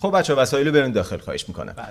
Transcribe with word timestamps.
خب 0.00 0.10
بچه 0.18 0.34
وسایل 0.34 0.66
رو 0.66 0.72
برین 0.72 0.92
داخل 0.92 1.18
خواهش 1.18 1.44
می‌کنم. 1.48 1.74
بله. 1.76 1.86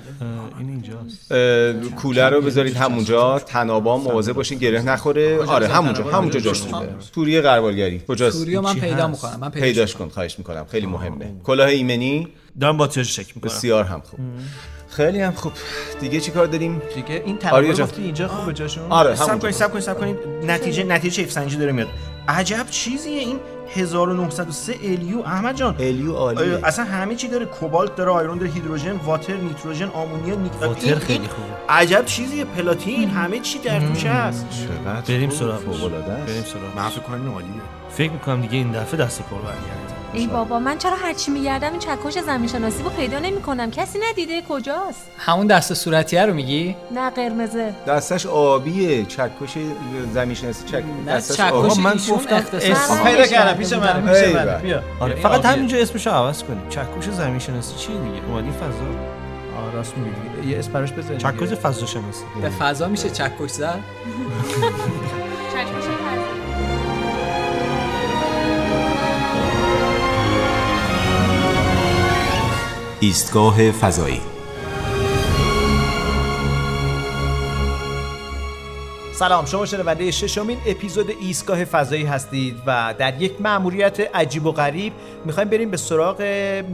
این 0.60 0.70
اینجاست. 0.70 1.32
اه، 1.32 1.74
کولر 1.74 2.30
رو 2.30 2.42
بذارید 2.42 2.76
همونجا 2.76 3.40
تنابا 3.40 3.98
مواظب 3.98 4.34
باشین 4.34 4.58
گره 4.60 4.82
نخوره. 4.82 5.44
آره 5.46 5.68
همونجا 5.68 6.04
همونجا 6.04 6.40
جاش 6.40 6.62
خوبه 6.62 6.88
توری 7.14 7.42
قربالگری. 7.42 8.02
کجاست؟ 8.08 8.38
توریو 8.38 8.62
من 8.62 8.74
پیدا؟ 8.74 9.08
می‌کنم 9.08 9.38
من 9.42 9.50
پیداش 9.50 9.70
پیداش 9.70 9.96
کن 9.96 10.10
خواهش 10.10 10.36
می‌کنم. 10.38 10.66
خیلی 10.72 10.86
مهمه. 10.86 11.32
کلاه 11.44 11.68
ایمنی؟ 11.68 12.28
دارم 12.60 12.78
با 12.78 12.88
چک 12.88 13.36
می‌کنم. 13.36 13.52
بسیار 13.52 13.84
هم 13.84 14.02
خوب. 14.02 14.20
خیلی 14.90 15.22
هم 15.22 15.32
خوب. 15.32 15.52
دیگه 16.00 16.20
چی 16.20 16.32
کار 16.32 16.46
داریم؟ 16.46 16.82
دیگه 16.96 17.24
این 17.26 17.38
آریا 17.52 17.74
تنابا. 17.74 17.92
گفتی 17.92 18.04
اینجا 18.04 18.28
خوبه 18.28 18.54
جاشون. 18.54 18.84
آره 18.92 19.16
سب 19.16 19.40
کنید 19.40 19.54
سب 19.54 19.72
کنید 19.72 19.84
سب 19.84 20.00
کنید. 20.00 20.18
نتیجه 20.44 20.84
نتیجه 20.84 21.24
کیف 21.24 21.32
سنجی 21.32 21.58
داره 21.58 21.72
میاد. 21.72 21.88
عجب 22.28 22.66
چیزیه 22.70 23.20
این. 23.20 23.40
1903 23.76 24.76
الیو. 24.84 25.20
احمد 25.20 25.56
جان. 25.56 25.76
الیو 25.80 26.14
عالیه. 26.14 26.60
اصلا 26.64 26.86
همه 26.86 27.16
چی 27.16 27.28
داره 27.28 27.46
کوبالت 27.46 27.96
داره 27.96 28.12
آیرون 28.12 28.38
داره 28.38 28.52
هیدروژن 28.52 28.92
واتر 28.92 29.36
نیتروژن 29.36 29.90
آمونیا 29.90 30.36
نیک 30.36 30.62
واتر 30.62 30.96
خیلی 30.96 31.28
خوبه. 31.28 31.48
عجب 31.70 32.06
چیزیه 32.06 32.46
پلاتین 32.46 33.10
همه 33.10 33.40
چی 33.40 33.60
در 33.60 33.80
توش 33.80 34.06
هست. 34.06 34.46
بریم 35.08 35.30
است. 35.30 36.26
بریم 36.28 36.44
سراغ 36.44 36.78
من 36.78 36.90
فکر 36.90 37.02
کنم 37.02 37.34
عالیه. 37.34 37.50
فکر 37.90 38.12
می‌کنم 38.12 38.42
دیگه 38.42 38.54
این 38.54 38.72
دفعه 38.72 39.00
دست 39.00 39.22
پر 39.22 39.38
برگرده 39.38 39.87
ای 40.14 40.28
بابا 40.28 40.60
من 40.60 40.78
چرا 40.78 40.96
هرچی 40.96 41.32
میگردم 41.32 41.72
این 41.72 41.80
چکش 41.80 42.18
زمین 42.26 42.48
شناسی 42.48 42.84
رو 42.84 42.90
پیدا 42.90 43.20
نمی‌کنم؟ 43.20 43.72
کسی 43.72 44.00
ندیده 44.10 44.42
کجاست؟ 44.50 45.08
همون 45.18 45.48
دست 45.48 45.74
صورتیه 45.74 46.26
رو 46.26 46.34
میگی؟ 46.34 46.76
نه 46.92 47.10
قرمزه. 47.10 47.74
دستش 47.88 48.26
آبیه 48.26 49.06
چکش 49.06 49.58
زمین 50.14 50.36
شناسی 50.36 50.66
چک 50.66 50.84
نه 51.06 51.12
دستش 51.14 51.38
چکش 51.38 51.52
آبی 51.52 51.82
من 51.82 51.94
گفتم 52.12 52.36
اسم. 52.54 53.04
پیدا 53.04 53.26
کردم 53.26 53.28
کرده 53.28 53.54
پیش. 53.54 53.74
من 53.74 54.14
پیش 54.14 54.36
من. 54.36 54.58
بیا. 54.62 54.82
آره 55.00 55.14
این 55.14 55.24
فقط 55.24 55.32
عالیه. 55.34 55.48
همینجا 55.52 55.78
اسمشو 55.78 56.10
عوض 56.10 56.44
کنیم 56.44 56.70
چکش 56.70 57.10
زمین 57.14 57.40
شناسی 57.40 57.76
چیه 57.76 57.96
دیگه 57.96 58.26
اومدی 58.30 58.52
فضا. 58.52 59.18
راست 59.74 59.94
میگی. 59.98 60.52
یه 60.52 60.60
اسپرش 60.60 60.92
بزن 60.92 61.18
چکش 61.18 61.50
فضا 61.50 61.86
شناسی 61.86 62.24
به 62.42 62.50
فضا 62.50 62.88
میشه 62.88 63.10
چکش 63.10 63.50
زد. 63.50 63.80
ایستگاه 73.00 73.72
فضایی. 73.72 74.22
سلام 79.20 79.46
شما 79.46 79.66
شنونده 79.66 80.12
ششمین 80.12 80.58
اپیزود 80.66 81.10
ایستگاه 81.22 81.66
فضایی 81.66 82.06
هستید 82.06 82.56
و 82.68 82.94
در 82.98 83.22
یک 83.22 83.42
مأموریت 83.42 84.16
عجیب 84.16 84.46
و 84.46 84.52
غریب 84.52 84.94
می‌خوایم 85.26 85.50
بریم 85.50 85.72
به 85.72 85.78
سراغ 85.78 86.22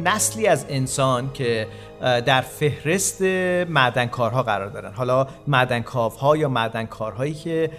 نسلی 0.03 0.47
از 0.47 0.65
انسان 0.69 1.33
که 1.33 1.67
در 2.01 2.41
فهرست 2.41 3.21
معدنکارها 3.69 4.43
قرار 4.43 4.69
دارن. 4.69 4.93
حالا 4.93 5.27
معدنکاوها 5.47 6.37
یا 6.37 6.49
معدنکارهایی 6.49 7.33
که 7.33 7.71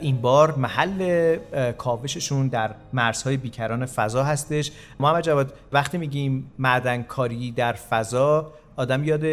این 0.00 0.20
بار 0.20 0.54
محل 0.54 1.36
کاوششون 1.78 2.48
در 2.48 2.74
مرزهای 2.92 3.36
بیکران 3.36 3.86
فضا 3.86 4.24
هستش. 4.24 4.70
محمد 5.00 5.22
جواد 5.24 5.52
وقتی 5.72 5.98
میگیم 5.98 6.52
معدنکاری 6.58 7.52
در 7.52 7.72
فضا 7.72 8.52
آدم 8.76 9.04
یاد 9.04 9.24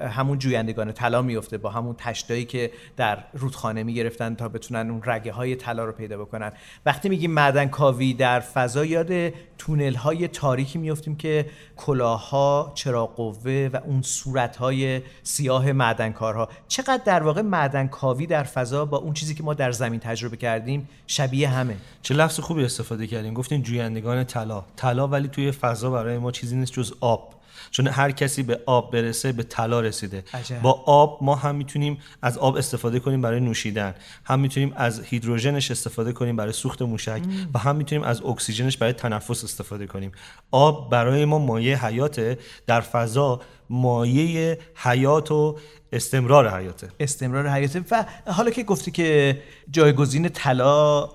همون 0.00 0.38
جویندگان 0.38 0.92
طلا 0.92 1.22
میفته 1.22 1.58
با 1.58 1.70
همون 1.70 1.94
تشتایی 1.98 2.44
که 2.44 2.70
در 2.96 3.18
رودخانه 3.32 3.82
می‌گرفتن 3.82 4.34
تا 4.34 4.48
بتونن 4.48 4.90
اون 4.90 5.02
رگه 5.04 5.32
های 5.32 5.56
طلا 5.56 5.84
رو 5.84 5.92
پیدا 5.92 6.18
بکنن. 6.18 6.52
وقتی 6.86 7.08
میگیم 7.08 7.30
معدن 7.30 7.68
کاوی 7.68 8.14
در 8.14 8.40
فضا 8.40 8.84
یاد 8.84 9.32
تونل 9.58 9.94
های 9.94 10.28
تاریکی 10.28 10.78
میفتیم 10.78 11.16
که 11.16 11.46
کلاهها 11.76 12.72
چراغ 12.74 13.14
قوه 13.14 13.70
و 13.72 13.80
اون 13.86 14.02
صورت 14.02 14.56
های 14.56 15.02
سیاه 15.22 15.72
معدنکارها. 15.72 16.48
چقدر 16.68 17.02
در 17.04 17.22
واقع 17.22 17.42
معدن 17.42 17.86
کاوی 17.86 18.26
در 18.26 18.42
فضا 18.42 18.84
با 18.84 18.96
اون 18.96 19.12
چیزی 19.12 19.34
که 19.34 19.42
ما 19.42 19.54
در 19.54 19.72
زمین 19.72 20.00
تجربه 20.00 20.36
کردیم 20.36 20.88
شبیه 21.06 21.48
همه؟ 21.48 21.76
چه 22.02 22.14
لفظ 22.14 22.40
خوبی 22.40 22.64
استفاده 22.64 23.06
کردیم 23.06 23.34
گفتین 23.34 23.62
جویندگان 23.62 24.24
طلا. 24.24 24.64
طلا 24.76 25.08
ولی 25.08 25.28
توی 25.28 25.52
فضا 25.52 25.90
برای 25.90 26.18
ما 26.18 26.30
چیزی 26.30 26.56
نیست 26.56 26.72
جز 26.72 26.92
آب. 27.00 27.41
چون 27.70 27.86
هر 27.86 28.10
کسی 28.10 28.42
به 28.42 28.60
آب 28.66 28.92
برسه 28.92 29.32
به 29.32 29.42
طلا 29.42 29.80
رسیده. 29.80 30.24
عجب. 30.34 30.62
با 30.62 30.82
آب 30.86 31.18
ما 31.22 31.34
هم 31.34 31.54
می‌تونیم 31.54 31.98
از 32.22 32.38
آب 32.38 32.56
استفاده 32.56 33.00
کنیم 33.00 33.22
برای 33.22 33.40
نوشیدن. 33.40 33.94
هم 34.24 34.40
می‌تونیم 34.40 34.72
از 34.76 35.00
هیدروژنش 35.04 35.70
استفاده 35.70 36.12
کنیم 36.12 36.36
برای 36.36 36.52
سوخت 36.52 36.82
موشک. 36.82 37.22
و 37.54 37.58
هم 37.58 37.76
می‌تونیم 37.76 38.04
از 38.04 38.22
اکسیژنش 38.22 38.76
برای 38.76 38.92
تنفس 38.92 39.44
استفاده 39.44 39.86
کنیم. 39.86 40.12
آب 40.50 40.90
برای 40.90 41.24
ما 41.24 41.38
مایه 41.38 41.86
حیاته. 41.86 42.38
در 42.66 42.80
فضا 42.80 43.40
مایه 43.70 44.58
حیات 44.74 45.30
و 45.30 45.58
استمرار 45.92 46.58
حیاته. 46.58 46.88
استمرار 47.00 47.48
حیاته. 47.48 47.84
و 47.90 48.04
حالا 48.26 48.50
که 48.50 48.62
گفتی 48.62 48.90
که 48.90 49.42
جایگزین 49.70 50.28
طلا 50.28 51.08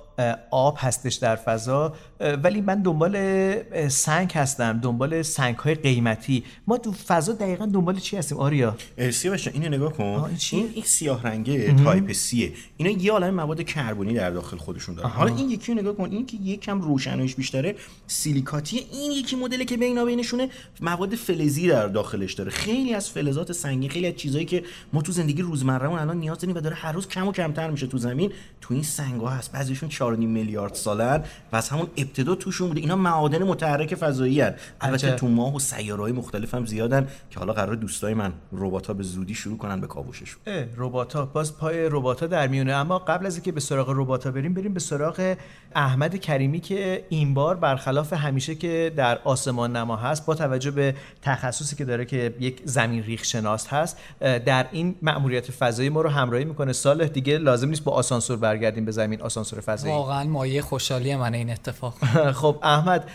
آب 0.52 0.78
هستش 0.80 1.16
در 1.16 1.36
فضا 1.36 1.96
ولی 2.20 2.62
من 2.62 2.82
دنبال 2.82 3.88
سنگ 3.88 4.32
هستم 4.32 4.80
دنبال 4.80 5.22
سنگ 5.22 5.56
های 5.56 5.76
قیمتی. 5.76 6.44
ما 6.68 6.78
تو 6.78 6.92
فضا 6.92 7.34
دقیقا 7.34 7.66
دنبال 7.66 8.00
چی 8.00 8.18
هستیم؟ 8.18 8.38
آریا؟ 8.38 8.76
سیاوش 9.12 9.48
اینو 9.48 9.70
نگاه 9.70 9.94
کن. 9.94 10.30
این 10.52 10.70
این 10.74 10.84
سیاه 10.84 11.24
رنگه 11.24 11.74
type 11.84 12.12
C 12.12 12.33
ه 12.33 12.54
اینا 12.78 12.92
یه 12.92 13.12
عالم 13.12 13.34
مواد 13.34 13.64
کربنی 13.64 14.14
در 14.14 14.32
داخل 14.32 14.58
خودشون 14.58 14.96
دارن. 14.96 15.10
حالا 15.10 15.36
این 15.36 15.50
یکی 15.50 15.74
رو 15.74 15.80
نگاه 15.80 15.96
کن. 15.96 16.10
این 16.12 16.26
که 16.26 16.38
یکم 16.38 16.82
روشناییش 16.82 17.36
بیشتره 17.36 17.76
سیلیکاتیه 18.08 18.82
این 18.92 19.12
یکی 19.12 19.36
مدل 19.36 19.64
که 19.64 19.78
بینا 19.78 20.06
بینشونه 20.06 20.50
مواد 20.82 21.16
فلزی 21.16 21.68
در 21.68 21.88
داخلش 21.88 22.34
داره. 22.34 22.52
خیلی 22.52 22.94
از 22.94 23.10
فلزات 23.10 23.52
سنگین 23.52 23.90
خیلی 23.90 24.08
از 24.08 24.16
چیزایی 24.16 24.46
که 24.46 24.64
ما 24.94 25.02
تو 25.02 25.12
زندگی 25.12 25.42
روزمرهمون 25.42 26.00
الان 26.00 26.18
نیاز 26.18 26.40
داریم 26.40 26.56
و 26.56 26.60
داره 26.60 26.76
هر 26.76 26.92
روز 26.92 27.08
کم 27.08 27.28
و 27.28 27.32
کمتر 27.32 27.70
میشه 27.70 27.88
تو 27.88 27.98
زمین 27.98 28.32
تو 28.62 28.74
این 28.74 28.84
سنگا 28.84 29.28
هست. 29.28 29.52
بعضیشون 29.52 29.90
4.5 29.90 30.02
میلیارد 30.20 30.74
سالن 30.74 31.24
و 31.52 31.56
از 31.56 31.70
همون 31.70 31.88
ابتدا 32.08 32.36
توشون 32.36 32.68
بوده 32.68 32.82
اینا 32.82 32.96
معادن 32.96 33.44
متحرک 33.44 33.96
فضایی 33.96 34.42
هست 34.42 34.56
البته 34.82 35.08
عجب. 35.08 35.16
تو 35.16 35.28
ماه 35.28 35.56
و 35.56 35.60
سیاره‌های 35.60 36.12
مختلف 36.12 36.54
هم 36.54 36.66
زیادن 36.66 37.08
که 37.30 37.40
حالا 37.40 37.54
قرار 37.54 37.76
دوستای 37.76 38.14
من 38.14 38.34
ربات‌ها 38.52 38.94
به 38.94 39.04
زودی 39.04 39.36
شروع 39.36 39.58
کنن 39.58 39.82
به 39.82 39.88
کاوششون 39.88 40.42
رباتا 40.78 41.26
باز 41.26 41.58
پای 41.58 41.90
رباتا 41.92 42.28
در 42.28 42.48
میونه. 42.48 42.74
اما 42.74 43.00
قبل 43.00 43.26
از 43.26 43.36
اینکه 43.36 43.52
به 43.52 43.60
سراغ 43.60 43.90
رباتا 43.90 44.32
بریم 44.32 44.54
بریم 44.54 44.74
به 44.74 44.80
سراغ 44.80 45.36
احمد 45.76 46.16
کریمی 46.16 46.60
که 46.60 47.06
این 47.10 47.34
بار 47.34 47.56
برخلاف 47.56 48.14
همیشه 48.14 48.56
که 48.56 48.94
در 48.96 49.20
آسمان 49.24 49.76
نما 49.76 49.96
هست 49.96 50.26
با 50.26 50.36
توجه 50.36 50.72
به 50.72 50.96
تخصصی 51.22 51.76
که 51.76 51.86
داره 51.86 52.06
که 52.06 52.36
یک 52.40 52.62
زمین 52.66 53.04
ریخ 53.04 53.24
شناس 53.24 53.68
هست 53.68 53.98
در 54.20 54.66
این 54.72 54.96
مأموریت 55.02 55.52
فضایی 55.52 55.90
ما 55.90 56.02
رو 56.02 56.10
همراهی 56.10 56.46
می‌کنه. 56.46 56.74
سال 56.74 57.08
دیگه 57.08 57.38
لازم 57.38 57.70
نیست 57.70 57.84
با 57.84 57.92
آسانسور 57.92 58.38
برگردیم 58.38 58.86
به 58.86 58.92
زمین 58.92 59.22
آسانسور 59.22 59.60
فضایی. 59.60 59.94
واقعا 59.94 60.24
مایه 60.24 60.62
خوشحالی 60.62 61.16
من 61.16 61.34
این 61.34 61.50
اتفاق 61.50 61.97
خب 62.42 62.60
احمد 62.64 63.10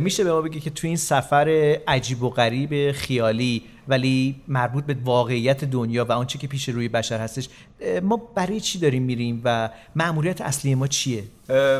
میشه 0.00 0.24
به 0.24 0.32
ما 0.32 0.40
بگی 0.40 0.60
که 0.60 0.70
تو 0.70 0.86
این 0.86 0.96
سفر 0.96 1.78
عجیب 1.88 2.22
و 2.22 2.30
غریب 2.30 2.92
خیالی 2.92 3.62
ولی 3.88 4.36
مربوط 4.48 4.84
به 4.84 4.96
واقعیت 5.04 5.64
دنیا 5.64 6.04
و 6.04 6.12
آنچه 6.12 6.38
که 6.38 6.46
پیش 6.46 6.68
روی 6.68 6.88
بشر 6.88 7.20
هستش 7.20 7.48
ما 8.02 8.16
برای 8.34 8.60
چی 8.60 8.78
داریم 8.78 9.02
میریم 9.02 9.40
و 9.44 9.70
مأموریت 9.96 10.40
اصلی 10.40 10.74
ما 10.74 10.86
چیه؟ 10.86 11.24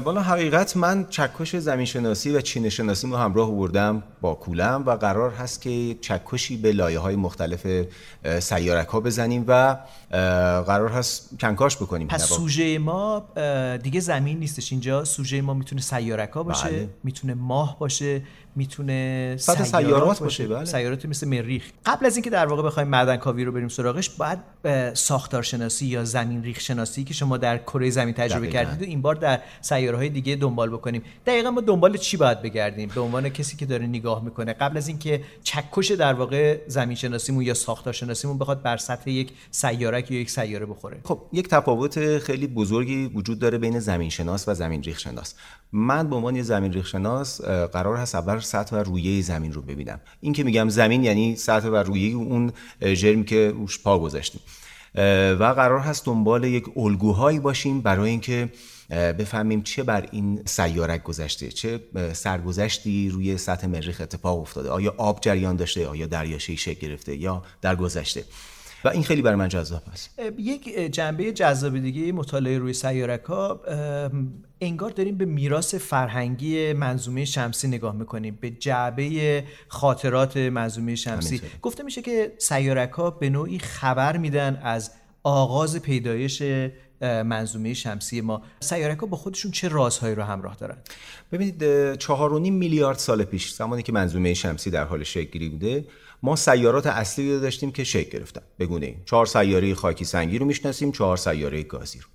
والا 0.04 0.22
حقیقت 0.22 0.76
من 0.76 1.06
چکش 1.10 1.56
زمین 1.56 1.86
شناسی 1.86 2.30
و 2.30 2.40
چینه 2.40 2.68
شناسی 2.68 3.06
رو 3.06 3.16
همراه 3.16 3.50
بردم 3.50 4.02
با 4.20 4.34
کولم 4.34 4.82
و 4.86 4.90
قرار 4.90 5.30
هست 5.30 5.62
که 5.62 5.96
چکشی 6.00 6.56
به 6.56 6.72
لایه 6.72 6.98
های 6.98 7.16
مختلف 7.16 7.66
سیارک 8.40 8.88
ها 8.88 9.00
بزنیم 9.00 9.44
و 9.48 9.76
قرار 10.66 10.88
هست 10.88 11.30
کنکاش 11.40 11.76
بکنیم. 11.76 12.08
پس 12.08 12.22
نوا- 12.32 12.36
سوژه 12.36 12.78
ما 12.78 13.24
دیگه 13.82 14.00
زمین 14.00 14.38
نیستش 14.38 14.72
اینجا. 14.72 15.04
سوژه 15.04 15.42
ما 15.42 15.54
می‌تونه 15.54 15.80
سیارک 15.80 16.30
ها 16.30 16.42
باشه 16.42 16.68
بله. 16.68 16.88
می‌تونه 17.04 17.34
ماه 17.34 17.78
باشه 17.78 18.22
می‌تونه 18.56 19.36
سطح 19.38 19.64
سیارات 19.64 20.20
باشه، 20.20 20.48
بله. 20.48 20.64
سیارات 20.64 21.06
مثل 21.06 21.28
مریخ. 21.28 21.64
قبل 21.86 22.06
از 22.06 22.16
اینکه 22.16 22.30
در 22.30 22.46
واقع 22.46 22.62
بخوایم 22.62 22.88
معدن 22.88 23.16
کاوی 23.16 23.44
رو 23.44 23.52
بریم 23.52 23.68
سراغش 23.68 24.10
باید 24.10 24.38
ساختارشناسی 24.94 25.86
یا 25.86 26.04
زمین 26.04 26.42
ریخ 26.42 26.60
شناسی 26.60 27.04
که 27.04 27.14
شما 27.14 27.36
در 27.36 27.58
کره 27.58 27.90
زمین 27.90 28.14
تجربه 28.14 28.46
دقیقاً. 28.46 28.64
کردید 28.64 28.82
و 28.82 28.90
این 28.90 29.02
بار 29.02 29.14
در 29.14 29.40
سیاره 29.60 29.96
های 29.96 30.08
دیگه 30.08 30.36
دنبال 30.36 30.70
بکنیم. 30.70 31.02
دقیقا 31.26 31.50
ما 31.50 31.60
دنبال 31.60 31.96
چی 31.96 32.16
باید 32.16 32.42
بگردیم؟ 32.42 32.90
به 32.94 33.00
عنوان 33.00 33.28
کسی 33.28 33.56
که 33.56 33.66
داره 33.66 33.86
نگاه 33.86 34.24
می‌کنه. 34.24 34.52
قبل 34.52 34.76
از 34.76 34.88
اینکه 34.88 35.22
چکش 35.42 35.90
در 35.90 36.14
واقع 36.14 36.58
زمین 36.66 36.96
شناسیمون 36.96 37.44
یا 37.44 37.54
ساختار 37.54 37.92
شناسیمون 37.92 38.38
بخواد 38.38 38.62
بر 38.62 38.76
سطح 38.76 39.10
یک 39.10 39.32
سیارک 39.50 40.10
یا 40.10 40.20
یک 40.20 40.30
سیاره 40.30 40.66
بخوره. 40.66 41.00
خب 41.04 41.20
یک 41.32 41.48
تفاوت 41.48 42.18
خیلی 42.18 42.46
بزرگی 42.46 43.06
وجود 43.06 43.38
داره 43.38 43.58
بین 43.58 43.78
زمین 43.80 44.10
شناس 44.10 44.48
و 44.48 44.54
زمین 44.54 44.82
ریخ 44.82 44.98
شناس 44.98 45.34
من 45.72 46.10
به 46.10 46.16
عنوان 46.16 46.36
یه 46.36 46.42
زمین 46.42 46.72
ریخ 46.72 46.86
شناس 46.86 47.40
قرار 47.44 47.96
هست 47.96 48.14
اول 48.14 48.38
سطح 48.46 48.76
و 48.76 48.78
رویه 48.78 49.22
زمین 49.22 49.52
رو 49.52 49.62
ببینم. 49.62 50.00
این 50.20 50.32
که 50.32 50.44
میگم 50.44 50.68
زمین 50.68 51.04
یعنی 51.04 51.36
سطح 51.36 51.68
و 51.68 51.76
رویه 51.76 52.16
اون 52.16 52.52
جرمی 52.80 53.24
که 53.24 53.50
روش 53.50 53.78
پا 53.78 53.98
گذاشتیم. 53.98 54.40
و 55.40 55.52
قرار 55.56 55.80
هست 55.80 56.04
دنبال 56.04 56.44
یک 56.44 56.64
الگوهایی 56.76 57.40
باشیم 57.40 57.80
برای 57.80 58.10
اینکه 58.10 58.52
بفهمیم 58.90 59.62
چه 59.62 59.82
بر 59.82 60.08
این 60.12 60.42
سیارک 60.44 61.02
گذشته 61.02 61.48
چه 61.48 61.80
سرگذشتی 62.12 63.08
روی 63.08 63.38
سطح 63.38 63.66
مریخ 63.66 64.00
اتفاق 64.00 64.40
افتاده. 64.40 64.70
آیا 64.70 64.94
آب 64.96 65.20
جریان 65.20 65.56
داشته 65.56 65.86
آیا 65.86 66.06
دریاچه 66.06 66.56
شکل 66.56 66.88
گرفته 66.88 67.16
یا 67.16 67.42
در 67.62 67.76
گذشته 67.76 68.24
و 68.86 68.88
این 68.88 69.02
خیلی 69.02 69.22
برای 69.22 69.36
من 69.36 69.48
جذاب 69.48 69.82
است. 69.92 70.20
یک 70.38 70.92
جنبه 70.92 71.32
جذاب 71.32 71.78
دیگه 71.78 72.12
مطالعه 72.12 72.58
روی 72.58 72.72
سیارک 72.72 73.24
ها 73.24 73.60
انگار 74.60 74.90
داریم 74.90 75.18
به 75.18 75.24
میراث 75.24 75.74
فرهنگی 75.74 76.72
منظومه 76.72 77.24
شمسی 77.24 77.68
نگاه 77.68 77.94
می‌کنیم 77.94 78.38
به 78.40 78.50
جعبه 78.50 79.44
خاطرات 79.68 80.36
منظومه 80.36 80.94
شمسی. 80.94 81.40
گفته 81.62 81.82
میشه 81.82 82.02
که 82.02 82.32
سیارک 82.38 82.90
ها 82.90 83.10
به 83.10 83.30
نوعی 83.30 83.58
خبر 83.58 84.16
میدن 84.16 84.60
از 84.62 84.90
آغاز 85.22 85.76
پیدایش 85.76 86.42
منظومه 87.00 87.74
شمسی 87.74 88.20
ما. 88.20 88.42
سیارک 88.60 88.98
ها 88.98 89.06
با 89.06 89.16
خودشون 89.16 89.50
چه 89.50 89.68
رازهایی 89.68 90.14
رو 90.14 90.22
همراه 90.22 90.56
دارن؟ 90.56 90.76
ببینید 91.32 91.94
چهار 91.94 92.32
و 92.32 92.38
نیم 92.38 92.54
میلیارد 92.54 92.98
سال 92.98 93.24
پیش 93.24 93.52
زمانی 93.52 93.82
که 93.82 93.92
منظومه 93.92 94.34
شمسی 94.34 94.70
در 94.70 94.84
حال 94.84 95.04
شکل 95.04 95.48
بوده 95.48 95.84
ما 96.22 96.36
سیارات 96.36 96.86
اصلی 96.86 97.34
رو 97.34 97.40
داشتیم 97.40 97.72
که 97.72 97.84
شکل 97.84 98.18
گرفتن. 98.18 98.42
بگونه 98.58 98.86
این 98.86 98.96
چهار 99.04 99.26
سیاره 99.26 99.74
خاکی 99.74 100.04
سنگی 100.04 100.38
رو 100.38 100.46
می‌شناسیم 100.46 100.92
چهار 100.92 101.16
سیاره 101.16 101.62
گازی 101.62 101.98
رو. 101.98 102.06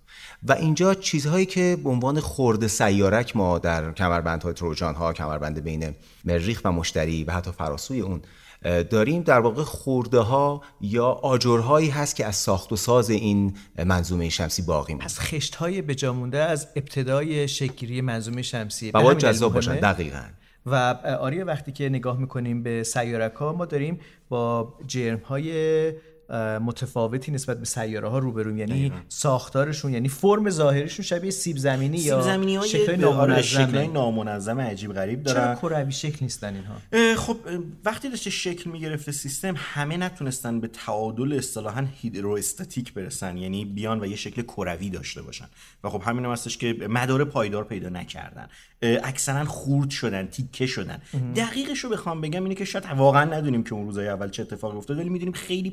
و 0.43 0.51
اینجا 0.51 0.93
چیزهایی 0.93 1.45
که 1.45 1.77
به 1.83 1.89
عنوان 1.89 2.19
خورده 2.19 2.67
سیارک 2.67 3.35
ما 3.35 3.59
در 3.59 3.91
کمربندهای 3.91 4.53
تروجان 4.53 4.95
ها 4.95 5.13
کمربند 5.13 5.63
بین 5.63 5.95
مریخ 6.25 6.61
و 6.65 6.71
مشتری 6.71 7.23
و 7.23 7.31
حتی 7.31 7.51
فراسوی 7.51 8.01
اون 8.01 8.21
داریم 8.63 9.21
در 9.21 9.39
واقع 9.39 9.63
خورده 9.63 10.19
ها 10.19 10.61
یا 10.81 11.05
آجرهایی 11.05 11.89
هست 11.89 12.15
که 12.15 12.25
از 12.25 12.35
ساخت 12.35 12.71
و 12.71 12.75
ساز 12.75 13.09
این 13.09 13.57
منظومه 13.85 14.29
شمسی 14.29 14.61
باقی 14.61 14.93
مونده. 14.93 15.05
از 15.05 15.19
خشت 15.19 15.55
های 15.55 15.81
بجامونده 15.81 16.37
از 16.37 16.67
ابتدای 16.75 17.47
شکلی 17.47 18.01
منظومه 18.01 18.41
شمسی. 18.41 18.91
و 18.91 19.01
باید 19.01 19.17
جذاب 19.17 19.53
باشن 19.53 19.75
دقیقا. 19.75 20.23
و 20.65 20.75
آریا 21.19 21.45
وقتی 21.45 21.71
که 21.71 21.89
نگاه 21.89 22.17
می‌کنیم 22.17 22.63
به 22.63 22.83
سیارک 22.83 23.33
ها 23.33 23.53
ما 23.53 23.65
داریم 23.65 23.99
با 24.29 24.73
جرم 24.87 25.19
های 25.19 25.93
متفاوتی 26.61 27.31
نسبت 27.31 27.59
به 27.59 27.65
سیاره 27.65 28.07
ها 28.07 28.19
روبرویم. 28.19 28.57
یعنی 28.57 28.91
ساختارشون 29.09 29.93
یعنی 29.93 30.09
فرم 30.09 30.49
ظاهریشون 30.49 31.05
شبیه 31.05 31.31
سیب 31.31 31.57
زمینی 31.57 31.97
سیب 31.97 32.07
یا 32.07 32.21
زمینی 32.21 32.55
های 32.55 32.69
شکل 32.69 32.95
نامنظم. 32.95 33.91
نامنظم 33.93 34.61
عجیب 34.61 34.93
غریب 34.93 35.23
دارن. 35.23 35.55
چرا 35.55 35.55
کروی 35.55 35.91
شکل 35.91 36.17
نیستن 36.21 36.53
اینها؟ 36.55 37.15
خب 37.15 37.37
وقتی 37.85 38.09
داشته 38.09 38.29
شکل 38.29 38.69
می‌گرفته 38.69 39.11
سیستم 39.11 39.53
همه 39.57 39.97
نتونستن 39.97 40.59
به 40.59 40.67
تعادل 40.67 41.33
اصطلاحا 41.33 41.87
هیدروستاتیک 42.01 42.93
برسن. 42.93 43.37
یعنی 43.37 43.65
بیان 43.65 44.01
و 44.01 44.05
یه 44.05 44.15
شکل 44.15 44.41
کروی 44.41 44.89
داشته 44.89 45.21
باشن. 45.21 45.45
و 45.83 45.89
خب 45.89 46.01
همین 46.05 46.25
هم 46.25 46.31
هستش 46.31 46.57
که 46.57 46.75
مدار 46.89 47.23
پایدار 47.23 47.63
پیدا 47.63 47.89
نکردن. 47.89 48.47
اکثرا 48.81 49.45
خورد 49.45 49.89
شدن 49.89 50.27
تیکه 50.27 50.65
شدن. 50.65 51.01
دقیقش 51.35 51.79
رو 51.79 51.89
بخوام 51.89 52.21
بگم 52.21 52.43
اینه 52.43 52.55
که 52.55 52.65
شاید 52.65 52.85
واقعا 52.97 53.23
ندونیم 53.23 53.63
که 53.63 53.73
اون 53.73 53.85
روزای 53.85 54.07
اول 54.07 54.29
چه 54.29 54.41
اتفاقی 54.41 54.77
افتاد 54.77 54.97
ولی 54.97 55.09
می‌دونیم 55.09 55.33
خیلی 55.33 55.69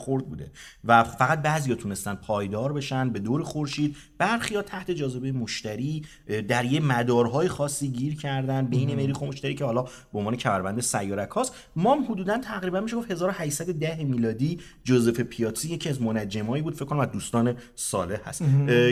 پربرخورد 0.00 0.28
بوده 0.28 0.50
و 0.84 1.04
فقط 1.04 1.42
بعضیا 1.42 1.74
تونستن 1.74 2.14
پایدار 2.14 2.72
بشن 2.72 3.10
به 3.10 3.18
دور 3.18 3.42
خورشید. 3.42 3.96
برخیا 4.18 4.62
تحت 4.62 4.90
جاذبه 4.90 5.32
مشتری 5.32 6.02
در 6.48 6.64
یه 6.64 6.80
مدارهای 6.80 7.48
خاصی 7.48 7.88
گیر 7.88 8.16
کردن 8.16 8.66
بین 8.66 8.94
مریخ 8.94 9.22
و 9.22 9.26
مشتری 9.26 9.54
که 9.54 9.64
حالا 9.64 9.82
به 9.82 10.18
عنوان 10.18 10.36
کمربند 10.36 10.80
سیارک 10.80 11.30
هاست. 11.30 11.54
ما 11.76 11.94
هم 11.94 12.04
حدودا 12.04 12.38
تقریبا 12.38 12.80
میشه 12.80 12.96
گفت 12.96 13.10
1810 13.10 14.04
میلادی 14.04 14.60
جوزف 14.84 15.20
پیاتزی 15.20 15.68
یکی 15.68 15.88
از 15.88 16.02
منجمایی 16.02 16.62
بود 16.62 16.74
فکر 16.74 16.84
کنم 16.84 17.00
از 17.00 17.10
دوستان 17.10 17.56
صالح 17.74 18.18
هست 18.24 18.42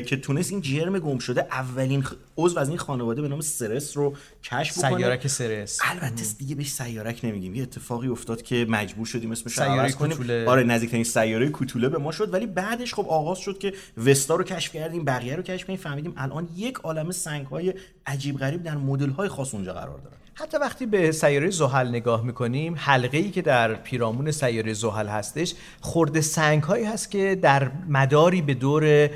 که 0.07 0.17
تونست 0.17 0.53
این 0.53 0.61
جرم 0.61 0.99
گم 0.99 1.19
شده 1.19 1.41
اولین 1.41 2.05
عضو 2.37 2.59
از 2.59 2.69
این 2.69 2.79
خانواده 2.79 3.23
به 3.23 3.29
نام 3.29 3.41
سرس 3.41 3.97
رو 3.97 4.17
کشف 4.43 4.79
بکنه. 4.79 4.97
سیارک 4.99 5.27
سرس. 5.27 5.79
البته 5.83 6.25
دیگه 6.39 6.55
بهش 6.55 6.71
سیارک 6.71 7.21
نمیگیم. 7.25 7.55
یه 7.55 7.63
اتفاقی 7.63 8.09
افتاد 8.09 8.43
که 8.43 8.67
مجبور 8.69 9.07
شدیم 9.07 9.31
اسمش 9.31 9.59
رو 9.59 9.65
عوض 9.65 9.95
کنیم. 9.95 10.49
آره 10.49 10.65
نزدیکترین 10.99 11.05
سیاره 11.05 11.49
کوتوله 11.49 11.89
به 11.89 11.99
ما 11.99 12.13
شد 12.13 12.35
ولی 12.35 12.47
بعدش 12.47 12.95
خب 12.95 13.07
آغاز 13.09 13.39
شد 13.39 13.59
که 13.59 13.73
وستا 14.07 14.37
رو 14.37 14.45
کشف 14.45 14.73
کردیم 14.73 15.05
بقیه 15.05 15.37
رو 15.37 15.43
کشف 15.43 15.67
کردیم 15.67 15.77
فهمیدیم 15.77 16.15
الان 16.17 16.49
یک 16.57 16.77
عالمه 16.77 17.13
سنگ 17.13 17.47
های 17.47 17.75
عجیب 18.07 18.39
غریب 18.39 18.63
در 18.63 18.77
مدل 18.77 19.11
های 19.11 19.29
خاص 19.29 19.55
اونجا 19.55 19.73
قرار 19.73 19.99
دارن 19.99 20.17
حتی 20.35 20.59
وقتی 20.59 20.87
به 20.87 21.13
سیاره 21.13 21.51
زحل 21.51 21.89
نگاه 21.89 22.23
می‌کنیم 22.23 22.75
حلقه 22.79 23.19
ای 23.19 23.31
که 23.31 23.43
در 23.43 23.75
پیرامون 23.75 24.31
سیاره 24.31 24.73
زحل 24.73 25.07
هستش 25.07 25.55
خورده 25.81 26.21
سنگ 26.21 26.63
هایی 26.63 26.85
هست 26.85 27.11
که 27.11 27.39
در 27.43 27.71
مداری 27.89 28.43
به 28.43 28.55
دور 28.55 29.11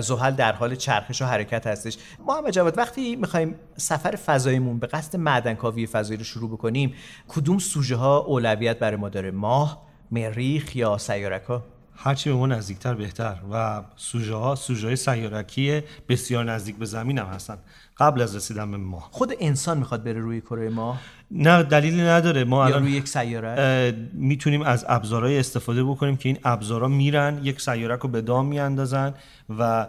زحل 0.00 0.30
در 0.30 0.52
حال 0.52 0.74
چرخش 0.74 1.22
و 1.22 1.24
حرکت 1.24 1.66
هستش. 1.66 1.96
محمد 2.26 2.50
جواد 2.50 2.78
وقتی 2.78 3.16
می‌خوایم 3.16 3.54
سفر 3.76 4.16
فضاییمون 4.16 4.78
به 4.78 4.86
قصد 4.86 5.16
معدنکاوی 5.16 5.86
فضایی 5.86 6.18
رو 6.18 6.24
شروع 6.24 6.50
بکنیم 6.50 6.94
کدوم 7.28 7.58
سوژه 7.58 7.96
ها 7.96 8.18
اولویت 8.18 8.78
برای 8.78 8.96
ما 8.96 9.08
داره؟ 9.08 9.30
ماه 9.30 9.93
مریخ 10.14 10.76
یا 10.76 10.98
سیارک 10.98 11.42
ها 11.42 11.64
هرچی 11.96 12.30
به 12.30 12.36
ما 12.36 12.46
نزدیکتر 12.46 12.94
بهتر 12.94 13.36
و 13.52 13.82
سوژه 13.96 14.34
ها 14.34 14.54
سوژه 14.54 14.86
های 14.86 14.96
سیارکی 14.96 15.82
بسیار 16.08 16.44
نزدیک 16.44 16.76
به 16.76 16.84
زمین 16.84 17.18
هم 17.18 17.26
هستن. 17.26 17.58
قبل 17.98 18.20
از 18.22 18.36
رسیدن 18.36 18.70
به 18.70 18.76
ما. 18.76 19.00
خود 19.00 19.32
انسان 19.40 19.78
می‌خواد 19.78 20.04
بره 20.04 20.20
روی 20.20 20.40
کره 20.40 20.68
ما؟ 20.68 20.98
نه 21.30 21.62
دلیلی 21.62 22.02
نداره. 22.02 22.44
ما 22.44 22.70
یا 22.70 22.78
روی 22.78 22.92
یک 22.92 23.08
سیاره 23.08 23.94
می‌تونیم 24.12 24.62
از 24.62 24.84
ابزارهای 24.88 25.38
استفاده 25.38 25.84
بکنیم 25.84 26.16
که 26.16 26.28
این 26.28 26.38
ابزارها 26.44 26.88
میرن 26.88 27.40
یک 27.42 27.60
سیارک 27.60 28.00
رو 28.00 28.08
به 28.08 28.20
دام 28.20 28.46
میاندازن 28.46 29.14
و 29.58 29.86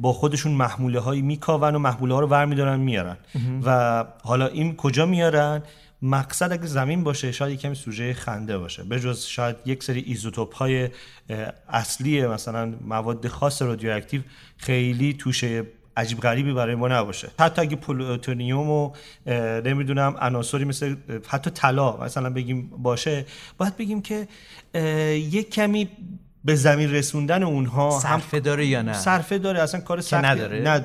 با 0.00 0.12
خودشون 0.12 0.52
محموله 0.52 1.00
هایی 1.00 1.22
میکاون 1.22 1.74
و 1.74 1.78
محموله 1.78 2.14
ها 2.14 2.20
رو 2.20 2.26
ورمیدارن 2.26 2.80
میارن 2.80 3.16
و 3.64 4.04
حالا 4.24 4.46
این 4.46 4.76
کجا 4.76 5.06
میارن 5.06 5.62
مقصد 6.02 6.52
اگه 6.52 6.66
زمین 6.66 7.04
باشه 7.04 7.32
شاید 7.32 7.60
کمی 7.60 7.74
سوژه 7.74 8.14
خنده 8.14 8.58
باشه. 8.58 8.82
به 8.82 9.00
جز 9.00 9.24
شاید 9.24 9.56
یک 9.66 9.82
سری 9.82 10.00
ایزوتوپ 10.00 10.54
های 10.54 10.88
اصلی 11.68 12.26
مثلا 12.26 12.74
مواد 12.80 13.28
خاص 13.28 13.62
رادیواکتیو 13.62 14.22
خیلی 14.56 15.12
توشه 15.12 15.64
عجیب 15.96 16.20
غریبی 16.20 16.52
برای 16.52 16.74
ما 16.74 16.88
نباشه. 16.88 17.30
حتی 17.40 17.62
اگه 17.62 17.76
پلوتونیوم 17.76 18.70
و 18.70 18.92
نمی‌دونم 19.64 20.16
عناصری 20.20 20.64
مثل 20.64 20.96
حتی 21.28 21.50
طلا 21.50 21.96
مثلا 21.96 22.30
بگیم 22.30 22.70
باشه 22.70 23.26
باید 23.58 23.76
بگیم 23.76 24.02
که 24.02 24.28
یک 25.14 25.50
کمی 25.50 25.88
به 26.44 26.54
زمین 26.54 26.90
رسوندن 26.90 27.42
اونها 27.42 28.00
صرفه 28.02 28.40
داره 28.40 28.66
یا 28.66 28.82
نه؟ 28.82 28.92
صرفه 28.92 29.38
داره 29.38 29.62
اصلا 29.62 29.80
کار 29.80 30.00
سختی 30.00 30.26
نداره؟ 30.26 30.60
نه 30.60 30.84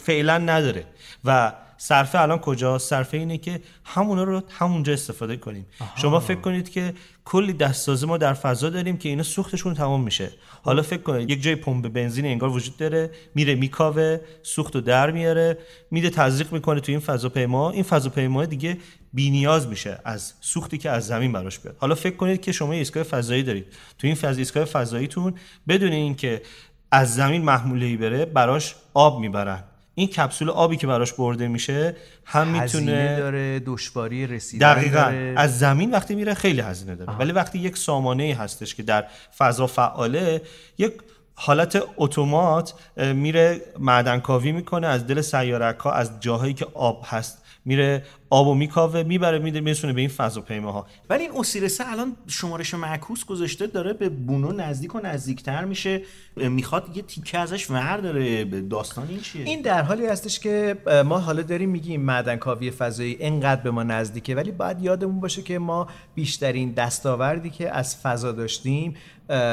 فعلا 0.00 0.38
نداره. 0.38 0.84
و 1.24 1.52
صرفه 1.82 2.20
الان 2.20 2.38
کجا 2.38 2.78
صرفه 2.78 3.16
اینه 3.16 3.38
که 3.38 3.60
همونا 3.84 4.24
رو 4.24 4.42
همونجا 4.50 4.92
استفاده 4.92 5.36
کنیم. 5.36 5.66
شما 5.96 6.20
فکر 6.20 6.40
کنید 6.40 6.70
که 6.70 6.94
کلی 7.24 7.52
دستسازه 7.52 8.06
ما 8.06 8.18
در 8.18 8.32
فضا 8.32 8.70
داریم 8.70 8.96
که 8.96 9.08
اینا 9.08 9.22
سوختشون 9.22 9.74
تمام 9.74 10.02
میشه. 10.02 10.30
حالا 10.62 10.82
فکر 10.82 11.02
کنید 11.02 11.30
یک 11.30 11.42
جای 11.42 11.54
پمپ 11.54 11.88
بنزین 11.88 12.26
انگار 12.26 12.48
وجود 12.48 12.76
داره 12.76 13.10
میره 13.34 13.54
میکاوه 13.54 14.20
سوخت 14.42 14.76
و 14.76 14.80
در 14.80 15.10
میاره 15.10 15.58
میده 15.90 16.10
تزریق 16.10 16.52
می‌کنه 16.52 16.80
تو 16.80 16.92
این 16.92 17.00
فضاپیما. 17.00 17.70
این 17.70 17.82
فضاپیما 17.82 18.44
دیگه 18.44 18.78
بی 19.12 19.30
نیاز 19.30 19.68
میشه 19.68 19.98
از 20.04 20.32
سوختی 20.40 20.78
که 20.78 20.90
از 20.90 21.06
زمین 21.06 21.32
براش 21.32 21.58
بیاد. 21.58 21.76
حالا 21.78 21.94
فکر 21.94 22.16
کنید 22.16 22.40
که 22.40 22.52
شما 22.52 22.72
ایستگاه 22.72 23.02
فضایی 23.02 23.42
دارید. 23.42 23.66
تو 23.98 24.06
این 24.06 24.16
فضا 24.16 24.38
ایستگاه 24.38 24.64
فضاییتون 24.64 25.34
بدون 25.68 25.92
اینکه 25.92 26.42
از 26.90 27.14
زمین 27.14 27.42
محموله 27.42 27.96
بره 27.96 28.24
براش 28.24 28.74
آب 28.94 29.20
می‌برن. 29.20 29.64
این 30.00 30.08
کپسول 30.08 30.50
آبی 30.50 30.76
که 30.76 30.86
براش 30.86 31.12
برده 31.12 31.48
میشه 31.48 31.96
هم 32.24 32.48
می‌تونه 32.48 33.16
داره 33.16 33.58
دشواری 33.58 34.26
رسیدن 34.26 34.74
دقیقا. 34.74 35.00
داره. 35.00 35.34
از 35.36 35.58
زمین 35.58 35.90
وقتی 35.90 36.14
میره 36.14 36.34
خیلی 36.34 36.60
هزینه 36.60 36.94
داره. 36.94 37.18
ولی 37.18 37.32
وقتی 37.32 37.58
یک 37.58 37.76
سامانه 37.76 38.36
هستش 38.38 38.74
که 38.74 38.82
در 38.82 39.04
فضا 39.38 39.66
فعاله 39.66 40.42
یک 40.78 40.92
حالت 41.34 41.82
اتومات 41.96 42.74
میره 42.96 43.60
معدن 43.78 44.20
کاوی 44.20 44.52
می‌کنه 44.52 44.86
از 44.86 45.06
دل 45.06 45.20
سیارک 45.20 45.78
ها 45.78 45.92
از 45.92 46.10
جاهایی 46.20 46.54
که 46.54 46.66
آب 46.74 47.04
هست 47.06 47.39
میره 47.64 48.04
آبو 48.30 48.54
میکاوه 48.54 49.02
می‌بره 49.02 49.38
میده 49.38 49.60
میرسونه 49.60 49.92
به 49.92 50.00
این 50.00 50.10
فضاپیماها. 50.10 50.86
ولی 51.10 51.22
این 51.22 51.32
اوسیرسه 51.32 51.84
الان 51.88 52.16
شمارش 52.26 52.74
معکوس 52.74 53.24
گذاشته 53.24 53.66
داره 53.66 53.92
به 53.92 54.08
بونو 54.08 54.52
نزدیک 54.52 54.94
و 54.94 55.00
نزدیکتر 55.00 55.64
میشه. 55.64 56.02
می‌خواد 56.36 56.96
یه 56.96 57.02
تیکه 57.02 57.38
ازش 57.38 57.70
داره 57.70 58.44
داستان 58.44 59.06
این 59.08 59.20
چیه؟ 59.20 59.44
این 59.44 59.62
در 59.62 59.82
حالی 59.82 60.06
هستش 60.06 60.38
که 60.38 60.76
ما 61.06 61.18
حالا 61.18 61.42
داریم 61.42 61.70
میگیم 61.70 62.00
معدن 62.00 62.36
کاوی 62.36 62.70
فضایی 62.70 63.16
انقدر 63.20 63.62
به 63.62 63.70
ما 63.70 63.82
نزدیکه 63.82 64.34
ولی 64.34 64.50
باید 64.50 64.82
یادمون 64.82 65.20
باشه 65.20 65.42
که 65.42 65.58
ما 65.58 65.88
بیشترین 66.14 66.72
دستاوردی 66.72 67.50
که 67.50 67.70
از 67.70 67.96
فضا 67.96 68.32
داشتیم 68.32 68.94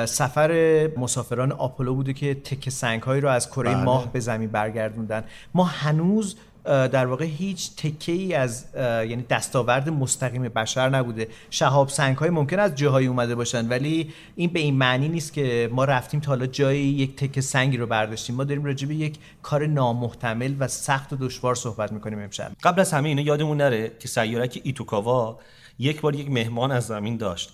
سفر 0.06 0.90
مسافران 0.98 1.52
آپولو 1.52 1.96
بوده 1.96 2.14
که 2.14 2.36
تک 2.36 2.70
سنگ 2.70 3.02
هایی 3.02 3.22
رو 3.22 3.30
از 3.30 3.50
کره 3.50 3.74
بله. 3.74 3.84
ماه 3.84 4.14
به 4.14 4.20
زمین 4.20 4.50
برگردوندن. 4.50 5.24
ما 5.54 5.64
هنوز 5.64 6.36
در 6.68 7.06
واقع 7.06 7.26
هیچ 7.26 7.76
تکه 7.76 8.12
ای 8.12 8.34
از 8.34 8.66
یعنی 8.76 9.26
دستاورد 9.30 9.90
مستقیم 9.90 10.42
بشر 10.44 10.90
نبوده. 10.90 11.28
شهاب 11.50 11.90
سنگ 11.90 12.18
های 12.18 12.30
ممکن 12.30 12.60
از 12.60 12.76
جاهایی 12.76 13.08
اومده 13.08 13.36
باشن 13.36 13.68
ولی 13.68 14.14
این 14.36 14.50
به 14.50 14.60
این 14.60 14.76
معنی 14.76 15.10
نیست 15.10 15.34
که 15.34 15.70
ما 15.72 15.86
رفتیم 15.86 16.20
تا 16.20 16.32
حالا 16.32 16.46
جایی 16.46 16.88
یک 16.88 17.16
تکه 17.16 17.42
سنگی 17.42 17.78
رو 17.78 17.88
برداشتیم. 17.88 18.36
ما 18.36 18.44
داریم 18.44 18.66
راجع 18.66 18.88
به 18.88 18.96
یک 18.96 19.18
کار 19.42 19.68
نامحتمل 19.68 20.56
و 20.60 20.68
سخت 20.68 21.14
و 21.14 21.16
دشوار 21.16 21.56
صحبت 21.56 21.92
می‌کنیم 21.92 22.20
امشب. 22.20 22.52
قبل 22.64 22.82
از 22.82 22.94
همه 22.94 23.10
اینا 23.10 23.22
یادمون 23.22 23.58
نره 23.58 23.92
که 24.00 24.08
سیارک 24.08 24.62
ایتوکاوا 24.64 25.40
یک 25.80 26.02
بار 26.02 26.16
یک 26.16 26.32
مهمان 26.32 26.72
از 26.72 26.88
زمین 26.88 27.18
داشت. 27.18 27.54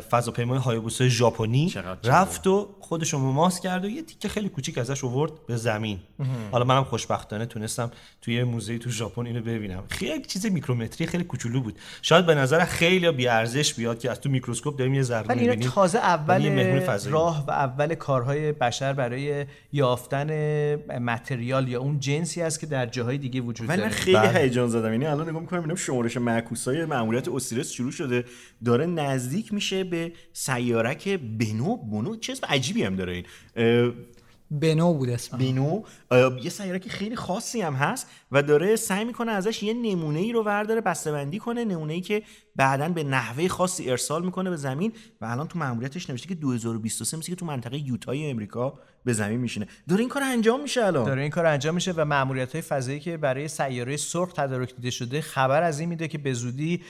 فضاپیمای 0.00 0.58
هایابوسا 0.58 1.08
ژاپنی 1.08 1.74
رفت 2.04 2.46
و 2.46 2.74
خودش 2.80 3.12
رو 3.12 3.18
ماس 3.18 3.60
کرد 3.60 3.84
و 3.84 3.88
یه 3.88 4.02
تیکه 4.02 4.28
خیلی 4.28 4.48
کوچیک 4.48 4.78
ازش 4.78 5.04
آورد 5.04 5.32
به 5.46 5.56
زمین. 5.56 5.98
حالا 6.52 6.64
منم 6.64 6.84
خوشبختانه 6.84 7.46
تونستم 7.46 7.90
توی 8.22 8.44
موزه 8.44 8.78
تو 8.78 8.90
ژاپن 8.90 9.26
اینو 9.26 9.40
ببینم. 9.40 9.84
خیلی 9.88 10.24
چیز 10.24 10.46
میکرومتری 10.46 11.06
خیلی 11.06 11.24
کوچولو 11.24 11.60
بود. 11.60 11.78
شاید 12.02 12.26
به 12.26 12.34
نظر 12.34 12.64
خیلی 12.64 13.10
بی 13.10 13.28
ارزش 13.28 13.74
بیاد 13.74 13.98
که 13.98 14.10
از 14.10 14.20
تو 14.20 14.30
میکروسکوپ 14.30 14.76
داریم 14.78 14.94
یه 14.94 15.02
ذره 15.02 15.34
می‌بینیم. 15.34 15.70
تازه 15.70 15.98
اول 15.98 16.80
راه 17.10 17.44
و 17.46 17.50
اول 17.50 17.94
کارهای 17.94 18.52
بشر 18.52 18.92
برای 18.92 19.46
یافتن 19.72 20.30
متریال 20.98 21.68
یا 21.68 21.80
اون 21.80 22.00
جنسی 22.00 22.42
است 22.42 22.60
که 22.60 22.66
در 22.66 22.86
جاهای 22.86 23.18
دیگه 23.18 23.40
وجود 23.40 23.68
داره 23.68 23.82
من 23.82 23.88
خیلی 23.88 24.16
بله. 24.16 24.38
هیجان 24.38 24.68
زدم. 24.68 24.92
یعنی 24.92 25.06
الان 25.06 25.28
نگاه 25.28 25.40
می‌کنم 25.40 25.74
شمارش 25.74 26.16
معکوسای 26.16 26.84
ماموریت 26.84 27.28
اوسیریس 27.28 27.70
شروع 27.70 27.90
شده. 27.90 28.24
داره 28.64 28.86
نزدیک 28.86 29.52
میشه 29.52 29.81
به 29.84 30.12
سیارک 30.32 31.08
بنو 31.08 31.76
بنو 31.76 32.16
چه 32.16 32.32
اسم 32.32 32.46
عجیبی 32.46 32.82
هم 32.82 32.96
داره 32.96 33.24
این. 33.56 33.94
بنو 34.50 34.94
بود 34.94 35.08
اسم 35.08 35.38
بنو 35.38 35.82
یه 36.42 36.50
سیارک 36.50 36.88
خیلی 36.88 37.16
خاصی 37.16 37.60
هم 37.62 37.74
هست. 37.74 38.06
و 38.32 38.42
داره 38.42 38.76
سعی 38.76 39.04
می‌کنه 39.04 39.32
ازش 39.32 39.62
یه 39.62 39.74
نمونه 39.74 40.18
ای 40.18 40.32
رو 40.32 40.42
ورداره 40.42 40.80
بسته‌بندی 40.80 41.38
کنه 41.38 41.64
نمونه 41.64 41.92
ای 41.92 42.00
که 42.00 42.22
بعدا 42.56 42.88
به 42.88 43.04
نحوه 43.04 43.48
خاصی 43.48 43.90
ارسال 43.90 44.24
می‌کنه 44.24 44.50
به 44.50 44.56
زمین 44.56 44.92
و 45.20 45.24
الان 45.24 45.48
تو 45.48 45.58
ماموریتش 45.58 46.10
نوشته 46.10 46.28
که 46.28 46.34
2023 46.34 47.16
مثل 47.16 47.26
که 47.26 47.36
تو 47.36 47.46
منطقه 47.46 47.78
یوتای 47.78 48.30
امریکا 48.30 48.78
به 49.04 49.12
زمین 49.12 49.40
میشینه. 49.40 49.66
داره 49.88 50.00
این 50.00 50.08
کار 50.08 50.22
انجام 50.22 50.62
میشه 50.62 50.84
الان. 50.84 51.04
داره 51.04 51.22
این 51.22 51.30
کار 51.30 51.46
انجام 51.46 51.74
میشه 51.74 51.92
و 51.96 52.04
ماموریت 52.04 52.52
های 52.52 52.62
فضایی 52.62 53.00
که 53.00 53.16
برای 53.16 53.48
سیاره 53.48 53.96
سرخ 53.96 54.32
تدارک 54.32 54.74
دیده 54.76 54.90
شده 54.90 55.20
خبر 55.20 55.62
از 55.62 55.80
این 55.80 55.88
میده 55.88 56.08
که 56.08 56.18
به 56.18 56.32
زودی 56.32 56.82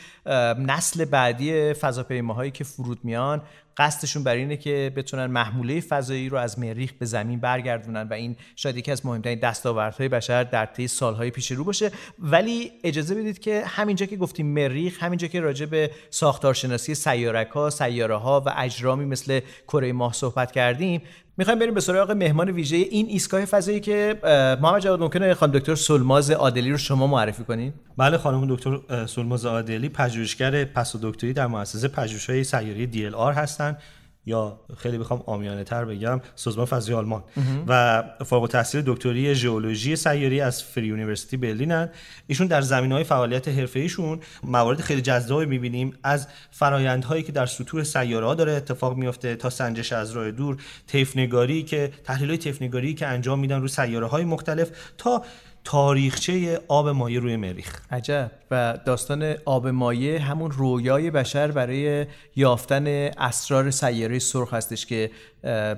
نسل 0.59 1.05
بعدی 1.05 1.73
فضاپیماهایی 1.73 2.51
که 2.51 2.65
فرود 2.65 2.99
میان 3.03 3.43
قصدشون 3.77 4.25
بر 4.25 4.35
اینه 4.35 4.57
که 4.57 4.93
بتونن 4.97 5.27
محموله 5.27 5.81
فضایی 5.81 6.29
رو 6.29 6.39
از 6.39 6.59
مریخ 6.59 6.93
به 6.93 7.07
زمین 7.07 7.41
برگردونن 7.41 8.09
و 8.09 8.13
این 8.13 8.37
شاید 8.57 8.77
یکی 8.77 8.91
از 8.91 9.07
مهمترین 9.07 9.39
دستاوردهای 9.39 10.09
بشر 10.09 10.45
در 10.45 10.67
طی 10.67 10.89
سالهای 10.89 11.31
پیش 11.33 11.53
رو 11.53 11.65
باشه. 11.65 11.91
ولی 12.19 12.71
اجازه 12.85 13.15
بدید 13.15 13.39
که 13.39 13.63
همینجا 13.67 14.07
که 14.07 14.17
گفتیم 14.17 14.47
مریخ 14.47 15.03
همینجا 15.03 15.29
که 15.29 15.41
راجع 15.41 15.67
به 15.67 15.91
ساختارشناسی 16.11 16.95
سیارک 16.95 17.49
ها 17.49 17.71
سیاره 17.71 18.17
ها 18.17 18.43
و 18.47 18.53
اجرامی 18.57 19.05
مثل 19.05 19.41
کره 19.69 19.93
ماه 19.93 20.13
صحبت 20.13 20.53
کردیم 20.53 21.03
می‌خوایم 21.37 21.59
بریم 21.59 21.75
به 21.75 21.81
سراغ 21.81 22.11
مهمان 22.11 22.51
ویژه 22.51 22.77
این 22.77 23.07
ایستگاه 23.07 23.45
فضایی 23.45 23.81
که 23.81 24.19
محمد 24.63 24.83
جواد 24.83 25.01
ممکنه 25.01 25.35
خانم 25.35 25.53
دکتر 25.53 25.75
سولماز 25.75 26.31
عادلی 26.31 26.71
رو 26.71 26.79
شما 26.79 27.07
معرفی 27.07 27.45
کنید 27.45 27.75
بله 27.97 28.19
خانم 28.19 28.55
دکتر 28.55 29.07
سولماز 29.07 29.47
عادلی 29.47 29.89
پژوهشگر 29.89 30.65
پسا 30.65 30.97
دکتری 31.03 31.33
در 31.33 31.47
مؤسسه 31.47 31.89
پژوهش‌های 31.89 32.45
سیاره 32.45 32.91
DLR 32.93 33.37
هستند 33.37 33.79
یا 34.27 34.61
خیلی 34.77 34.99
بخوام 34.99 35.23
عامیانه 35.27 35.65
تر 35.65 35.85
بگم 35.85 36.21
سازمان 36.35 36.67
فضای 36.67 36.95
آلمان. 36.95 37.25
و 37.67 38.03
فارغ 38.25 38.43
التحصیل 38.43 38.83
دکتری 38.87 39.35
ژئولوژی 39.35 39.97
سیاری 39.97 40.41
از 40.41 40.63
Free 40.63 40.87
University 40.87 41.37
برلینن. 41.37 41.89
ایشون 42.27 42.47
در 42.47 42.61
زمینه‌های 42.61 43.05
فعالیت 43.05 43.49
حرفه‌ایشون 43.49 44.21
موارد 44.43 44.81
خیلی 44.81 45.03
جذابی 45.03 45.47
می‌بینیم 45.47 45.99
از 46.03 46.29
فرایندهایی 46.51 47.23
که 47.23 47.33
در 47.33 47.47
سطوح 47.47 47.83
سیاره 47.83 48.35
داره 48.35 48.53
اتفاق 48.53 48.97
میفته 48.97 49.37
تا 49.37 49.51
سنجش 49.51 49.93
از 49.93 50.13
راه 50.13 50.31
دور 50.31 50.57
طیف 50.87 51.17
نگاری 51.17 51.63
که 51.63 51.93
تحلیل‌های 52.05 52.39
طیف 52.39 52.63
نگاری 52.63 52.95
که 52.95 53.07
انجام 53.07 53.39
میدن 53.39 53.61
رو 53.61 53.69
سیاره‌های 53.69 54.25
مختلف 54.25 54.71
تا 54.99 55.23
تاریخچه 55.65 56.61
آب 56.69 56.89
مایع 56.89 57.21
روی 57.21 57.37
مریخ. 57.37 57.81
عجب. 57.91 58.31
و 58.51 58.79
داستان 58.87 59.35
آب 59.45 59.69
مایع 59.69 60.19
همون 60.19 60.51
رویای 60.51 61.11
بشر 61.11 61.51
برای 61.51 62.07
یافتن 62.37 62.87
اسرار 63.19 63.71
سیاره 63.71 64.19
سرخ 64.19 64.55
هستش 64.55 64.87
که 64.87 65.11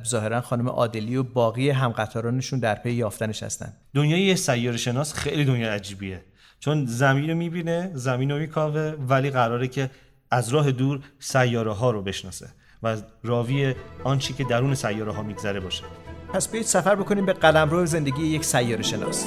ظاهرا 0.07 0.41
خانم 0.41 0.69
عادلی 0.69 1.17
و 1.17 1.23
باقی 1.23 1.71
همقطارانشون 1.71 2.59
در 2.59 2.75
پی 2.75 2.91
یافتنش 2.93 3.43
هستن. 3.43 3.73
دنیای 3.95 4.37
سیاره 4.37 4.77
شناس 4.77 5.15
خیلی 5.15 5.45
دنیا 5.45 5.73
عجیبیه. 5.73 6.21
چون 6.61 6.87
زمین 6.87 7.31
رو 7.31 7.37
می‌بینه 7.37 7.91
زمین 7.95 8.31
رو 8.31 8.39
میکاوه 8.39 8.95
ولی 9.09 9.31
قراره 9.31 9.69
که 9.69 9.91
از 10.31 10.49
راه 10.49 10.73
دور 10.73 11.01
سیاره 11.19 11.73
ها 11.73 11.91
رو 11.91 12.03
بشناسه 12.03 12.49
و 12.83 12.97
راوی 13.23 13.75
آنچی 14.05 14.35
که 14.35 14.45
درون 14.45 14.75
سیاره 14.75 15.13
ها 15.13 15.23
میگذره 15.23 15.61
باشه. 15.61 15.85
پس 16.35 16.49
بیایید 16.49 16.67
سفر 16.67 16.95
بکنیم 16.95 17.27
به 17.27 17.33
قلمرو 17.33 17.87
زندگی 17.87 18.27
یک 18.27 18.45
سیاره 18.45 18.83
شناس 18.83 19.27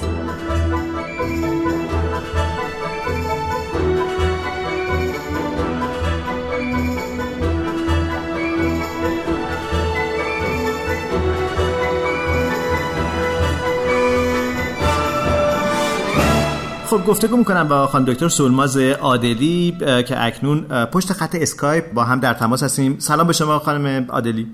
خب 16.86 17.06
گفتگو 17.06 17.38
می‌کنم 17.38 17.68
با 17.68 17.88
خانم 17.88 18.06
دکتر 18.06 18.28
سولماز 18.28 18.78
عادلی 18.78 19.78
که 19.80 20.26
اکنون 20.26 20.86
پشت 20.86 21.14
خط 21.14 21.36
اسکایپ 21.36 21.94
با 21.94 22.04
هم 22.04 22.20
در 22.20 22.34
تماس 22.34 22.64
هستیم. 22.64 23.00
سلام 23.00 23.28
به 23.28 23.34
شما 23.34 23.60
خانم 23.60 24.06
عادلی. 24.10 24.48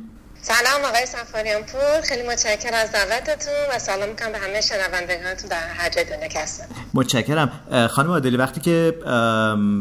سلام 0.45 0.85
آقای 0.85 1.05
سفاریان 1.05 1.63
پور 1.63 2.01
خیلی 2.03 2.27
متشکرم 2.27 2.73
از 2.73 2.91
دعوتتون 2.91 3.53
و 3.75 3.79
سلام 3.79 4.09
می‌کنم 4.09 4.31
به 4.31 4.37
همه 4.37 4.61
شنوندگانتون 4.61 5.49
در 5.49 5.67
هر 5.67 5.89
جای 5.89 6.03
دنیا 6.03 6.41
هستن. 6.41 6.65
متشکرم. 6.93 7.51
خانم 7.91 8.11
عادلی 8.11 8.37
وقتی 8.37 8.61
که 8.61 8.93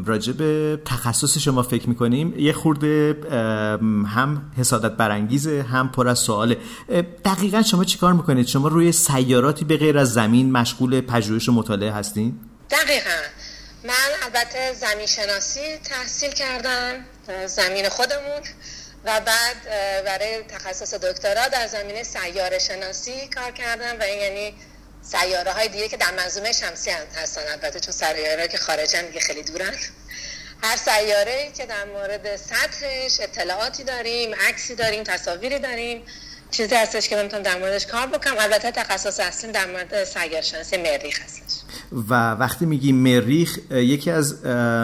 راجع 0.06 0.32
به 0.32 0.80
تخصص 0.84 1.38
شما 1.38 1.62
فکر 1.62 1.88
می‌کنیم 1.88 2.38
یه 2.38 2.52
خورده 2.52 3.16
هم 4.14 4.52
حسادت 4.58 4.96
برانگیزه 4.96 5.62
هم 5.62 5.88
پر 5.88 6.08
از 6.08 6.18
سواله. 6.18 6.56
دقیقا 7.24 7.62
شما 7.62 7.84
چیکار 7.84 8.12
می‌کنید؟ 8.12 8.46
شما 8.46 8.68
روی 8.68 8.92
سیاراتی 8.92 9.64
به 9.64 9.76
غیر 9.76 9.98
از 9.98 10.12
زمین 10.12 10.52
مشغول 10.52 11.00
پژوهش 11.00 11.48
و 11.48 11.52
مطالعه 11.52 11.92
هستین؟ 11.92 12.40
دقیقا. 12.70 13.20
من 13.84 13.92
البته 14.24 14.72
زمین 14.72 15.06
شناسی 15.06 15.60
تحصیل 15.84 16.30
کردم 16.30 16.92
زمین 17.46 17.88
خودمون. 17.88 18.40
و 19.04 19.20
بعد 19.20 19.64
برای 20.04 20.42
تخصص 20.42 20.94
دکترا 20.94 21.48
در 21.48 21.66
زمینه 21.66 22.02
سیاره 22.02 22.58
شناسی 22.58 23.28
کار 23.28 23.50
کردم 23.50 24.00
و 24.00 24.02
این 24.02 24.20
یعنی 24.20 24.54
سیاره 25.02 25.52
های 25.52 25.68
دیگه 25.68 25.88
که 25.88 25.96
در 25.96 26.10
منظومه 26.10 26.52
شمسی 26.52 26.90
هستن. 26.90 27.40
البته 27.48 27.80
چون 27.80 27.94
سیاره 27.94 28.48
که 28.48 28.58
خارجن 28.58 29.06
دیگه 29.06 29.20
خیلی 29.20 29.42
دورن. 29.42 29.74
هر 30.62 30.76
سیاره 30.76 31.52
که 31.56 31.66
در 31.66 31.84
مورد 31.84 32.36
سطحش 32.36 33.20
اطلاعاتی 33.20 33.84
داریم 33.84 34.34
عکسی 34.34 34.74
داریم 34.74 35.04
تصاویری 35.04 35.58
داریم 35.58 36.06
چیزی 36.50 36.74
هستش 36.74 37.08
که 37.08 37.16
من 37.16 37.28
در 37.28 37.58
موردش 37.58 37.86
کار 37.86 38.06
بکنم. 38.06 38.38
البته 38.38 38.70
تخصص 38.70 39.20
اصلی 39.20 39.52
در 39.52 39.66
مورد 39.66 40.04
سیاره 40.04 40.40
شناسی 40.40 40.76
مریخ 40.76 41.20
هستش. 41.20 41.61
و 42.08 42.32
وقتی 42.34 42.66
میگیم 42.66 42.96
مریخ 42.96 43.58
یکی 43.70 44.10
از 44.10 44.36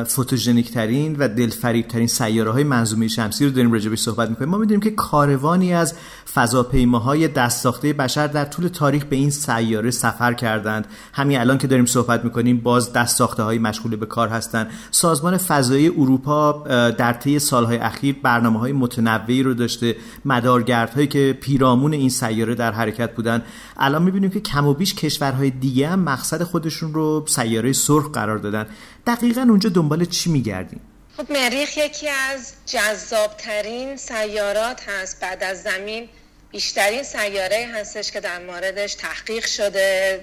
فوتوژنیک 0.07 0.73
ترین 0.73 1.16
و 1.16 1.28
دلفریب 1.28 1.88
ترین 1.88 2.07
سیاره 2.07 2.50
های 2.50 2.64
منظومه 2.64 3.09
شمسی 3.09 3.45
رو 3.45 3.50
داریم 3.50 3.73
راجبش 3.73 3.99
صحبت 3.99 4.30
می‌کنیم. 4.30 4.50
ما 4.50 4.59
می‌دونیم 4.59 4.80
که 4.80 4.90
کاروانی 4.90 5.75
از 5.75 5.95
فضاپیماهای 6.35 7.28
دست 7.28 7.62
ساخته 7.62 7.92
بشر 7.92 8.26
در 8.26 8.45
طول 8.45 8.68
تاریخ 8.68 9.04
به 9.04 9.16
این 9.16 9.30
سیاره 9.30 9.90
سفر 9.90 10.33
کردند. 10.33 10.87
همین 11.12 11.38
الان 11.38 11.59
که 11.59 11.66
داریم 11.66 11.87
صحبت 11.87 12.25
می‌کنیم 12.25 12.61
باز 12.61 12.92
دست 12.92 13.16
ساخته 13.16 13.42
های 13.42 13.59
مشغول 13.59 13.97
به 13.97 14.07
کار 14.07 14.28
هستند. 14.28 14.71
سازمان 14.90 15.37
فضایی 15.37 15.88
اروپا 15.88 16.52
در 16.99 17.12
طی 17.12 17.38
سالهای 17.38 17.76
اخیر 17.76 18.16
برنامه 18.23 18.59
های 18.59 18.73
متنوعی 18.73 19.42
رو 19.42 19.54
داشته. 19.54 19.97
مدارگردهایی 20.25 21.07
که 21.07 21.38
پیرامون 21.40 21.92
این 21.92 22.11
سیاره 22.11 22.54
در 22.54 22.73
حرکت 22.73 23.14
بودن. 23.14 23.42
الان 23.76 24.02
می‌بینیم 24.02 24.30
که 24.30 24.40
کم 24.40 24.66
و 24.66 24.75
بیش 24.75 24.95
کشورهای 24.95 25.50
دیگه 25.50 25.88
هم 25.88 26.00
مقصد 26.00 26.42
خودشون 26.78 26.94
رو 26.94 27.26
سیاره 27.26 27.73
سرخ 27.73 28.11
قرار 28.12 28.38
دادن. 28.38 28.68
دقیقا 29.06 29.40
اونجا 29.40 29.70
دنبال 29.70 30.04
چی 30.04 30.30
میگردیم؟ 30.30 30.80
خب 31.16 31.32
مریخ 31.32 31.76
یکی 31.76 32.08
از 32.08 32.52
جذابترین 32.66 33.97
سیارات 33.97 34.88
هست. 34.88 35.20
بعد 35.20 35.42
از 35.42 35.62
زمین 35.62 36.08
بیشترین 36.50 37.02
سیاره 37.02 37.68
هستش 37.75 38.12
که 38.12 38.20
در 38.20 38.38
موردش 38.38 38.94
تحقیق 38.94 39.47
شده. 39.47 40.20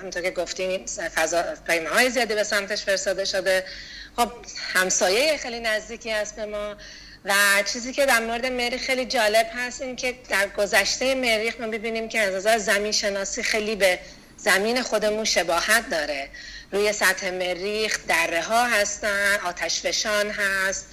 همونطور 0.00 0.22
که 0.22 0.30
گفتیم 0.30 0.86
فضا 1.14 1.44
های 1.92 2.10
زیادی 2.10 2.34
به 2.34 2.44
سمتش 2.44 2.84
فرستاده 2.84 3.24
شده. 3.24 3.64
خب 4.16 4.30
همسایه 4.74 5.36
خیلی 5.36 5.60
نزدیکی 5.60 6.10
هست 6.10 6.36
به 6.36 6.46
ما. 6.46 6.74
و 7.24 7.32
چیزی 7.72 7.92
که 7.92 8.06
در 8.06 8.20
مورد 8.26 8.46
مریخ 8.46 8.80
خیلی 8.80 9.04
جالب 9.04 9.46
هست 9.54 9.82
این 9.82 9.96
که 9.96 10.14
در 10.28 10.48
گذشته 10.48 11.14
مریخ 11.14 11.60
ما 11.60 11.66
ببینیم 11.66 12.08
که 12.08 12.20
از 12.20 12.34
نظر 12.34 12.58
زمین 12.58 12.92
شناسی 12.92 13.42
خیلی 13.42 13.76
به 13.76 13.98
زمین 14.38 14.82
خودمون 14.82 15.24
شباهت 15.24 15.90
داره. 15.90 16.28
روی 16.72 16.92
سطح 16.92 17.30
مریخ 17.30 17.98
دره 18.08 18.42
ها 18.42 18.66
هستن 18.66 19.36
آتش 19.44 19.80
فشان 19.80 20.30
هست. 20.30 20.86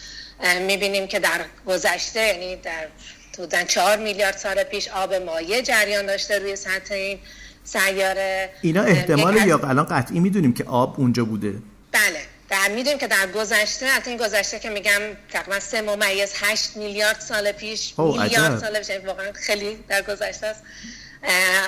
می‌بینیم 0.68 1.08
که 1.08 1.20
در 1.20 1.46
گذشته 1.66 2.20
یعنی 2.20 2.56
در 2.56 2.88
حدودا 3.34 3.64
چهار 3.64 3.98
میلیارد 3.98 4.38
سال 4.38 4.64
پیش 4.64 4.88
آب 4.88 5.14
مایع 5.14 5.62
جریان 5.62 6.06
داشته 6.06 6.40
روی 6.40 6.56
سطح 6.56 6.94
این 6.94 7.20
سیاره. 7.64 8.50
اینا 8.62 8.84
احتمال 8.84 9.48
یا 9.48 9.58
الان 9.58 9.86
قطعی 9.86 10.20
می‌دونیم 10.20 10.54
که 10.54 10.64
آب 10.64 11.00
اونجا 11.00 11.26
بوده؟ 11.26 11.54
بله. 11.92 12.22
در 12.50 12.70
می‌دونیم 12.70 13.00
که 13.00 13.08
در 13.08 13.28
گذشته 13.28 13.88
حتی 13.88 14.10
این 14.10 14.20
گذشته 14.20 14.60
که 14.60 14.70
میگم 14.70 15.02
تقریبا 15.32 15.60
سه 15.60 15.82
ممیز 15.82 16.34
هشت 16.36 16.78
میلیارد 16.78 17.20
سال 17.20 17.52
پیش 17.52 17.94
میلیارد 18.00 18.60
سال 18.60 18.80
پیش 18.80 18.90
واقعا 19.06 19.32
خیلی 19.34 19.76
در 19.88 20.02
گذشته 20.02 20.48
است. 20.48 20.62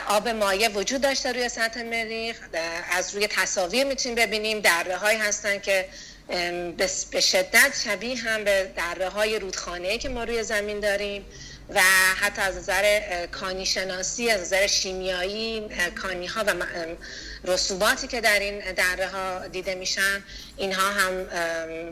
آب 0.07 0.27
مایع 0.27 0.69
وجود 0.69 1.01
داشته 1.01 1.31
روی 1.31 1.49
سطح 1.49 1.83
مریخ. 1.83 2.37
از 2.91 3.15
روی 3.15 3.27
تصاویر 3.27 3.83
می‌تونیم 3.83 4.15
ببینیم 4.15 4.59
دره 4.59 4.97
هایی 4.97 5.19
هستن 5.19 5.59
که 5.59 5.89
به 7.11 7.21
شدت 7.21 7.81
شبیه 7.83 8.17
هم 8.17 8.43
به 8.43 8.71
دره 8.75 9.09
های 9.09 9.39
رودخانه 9.39 9.97
که 9.97 10.09
ما 10.09 10.23
روی 10.23 10.43
زمین 10.43 10.79
داریم 10.79 11.25
و 11.69 11.81
حتی 12.21 12.41
از 12.41 12.57
نظر 12.57 13.25
کانی 13.25 13.65
شناسی 13.65 14.29
از 14.29 14.41
نظر 14.41 14.67
شیمیایی 14.67 15.69
کانی 16.01 16.27
ها 16.27 16.43
و 16.43 16.53
رسوباتی 17.43 18.07
که 18.07 18.21
در 18.21 18.39
این 18.39 18.59
دره 18.73 19.07
ها 19.07 19.47
دیده 19.47 19.75
میشن 19.75 20.23
اینها 20.57 20.89
هم 20.89 21.27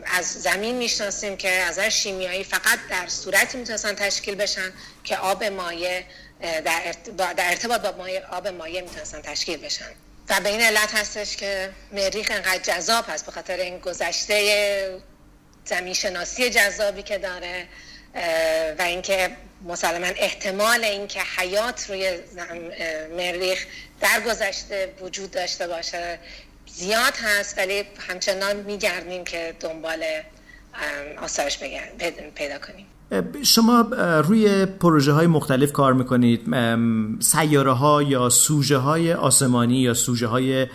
از 0.06 0.32
زمین 0.32 0.74
می‌شناسیم 0.74 1.36
که 1.36 1.50
از 1.50 1.78
نظر 1.78 1.88
شیمیایی 1.88 2.44
فقط 2.44 2.78
در 2.90 3.06
صورتی 3.06 3.58
می‌تونستن 3.58 3.94
تشکیل 3.94 4.34
بشن 4.34 4.72
که 5.04 5.16
آب 5.16 5.44
مایع 5.44 6.02
در 6.40 6.82
ارتباط 7.38 7.80
با 7.80 8.08
آب 8.30 8.48
مایع 8.48 8.80
می‌تونستن 8.82 9.22
تشکیل 9.22 9.60
بشن. 9.60 9.84
و 10.28 10.40
به 10.40 10.48
این 10.48 10.60
علت 10.60 10.94
هستش 10.94 11.36
که 11.36 11.70
مریخ 11.92 12.30
انقدر 12.30 12.58
جذاب 12.58 13.04
هست 13.08 13.26
به 13.26 13.32
خاطر 13.32 13.56
این 13.56 13.78
گذشته 13.78 15.00
زمین 15.64 15.94
شناسی 15.94 16.50
جذابی 16.50 17.02
که 17.02 17.18
داره 17.18 17.66
و 18.78 18.82
اینکه 18.82 19.36
مسلما 19.64 20.06
احتمال 20.06 20.84
اینکه 20.84 21.20
حیات 21.36 21.90
روی 21.90 22.18
مریخ 23.16 23.66
در 24.00 24.20
گذشته 24.20 24.94
وجود 25.00 25.30
داشته 25.30 25.66
باشه 25.66 26.18
زیاد 26.66 27.14
هست 27.16 27.58
ولی 27.58 27.84
همچنان 28.08 28.56
میگردیم 28.56 29.24
که 29.24 29.54
دنبال 29.60 30.04
آثارش 31.22 31.58
پیدا 32.34 32.54
کنیم. 32.66 32.86
شما 33.42 33.80
روی 34.24 34.66
پروژه 34.66 35.12
های 35.12 35.26
مختلف 35.26 35.72
کار 35.72 35.92
می‌کنید. 35.92 36.40
سیاره 37.20 37.72
ها 37.72 38.02
یا 38.02 38.28
سوژه 38.28 38.76
های 38.76 39.12
آسمانی 39.12 39.78
یا 39.78 39.94
سوژه 39.94 40.26
های 40.26 40.66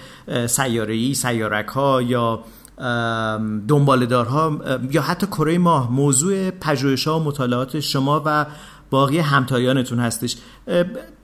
سیاره 0.47 0.93
ای 0.93 1.13
سیارک 1.13 1.67
ها 1.67 2.01
یا 2.01 2.43
دنبالدارها 3.67 4.61
یا 4.91 5.01
حتی 5.01 5.27
کره 5.27 5.57
ماه 5.57 5.91
موضوع 5.91 6.49
پژوهش 6.49 7.07
ها 7.07 7.19
و 7.19 7.23
مطالعات 7.23 7.79
شما 7.79 8.21
و 8.25 8.45
باقی 8.89 9.19
همتایانتون 9.19 9.99
هستش. 9.99 10.35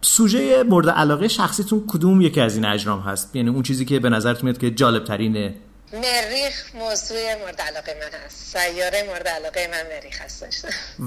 سوژه 0.01 0.63
مورد 0.63 0.89
علاقه 0.89 1.27
شخصیتون 1.27 1.83
کدوم 1.87 2.21
یکی 2.21 2.41
از 2.41 2.55
این 2.55 2.65
اجرام 2.65 2.99
هست؟ 2.99 3.35
یعنی 3.35 3.49
اون 3.49 3.63
چیزی 3.63 3.85
که 3.85 3.99
به 3.99 4.09
نظرتون 4.09 4.43
میاد 4.43 4.57
که 4.57 4.71
جالب 4.71 5.03
ترینه 5.03 5.55
مریخ 5.93 6.75
موضوع 6.75 7.17
مورد 7.41 7.61
علاقه 7.61 7.95
من 8.01 8.19
هست. 8.25 8.57
سیاره 8.57 9.03
مورد 9.07 9.27
علاقه 9.27 9.67
من 9.71 9.95
مریخ 9.95 10.21
هستش. 10.21 10.61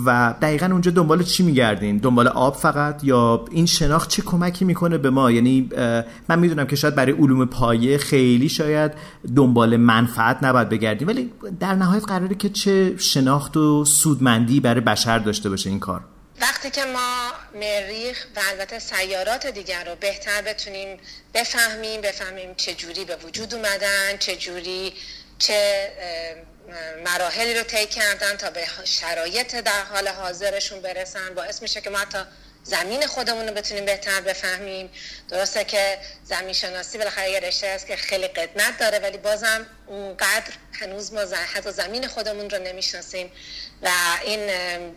و 0.06 0.34
دقیقا 0.42 0.66
اونجا 0.66 0.90
دنبال 0.90 1.22
چی 1.22 1.42
میگردین 1.42 1.98
دنبال 1.98 2.28
آب 2.28 2.56
فقط 2.56 3.04
یا 3.04 3.44
این 3.50 3.66
شناخت 3.66 4.08
چه 4.10 4.22
کمکی 4.22 4.64
می‌کنه 4.64 4.98
به 4.98 5.10
ما؟ 5.10 5.30
یعنی 5.30 5.68
من 6.28 6.38
می‌دونم 6.38 6.66
که 6.66 6.76
شاید 6.76 6.94
برای 6.94 7.12
علوم 7.12 7.46
پایه 7.46 7.98
خیلی 7.98 8.48
شاید 8.48 8.92
دنبال 9.36 9.76
منفعت 9.76 10.38
نباید 10.42 10.68
بگردیم 10.68 11.08
ولی 11.08 11.32
در 11.60 11.74
نهایت 11.74 12.04
قراره 12.04 12.34
که 12.34 12.48
چه 12.48 12.96
شناخت 12.98 13.56
و 13.56 13.84
سودمندی 13.84 14.60
برای 14.60 14.80
بشر 14.80 15.18
داشته 15.18 15.50
باشه 15.50 15.70
این 15.70 15.80
کار. 15.80 16.00
وقتی 16.40 16.70
که 16.70 16.84
ما 16.84 17.32
مریخ 17.54 18.26
و 18.36 18.40
البته 18.48 18.78
سیارات 18.78 19.46
دیگر 19.46 19.84
رو 19.84 19.96
بهتر 19.96 20.42
بتونیم 20.42 21.00
بفهمیم 21.34 22.00
بفهمیم 22.00 22.54
چه 22.54 22.74
جوری 22.74 23.04
به 23.04 23.16
وجود 23.16 23.54
اومدن 23.54 24.18
چه 24.18 24.36
جوری 24.36 24.94
چه 25.38 25.90
مراحلی 27.04 27.54
رو 27.54 27.62
طی 27.62 27.86
کردن 27.86 28.36
تا 28.36 28.50
به 28.50 28.66
شرایط 28.84 29.56
در 29.56 29.82
حال 29.82 30.08
حاضرشون 30.08 30.80
برسن. 30.80 31.34
باعث 31.34 31.62
میشه 31.62 31.80
که 31.80 31.90
ما 31.90 31.98
حتی 31.98 32.18
زمین 32.62 33.06
خودمون 33.06 33.48
رو 33.48 33.54
بتونیم 33.54 33.84
بهتر 33.84 34.20
بفهمیم. 34.20 34.90
درسته 35.28 35.64
که 35.64 35.98
زمین 36.24 36.52
شناسی 36.52 36.98
بالاخره 36.98 37.30
یه 37.30 37.40
رشته 37.40 37.66
است 37.66 37.86
که 37.86 37.96
خیلی 37.96 38.28
قدمت 38.28 38.78
داره 38.78 38.98
ولی 38.98 39.18
بازم 39.18 39.66
اونقدر 39.86 40.52
هنوز 40.72 41.12
ما 41.12 41.20
حتی 41.54 41.72
زمین 41.72 42.08
خودمون 42.08 42.50
رو 42.50 42.58
نمی‌شناسیم 42.58 43.32
و 43.82 43.90
این 44.24 44.50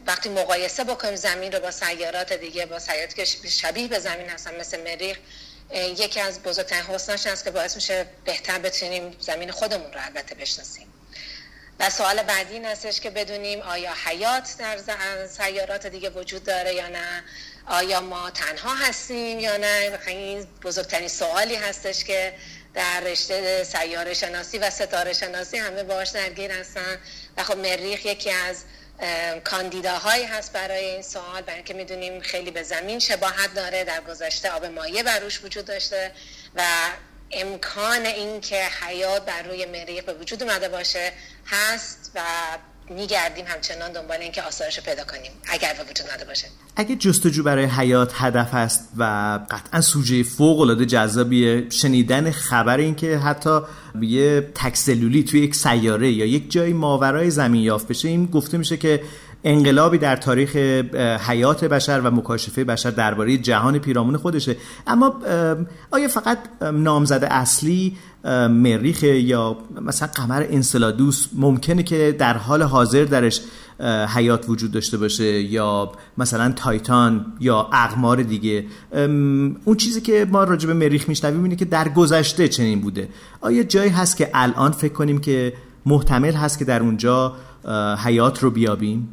وقتی 0.08 0.30
مقایسه 0.30 0.84
بکنیم 0.84 1.16
زمین 1.16 1.52
رو 1.52 1.60
با 1.60 1.72
سیارات 1.72 2.34
دیگه 2.34 2.66
با 2.66 2.80
سیارات 2.80 3.16
که 3.16 3.26
شبیه 3.50 3.88
به 3.88 4.00
زمین 4.00 4.30
هستن 4.30 4.60
مثل 4.60 4.82
مریخ 4.82 5.18
یکی 5.74 6.20
از 6.20 6.44
بزرگترین 6.44 6.84
حسناش 6.84 7.28
هست 7.28 7.44
که 7.44 7.52
باعث 7.52 7.76
میشه 7.76 8.06
بهتر 8.26 8.60
بتونیم 8.60 9.16
زمین 9.20 9.52
خودمون 9.52 9.94
رو 9.94 10.00
البته 10.06 10.36
بشناسیم. 10.36 10.94
و 11.80 11.90
سوال 11.90 12.24
بعدی 12.24 12.54
این 12.54 12.66
هستش 12.66 13.00
که 13.00 13.10
بدونیم 13.10 13.62
آیا 13.62 13.94
حیات 14.06 14.58
در 14.58 15.28
سیارات 15.28 15.88
دیگه 15.88 16.10
وجود 16.10 16.44
داره 16.44 16.74
یا 16.74 16.88
نه؟ 16.88 17.24
آیا 17.68 18.02
ما 18.02 18.30
تنها 18.30 18.76
هستیم 18.76 19.40
یا 19.40 19.58
نه؟ 19.58 20.00
این 20.08 20.48
بزرگترین 20.64 21.08
سوالی 21.08 21.56
هستش 21.56 22.04
که 22.04 22.34
در 22.74 23.00
رشته 23.00 23.64
سیاره 23.64 24.14
شناسی 24.14 24.58
و 24.58 24.70
ستاره 24.70 25.14
شناسی 25.14 25.58
همه 25.58 25.84
باش 25.84 26.10
درگیر 26.10 26.52
هستن. 26.52 26.98
و 27.38 27.44
خب 27.44 27.58
مریخ 27.58 28.06
یکی 28.06 28.32
از 28.32 28.64
کاندیداهایی 29.44 30.24
هست 30.24 30.54
برای 30.54 30.86
این 30.86 31.02
سوال. 31.02 31.42
برای 31.42 31.56
اینکه 31.56 31.74
می‌دونیم 31.74 32.22
خیلی 32.22 32.52
به 32.52 32.64
زمین 32.64 33.00
شباهت 33.00 33.54
داره. 33.54 33.84
در 33.84 34.02
گذشته 34.02 34.52
آب 34.52 34.66
مایع 34.66 35.04
بروش 35.04 35.44
وجود 35.44 35.66
داشته. 35.66 36.12
و 36.56 36.64
امکان 37.32 38.06
اینکه 38.06 38.66
حیات 38.66 39.26
بر 39.26 39.42
روی 39.42 39.66
مریخ 39.66 40.04
به 40.04 40.14
وجود 40.14 40.44
اومده 40.44 40.70
باشه 40.70 41.12
هست 41.48 42.12
و 42.16 42.22
میگردیم 42.90 43.46
همچنان 43.48 43.92
دنبال 43.92 44.18
اینکه 44.18 44.42
آثارش 44.42 44.78
رو 44.78 44.84
پیدا 44.84 45.04
کنیم 45.04 45.32
اگر 45.48 45.74
به 45.78 45.84
وجود 45.84 46.12
نده 46.14 46.26
باشه. 46.26 46.48
اگه 46.76 46.96
جستجو 46.96 47.44
برای 47.44 47.66
حیات 47.66 48.12
هدف 48.14 48.54
است 48.54 48.90
و 48.98 49.04
قطعا 49.52 49.82
سوژه 49.82 50.24
فوق 50.24 50.60
العاده 50.60 50.86
جذابیه 50.86 51.70
شنیدن 51.70 52.32
خبر 52.32 52.78
اینکه 52.78 53.18
حتی 53.18 53.60
یه 54.02 54.52
تکسلولی 54.56 55.24
توی 55.24 55.40
یک 55.40 55.56
سیاره 55.56 56.12
یا 56.12 56.26
یک 56.26 56.52
جای 56.52 56.74
ماورای 56.74 57.30
زمین 57.30 57.62
یافت 57.62 57.88
بشه 57.88 58.08
این 58.08 58.26
گفته 58.26 58.58
میشه 58.58 58.78
که 58.78 59.04
انقلابی 59.44 59.98
در 59.98 60.16
تاریخ 60.16 60.56
حیات 61.28 61.66
بشر 61.66 62.02
و 62.02 62.12
مکاشفه 62.12 62.64
بشر 62.64 62.90
درباره 62.90 63.38
جهان 63.38 63.80
پیرامون 63.80 64.18
خودشه. 64.18 64.56
اما 64.88 65.16
آیا 65.92 66.08
فقط 66.08 66.38
نامزد 66.74 67.28
اصلی 67.32 67.98
مریخ 68.50 69.04
یا 69.04 69.58
مثلا 69.82 70.08
قمر 70.16 70.46
انسلادوس 70.50 71.28
ممکنه 71.34 71.84
که 71.84 72.16
در 72.20 72.38
حال 72.38 72.62
حاضر 72.62 73.04
درش 73.04 73.42
حیات 74.16 74.50
وجود 74.50 74.72
داشته 74.72 74.98
باشه 74.98 75.42
یا 75.42 75.92
مثلا 76.18 76.52
تایتان 76.52 77.26
یا 77.40 77.70
اقمار 77.74 78.24
دیگه؟ 78.24 78.66
اون 79.66 79.76
چیزی 79.78 80.02
که 80.02 80.28
ما 80.32 80.44
راجع 80.44 80.68
به 80.68 80.74
مریخ 80.74 81.10
میشنویم 81.10 81.44
اینه 81.44 81.56
که 81.56 81.66
در 81.66 81.90
گذشته 81.90 82.48
چنین 82.48 82.82
بوده. 82.82 83.10
آیا 83.42 83.64
جایی 83.64 83.90
هست 83.90 84.18
که 84.18 84.30
الان 84.34 84.72
فکر 84.72 84.94
کنیم 84.94 85.18
که 85.18 85.54
محتمل 85.86 86.34
هست 86.34 86.60
که 86.60 86.66
در 86.66 86.82
اونجا 86.82 87.36
حیات 88.06 88.44
رو 88.44 88.52
بیابیم؟ 88.52 89.10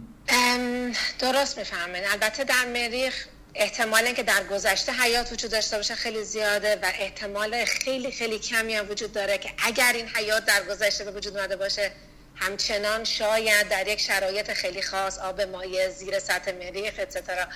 درست 1.20 1.58
می‌فهمین. 1.58 2.06
البته 2.06 2.44
در 2.44 2.64
مریخ 2.64 3.26
احتمال 3.54 4.04
اینکه 4.04 4.22
در 4.22 4.44
گذشته 4.44 4.92
حیات 4.92 5.32
وجود 5.32 5.50
داشته 5.50 5.76
باشه 5.76 5.94
خیلی 5.94 6.24
زیاده 6.24 6.76
و 6.76 6.92
احتمال 6.94 7.64
خیلی 7.64 8.10
خیلی 8.10 8.38
کمی 8.38 8.74
هم 8.74 8.90
وجود 8.90 9.12
داره 9.12 9.38
که 9.38 9.50
اگر 9.64 9.92
این 9.92 10.08
حیات 10.08 10.44
در 10.44 10.64
گذشته 10.64 11.04
به 11.04 11.10
وجود 11.10 11.36
اومده 11.36 11.56
باشه 11.56 11.92
همچنان 12.36 13.04
شاید 13.04 13.68
در 13.68 13.88
یک 13.88 14.00
شرایط 14.00 14.52
خیلی 14.52 14.82
خاص 14.82 15.18
آب 15.18 15.40
مایع 15.40 15.88
زیر 15.88 16.18
سطح 16.18 16.52
مریخ 16.52 16.94
اتسترا 16.98 17.46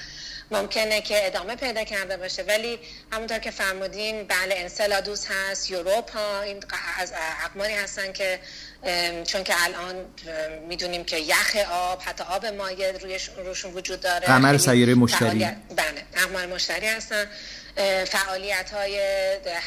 ممکنه 0.50 1.00
که 1.00 1.26
ادامه 1.26 1.56
پیدا 1.56 1.84
کرده 1.84 2.16
باشه. 2.16 2.42
ولی 2.42 2.78
همونطور 3.12 3.38
که 3.38 3.50
فرمودین 3.50 4.24
بله 4.24 4.54
انسلادوس 4.58 5.26
هست 5.30 5.70
یوروپا 5.70 6.40
این 6.40 6.64
از 6.98 7.12
اقماری 7.44 7.72
هستن 7.72 8.12
که 8.12 8.40
چون 9.26 9.44
که 9.44 9.54
الان 9.64 9.94
می‌دونیم 10.68 11.04
که 11.04 11.18
یخ 11.18 11.56
آب 11.70 12.02
حتی 12.04 12.24
آب 12.24 12.46
مایع 12.46 12.92
روشون 13.44 13.74
وجود 13.74 14.00
داره. 14.00 14.26
قمر 14.26 14.58
سیاره 14.58 14.94
مشتری. 14.94 15.38
بله 15.76 16.04
اقمار 16.16 16.46
مشتری 16.46 16.86
هستن. 16.86 17.26
فعالیت 18.04 18.70
های 18.70 19.00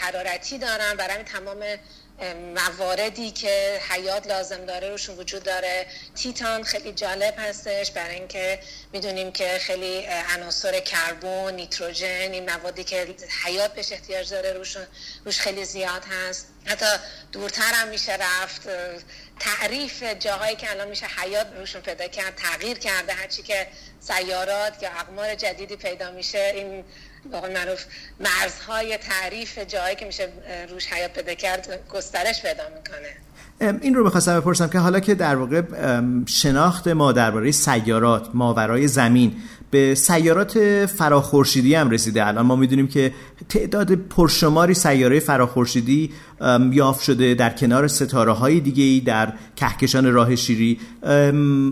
حرارتی 0.01 0.57
دارن. 0.57 0.93
برای 0.97 1.23
تمام 1.23 1.57
مواردی 2.55 3.31
که 3.31 3.81
حیات 3.89 4.27
لازم 4.27 4.65
داره 4.65 4.89
روشون 4.89 5.17
وجود 5.17 5.43
داره. 5.43 5.87
تیتان 6.15 6.63
خیلی 6.63 6.91
جالب 6.91 7.33
هستش 7.37 7.91
برای 7.91 8.15
اینکه 8.15 8.59
می‌دونیم 8.93 9.31
که 9.31 9.57
خیلی 9.59 10.05
عناصر 10.05 10.79
کربن 10.79 11.53
نیتروژن 11.53 12.05
این 12.31 12.49
موادی 12.49 12.83
که 12.83 13.15
حیات 13.45 13.73
بهش 13.73 13.91
احتیاج 13.91 14.29
داره 14.29 14.53
روش 14.53 14.77
روش 15.25 15.39
خیلی 15.39 15.65
زیاد 15.65 16.03
هست. 16.05 16.47
حتی 16.65 16.85
دورتر 17.31 17.73
هم 17.73 17.87
میشه 17.87 18.13
رفت. 18.13 18.61
تعریف 19.39 20.03
جاهایی 20.03 20.55
که 20.55 20.71
الان 20.71 20.87
میشه 20.87 21.05
حیات 21.05 21.47
روشون 21.57 21.81
پیدا 21.81 22.07
کرد 22.07 22.35
تغییر 22.35 22.77
کرده. 22.79 23.13
هرچی 23.13 23.43
که 23.43 23.67
سیارات 23.99 24.83
یا 24.83 24.89
اقمار 24.89 25.35
جدیدی 25.35 25.75
پیدا 25.75 26.11
میشه 26.11 26.51
این 26.55 26.85
به 27.31 27.37
معروف 27.53 27.83
مرزهای 28.19 28.97
تعریف 28.97 29.59
جایی 29.59 29.95
که 29.95 30.05
میشه 30.05 30.29
روش 30.69 30.87
حیات 30.87 31.13
پیدا 31.13 31.33
کرد 31.33 31.79
گسترش 31.93 32.41
پیدا 32.41 32.63
می‌کنه. 32.75 33.27
این 33.81 33.95
رو 33.95 34.03
بخواستم 34.03 34.39
بپرسم 34.39 34.69
که 34.69 34.79
حالا 34.79 34.99
که 34.99 35.15
در 35.15 35.35
واقع 35.35 35.61
شناخت 36.25 36.87
ما 36.87 37.11
درباره 37.11 37.51
سیارات 37.51 38.29
ماورای 38.33 38.87
زمین 38.87 39.35
به 39.71 39.95
سیارات 39.95 40.85
فراخورشیدی 40.85 41.75
هم 41.75 41.89
رسیده. 41.89 42.27
الان 42.27 42.45
ما 42.45 42.55
می‌دونیم 42.55 42.87
که 42.87 43.13
تعداد 43.49 43.95
پرشماری 43.95 44.73
سیاره 44.73 45.19
فراخورشیدی 45.19 46.13
یافت 46.71 47.03
شده 47.03 47.33
در 47.33 47.49
کنار 47.49 47.87
ستاره 47.87 48.31
های 48.31 48.59
دیگه 48.59 48.83
ای 48.83 48.99
در 48.99 49.33
کهکشان 49.55 50.13
راه 50.13 50.35
شیری. 50.35 50.79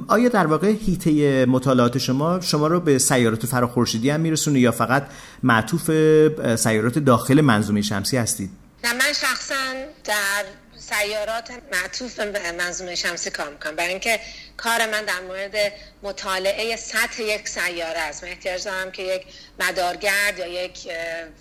آیا 0.08 0.30
در 0.30 0.48
واقع 0.48 0.74
هیته 0.86 1.46
مطالعات 1.46 1.98
شما 1.98 2.42
شما 2.42 2.68
رو 2.68 2.80
به 2.80 2.98
سیارات 2.98 3.46
فراخورشیدی 3.46 4.10
هم 4.10 4.20
میرسونه 4.20 4.60
یا 4.60 4.72
فقط 4.72 5.08
معطوف 5.44 5.92
سیارات 6.56 7.00
داخل 7.00 7.42
منظومه 7.42 7.82
شمسی 7.82 8.18
هستید؟ 8.18 8.50
نه 8.84 8.94
من 8.94 9.14
شخصا 9.22 9.56
در 10.04 10.44
سیارات 10.78 11.50
معطوف 11.74 12.20
به 12.20 12.40
منظومه 12.58 12.96
شمسی 12.96 13.30
کار 13.30 13.50
می‌کنم. 13.50 13.76
برای 13.76 13.90
اینکه 13.90 14.20
کار 14.58 14.86
من 14.86 15.06
در 15.06 15.20
مورد 15.20 15.56
مطالعه 16.04 16.76
سطح 16.76 17.22
یک 17.22 17.50
سیاره 17.50 18.00
است. 18.00 18.24
من 18.24 18.30
احتیاج 18.30 18.64
دارم 18.64 18.92
که 18.92 19.04
یک 19.04 19.22
مدارگرد 19.60 20.40
یا 20.40 20.48
یک 20.48 20.78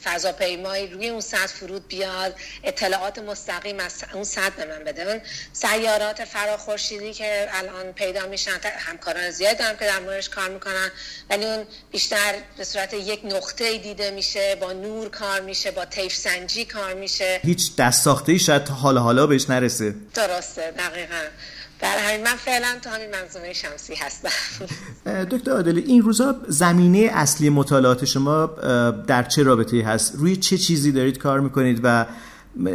فضاپیمایی 0.04 0.86
روی 0.86 1.08
اون 1.08 1.20
سطح 1.20 1.46
فرود 1.46 1.88
بیاد 1.88 2.34
اطلاعات 2.64 3.18
مستقیم 3.18 3.80
از 3.80 4.04
اون 4.14 4.24
سطح 4.24 4.50
به 4.56 4.64
من 4.64 4.84
بده. 4.84 5.02
اون 5.02 5.20
سیارات 5.52 6.24
فراخورشیدی 6.24 7.12
که 7.12 7.48
الان 7.50 7.92
پیدا 7.92 8.26
میشن 8.26 8.60
همکاران 8.78 9.30
زیاد 9.30 9.58
دارم 9.58 9.76
که 9.76 9.84
در 9.84 10.00
موردش 10.00 10.28
کار 10.28 10.48
می‌کنن 10.48 10.90
ولی 11.30 11.44
اون 11.44 11.66
بیشتر 11.92 12.34
به 12.56 12.64
صورت 12.64 12.94
یک 12.94 13.20
نقطه 13.24 13.78
دیده 13.78 14.10
میشه 14.10 14.54
با 14.60 14.72
نور 14.72 15.08
کار 15.08 15.40
میشه 15.40 15.70
با 15.70 15.84
طیف 15.84 16.14
سنجی 16.14 16.64
کار 16.64 16.94
میشه. 16.94 17.40
هیچ 17.42 17.76
دست 17.76 18.02
ساخته 18.02 18.32
ای 18.32 18.38
شاید 18.38 18.68
حالا 18.68 19.00
حالا 19.00 19.26
بهش 19.26 19.50
نرسه. 19.50 19.94
درسته 20.14 20.70
دقیقا. 20.70 21.24
در 21.84 21.98
همین 21.98 22.22
من 22.22 22.36
فعلا 22.36 22.68
تو 22.82 22.90
همین 22.90 23.10
منظومه 23.10 23.52
شمسی 23.52 23.94
هستم. 23.94 24.30
دکتر 25.32 25.50
عادلی 25.50 25.80
این 25.80 26.02
روزا 26.02 26.36
زمینه 26.48 27.10
اصلی 27.12 27.50
مطالعات 27.50 28.04
شما 28.04 28.46
در 29.06 29.22
چه 29.22 29.42
رابطه 29.42 29.82
هست؟ 29.82 30.12
روی 30.14 30.36
چه 30.36 30.58
چیزی 30.58 30.92
دارید 30.92 31.18
کار 31.18 31.40
می‌کنید 31.40 31.80
و 31.82 32.06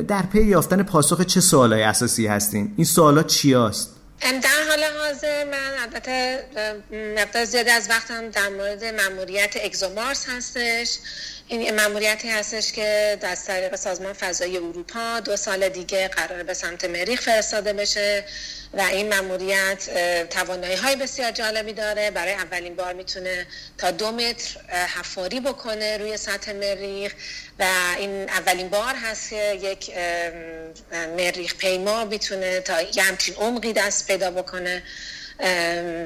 در 0.08 0.22
پی 0.22 0.43
یافتن 0.43 0.84
پاسخ 0.84 1.22
چه 1.22 1.41
سوالای 1.41 1.84
اساسی 1.84 2.28
هستین؟ 2.28 2.74
این 2.78 2.86
سوالا 2.86 3.24
چی 3.24 3.54
هست؟ 3.54 3.95
در 4.22 4.50
حال 4.69 4.84
حاضر 5.02 5.45
من 5.45 5.82
البته 5.82 6.45
مقدار 7.17 7.45
زیادی 7.45 7.69
از 7.69 7.89
وقتم 7.89 8.30
در 8.30 8.50
مورد 8.50 8.84
مموریت 8.84 9.56
اگزومارس 9.63 10.30
هستش. 10.30 10.98
این 11.51 11.79
مموریتی 11.79 12.29
هستش 12.29 12.71
که 12.71 13.17
از 13.21 13.45
طریق 13.45 13.75
سازمان 13.75 14.13
فضایی 14.13 14.57
اروپا 14.57 15.19
دو 15.19 15.38
سال 15.38 15.69
دیگه 15.69 16.07
قرار 16.07 16.43
به 16.43 16.53
سمت 16.53 16.85
مریخ 16.85 17.21
فرستاده 17.21 17.73
بشه 17.73 18.25
و 18.73 18.81
این 18.81 19.13
مموریت 19.13 19.89
توانایی 20.29 20.75
های 20.75 20.95
بسیار 20.95 21.31
جالبی 21.31 21.73
داره. 21.73 22.12
برای 22.12 22.33
اولین 22.33 22.75
بار 22.75 22.93
می‌تونه 22.93 23.47
تا 23.77 23.91
دو 23.91 24.12
متر 24.12 24.59
حفاری 24.97 25.39
بکنه 25.39 25.97
روی 25.97 26.17
سطح 26.17 26.53
مریخ 26.53 27.13
و 27.59 27.65
این 27.97 28.29
اولین 28.29 28.69
بار 28.69 28.95
هست 28.95 29.29
که 29.29 29.59
یک 29.62 29.91
مریخ 31.17 31.55
پیما 31.55 32.05
می‌تونه 32.05 32.59
تا 32.59 32.81
یه 32.81 33.03
همچین 33.03 33.35
عمقی 33.35 33.73
دست 33.73 34.07
پیدا 34.07 34.31
بکنه. 34.31 34.83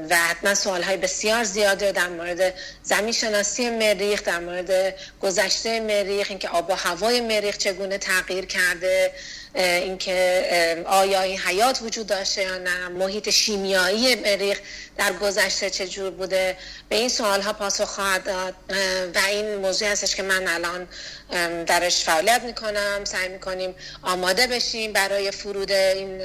و 0.10 0.16
حتما 0.16 0.56
سوال 0.56 0.84
های 0.84 0.98
بسیار 0.98 1.44
زیاده 1.44 1.92
در 1.92 2.08
مورد 2.08 2.54
زمین 2.84 3.12
شناسی 3.12 3.70
مریخ 3.70 4.24
در 4.24 4.40
مورد 4.40 4.96
گذشته 5.22 5.80
مریخ 5.80 6.28
اینکه 6.30 6.50
آب 6.50 6.70
و 6.70 6.74
هوای 6.74 7.22
مریخ 7.22 7.58
چگونه 7.58 7.98
تغییر 7.98 8.46
کرده. 8.46 9.12
اینکه 9.56 10.84
آیا 10.88 11.22
این 11.22 11.40
حیات 11.40 11.82
وجود 11.82 12.08
داشته 12.08 12.42
یا 12.42 12.58
نه 12.58 12.88
محیط 12.88 13.30
شیمیایی 13.30 14.16
مریخ 14.16 14.60
در 14.98 15.14
گذشته 15.14 15.70
چجور 15.70 16.12
بوده؟ 16.12 16.58
به 16.90 16.96
این 16.96 17.10
سوال 17.10 17.42
ها 17.42 17.54
پاسخ 17.54 17.84
خواهد 17.84 18.24
داد. 18.24 18.54
و 19.16 19.20
این 19.28 19.56
موضوع 19.56 19.88
هستش 19.88 20.16
که 20.16 20.24
من 20.24 20.48
الان 20.48 20.88
درش 21.66 22.04
فعالیت 22.04 22.42
می‌کنم 22.44 23.06
سعی 23.06 23.30
می‌کنیم 23.30 23.76
آماده 24.02 24.48
بشیم 24.48 24.94
برای 24.94 25.32
فرود 25.32 25.72
این 25.72 26.22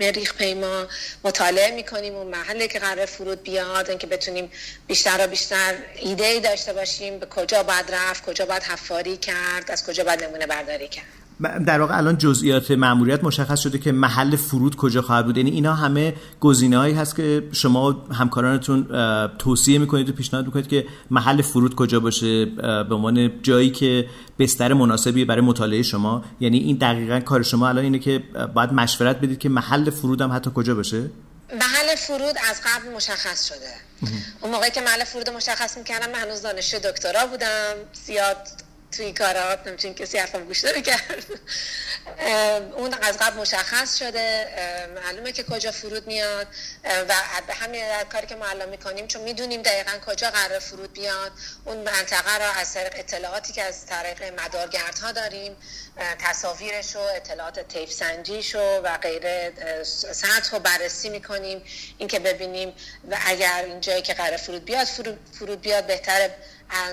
مریخ 0.00 0.34
پیما. 0.34 0.86
مطالعه 1.24 1.70
می‌کنیم 1.70 2.14
اون 2.14 2.26
محلی 2.26 2.68
که 2.68 2.78
قرار 2.78 3.06
فرود 3.06 3.42
بیاد 3.42 3.88
اینکه 3.88 4.06
بتونیم 4.06 4.52
بیشتر 4.86 5.24
و 5.24 5.26
بیشتر 5.26 5.74
ایده 5.94 6.26
ای 6.26 6.40
داشته 6.40 6.72
باشیم 6.72 7.18
به 7.18 7.26
کجا 7.26 7.62
باید 7.62 7.90
رفت 7.92 8.24
کجا 8.24 8.46
باید 8.46 8.62
حفاری 8.62 9.16
کرد 9.16 9.70
از 9.70 9.86
کجا 9.86 10.04
باید 10.04 10.24
نمونه 10.24 10.46
برداری 10.46 10.88
کرد. 10.88 11.23
در 11.66 11.80
واقع 11.80 11.96
الان 11.96 12.18
جزئیات 12.18 12.70
ماموریت 12.70 13.24
مشخص 13.24 13.60
شده 13.60 13.78
که 13.78 13.92
محل 13.92 14.36
فرود 14.36 14.76
کجا 14.76 15.02
خواهد 15.02 15.26
بود. 15.26 15.36
یعنی 15.36 15.50
اینا 15.50 15.74
همه 15.74 16.14
گزینه‌هایی 16.40 16.94
هست 16.94 17.16
که 17.16 17.48
شما 17.52 18.06
همکارانتون 18.12 18.86
توصیه 19.38 19.78
می‌کنید 19.78 20.08
و 20.08 20.12
پیشنهاد 20.12 20.46
می‌کنید 20.46 20.68
که 20.68 20.86
محل 21.10 21.42
فرود 21.42 21.74
کجا 21.74 22.00
باشه 22.00 22.44
به 22.44 22.94
عنوان 22.94 23.42
جایی 23.42 23.70
که 23.70 24.06
بستر 24.38 24.72
مناسبی 24.72 25.24
برای 25.24 25.40
مطالعه 25.40 25.82
شما. 25.82 26.24
یعنی 26.40 26.58
این 26.58 26.76
دقیقا 26.76 27.20
کار 27.20 27.42
شما 27.42 27.68
الان 27.68 27.84
اینه 27.84 27.98
که 27.98 28.22
باید 28.54 28.72
مشورت 28.72 29.16
بدید 29.16 29.38
که 29.38 29.48
محل 29.48 29.90
فرود 29.90 30.20
هم 30.20 30.32
حتی 30.32 30.50
کجا 30.54 30.74
باشه. 30.74 31.10
محل 31.52 31.94
فرود 31.96 32.36
از 32.50 32.60
قبل 32.60 32.96
مشخص 32.96 33.48
شده. 33.48 34.10
اون 34.40 34.52
موقعی 34.52 34.70
که 34.70 34.80
محل 34.80 35.04
فرود 35.04 35.30
مشخص 35.30 35.78
می‌کردم 35.78 36.06
من 36.12 36.18
هنوز 36.18 36.42
دانشجو 36.42 36.78
دکترا 36.78 37.26
بودم. 37.26 37.74
زیاد 37.92 38.36
توی 38.96 39.12
کارات 39.12 39.66
نمی‌تونی 39.66 39.94
کسی 39.94 40.18
حرفم 40.18 40.44
گوش 40.44 40.64
کرد. 40.64 41.24
اون 42.76 42.94
از 42.94 43.18
قبل 43.18 43.36
مشخص 43.36 43.98
شده. 43.98 44.48
معلومه 44.94 45.32
که 45.32 45.42
کجا 45.42 45.72
فرود 45.72 46.06
میاد. 46.06 46.46
و 47.08 47.14
همین 47.54 48.02
کاری 48.12 48.26
که 48.26 48.36
الان 48.42 48.68
می‌کنیم 48.68 49.06
چون 49.06 49.22
می‌دونیم 49.22 49.62
دقیقا 49.62 49.92
کجا 50.06 50.30
قرار 50.30 50.58
فرود 50.58 50.92
بیاد 50.92 51.32
اون 51.64 51.76
منطقه 51.76 52.38
را 52.38 52.50
از 52.50 52.74
طریق 52.74 52.92
اطلاعاتی 52.96 53.52
که 53.52 53.62
از 53.62 53.86
طریق 53.86 54.40
مدارگردها 54.40 55.12
داریم 55.12 55.56
تصاویرش 56.18 56.96
و 56.96 56.98
اطلاعات 56.98 57.68
تیف 57.68 57.92
سنجیش 57.92 58.54
و 58.54 58.96
غیره 58.96 59.52
سطح 60.12 60.50
رو 60.52 60.58
بررسی 60.58 61.08
می‌کنیم. 61.08 61.62
اینکه 61.98 62.18
ببینیم 62.18 62.74
و 63.10 63.18
اگر 63.26 63.62
این 63.66 63.80
جایی 63.80 64.02
که 64.02 64.14
قرار 64.14 64.36
فرود 64.36 64.64
بیاد 64.64 64.86
فرود 65.38 65.60
بیاد 65.60 65.86
بهتره. 65.86 66.36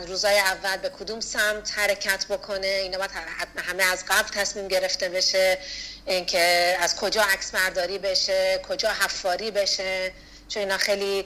روزای 0.08 0.40
اول 0.40 0.78
به 0.78 0.90
کدوم 0.90 1.20
سمت 1.20 1.72
حرکت 1.76 2.26
بکنه؟ 2.26 2.68
اینا 2.68 2.98
باید 2.98 3.12
همه 3.58 3.84
از 3.84 4.04
قبل 4.10 4.30
تصمیم 4.30 4.68
گرفته 4.68 5.10
بشه 5.10 5.58
اینکه 6.06 6.78
از 6.80 6.96
کجا 6.96 7.22
عکس 7.22 7.52
برداری 7.52 7.98
بشه 7.98 8.62
کجا 8.70 8.90
حفاری 8.90 9.52
بشه؟ 9.52 10.12
چون 10.48 10.64
اینا 10.64 10.78
خیلی 10.78 11.26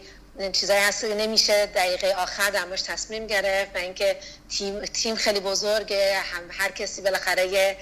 چیزایی 0.51 0.81
هست 0.81 1.03
نمیشه 1.03 1.65
دقیقه 1.65 2.13
آخر 2.13 2.49
در 2.49 2.77
تصمیم 2.77 3.27
گرفت 3.27 3.75
و 3.75 3.77
اینکه 3.77 4.17
تیم, 4.49 4.85
تیم 4.85 5.15
خیلی 5.15 5.39
بزرگه. 5.39 6.17
هم 6.19 6.43
هر 6.51 6.71
کسی 6.71 7.01
بالاخره 7.01 7.77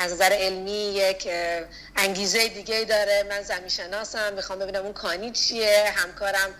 از 0.00 0.12
نظر 0.12 0.32
علمی 0.32 0.94
یک 0.94 1.28
انگیزه 1.96 2.48
دیگه 2.48 2.84
داره. 2.84 3.22
من 3.28 3.42
زمین 3.42 3.68
شناسم 3.68 4.32
می‌خوام 4.32 4.58
ببینم 4.58 4.82
اون 4.82 4.92
کانی 4.92 5.30
چیه 5.30 5.92
همکارم 5.96 6.54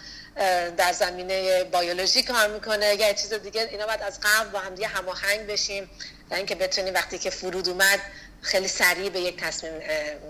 در 0.76 0.92
زمینه 0.92 1.64
بیولوژی 1.64 2.22
کار 2.22 2.48
می‌کنه. 2.48 2.94
یا 2.94 3.12
چیز 3.12 3.32
دیگه 3.32 3.68
اینا 3.70 3.86
باید 3.86 4.02
از 4.02 4.20
قبل 4.20 4.48
با 4.48 4.58
هم 4.58 4.74
دیگه 4.74 4.88
هماهنگ 4.88 5.46
بشیم. 5.46 5.90
و 6.30 6.34
اینکه 6.34 6.54
بتونیم 6.54 6.94
وقتی 6.94 7.18
که 7.18 7.30
فرود 7.30 7.68
اومد 7.68 8.00
خیلی 8.44 8.68
سریع 8.68 9.10
به 9.10 9.20
یک 9.20 9.36
تصمیم 9.36 9.72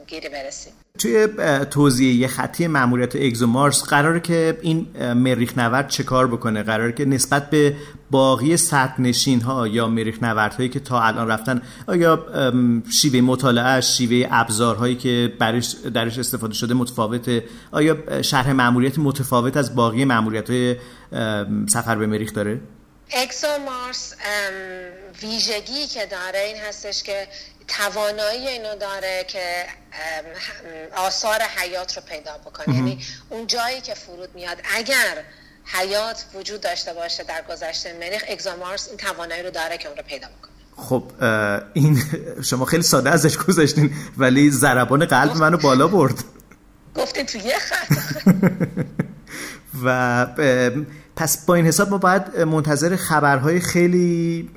گیری 0.07 0.29
برسیم. 0.29 0.73
توی 0.99 1.29
توضیح 1.71 2.27
خطی 2.27 2.67
ماموریت 2.67 3.17
اگزومارس 3.17 3.83
قراره 3.83 4.21
که 4.21 4.59
این 4.63 4.87
مریخ 5.15 5.59
نورد 5.59 5.89
چه 5.89 6.03
کار 6.03 6.27
بکنه؟ 6.27 6.63
قراره 6.63 6.93
که 6.93 7.05
نسبت 7.05 7.51
به 7.51 7.77
باقی 8.11 8.57
سطح 8.57 9.01
نشین 9.01 9.41
ها 9.41 9.69
یا 9.69 9.89
مریخ 9.89 10.23
نورد 10.23 10.55
هایی 10.55 10.69
که 10.69 10.81
تا 10.81 11.03
الان 11.03 11.29
رفتن 11.29 11.63
آیا 11.87 12.27
شیوه 13.01 13.21
مطالعه 13.21 13.81
شیوه 13.81 14.29
ابزارهایی 14.31 14.97
که 14.97 15.33
برش 15.39 15.75
درش 15.95 16.19
استفاده 16.19 16.55
شده 16.55 16.75
متفاوته؟ 16.75 17.45
آیا 17.73 18.23
شرح 18.23 18.53
ماموریت 18.53 18.99
متفاوت 18.99 19.57
از 19.57 19.75
باقی 19.75 20.05
ماموریت 20.05 20.51
های 20.51 20.77
سفر 21.69 21.97
به 21.97 22.07
مریخ 22.07 22.33
داره؟ 22.33 22.61
اکسومارس 23.11 24.15
ویژگی 25.23 25.87
که 25.87 26.07
داره 26.07 26.39
این 26.39 26.57
هستش 26.69 27.03
که 27.03 27.29
توانایی 27.69 28.49
اینو 28.49 28.77
داره 28.77 29.25
که 29.29 29.67
آثار 30.97 31.43
حیات 31.43 31.97
رو 31.97 32.03
پیدا 32.03 32.39
بکنه. 32.39 32.75
یعنی 32.75 32.99
اون 33.31 33.47
جایی 33.47 33.81
که 33.81 33.95
فرود 33.95 34.35
میاد 34.35 34.59
اگر 34.75 35.25
حیات 35.65 36.25
وجود 36.35 36.61
داشته 36.61 36.93
باشه 36.93 37.23
در 37.23 37.43
گذشته 37.51 37.99
مریخ 38.01 38.25
اگزامارس 38.29 38.89
این 38.89 38.97
توانایی 38.97 39.43
رو 39.43 39.51
داره 39.51 39.79
که 39.79 39.89
اون 39.89 39.97
رو 39.97 40.03
پیدا 40.03 40.27
بکنه. 40.27 40.51
خب 40.77 41.13
این 41.73 42.03
شما 42.51 42.65
خیلی 42.65 42.83
ساده 42.83 43.11
ازش 43.11 43.37
گذاشتین 43.37 43.95
ولی 44.17 44.51
ضربان 44.51 45.05
قلب 45.05 45.37
منو 45.37 45.57
بالا 45.57 45.89
برد. 45.89 46.25
گفتین 46.95 47.27
تو 47.27 47.39
یه 47.39 47.59
خط. 47.59 47.97
و 49.85 50.27
پس 51.17 51.47
با 51.47 51.55
این 51.55 51.67
حساب 51.67 51.91
ما 51.91 51.99
باید 51.99 52.41
منتظر 52.41 52.97
خبرهای 52.97 53.61
خیلی 53.61 54.51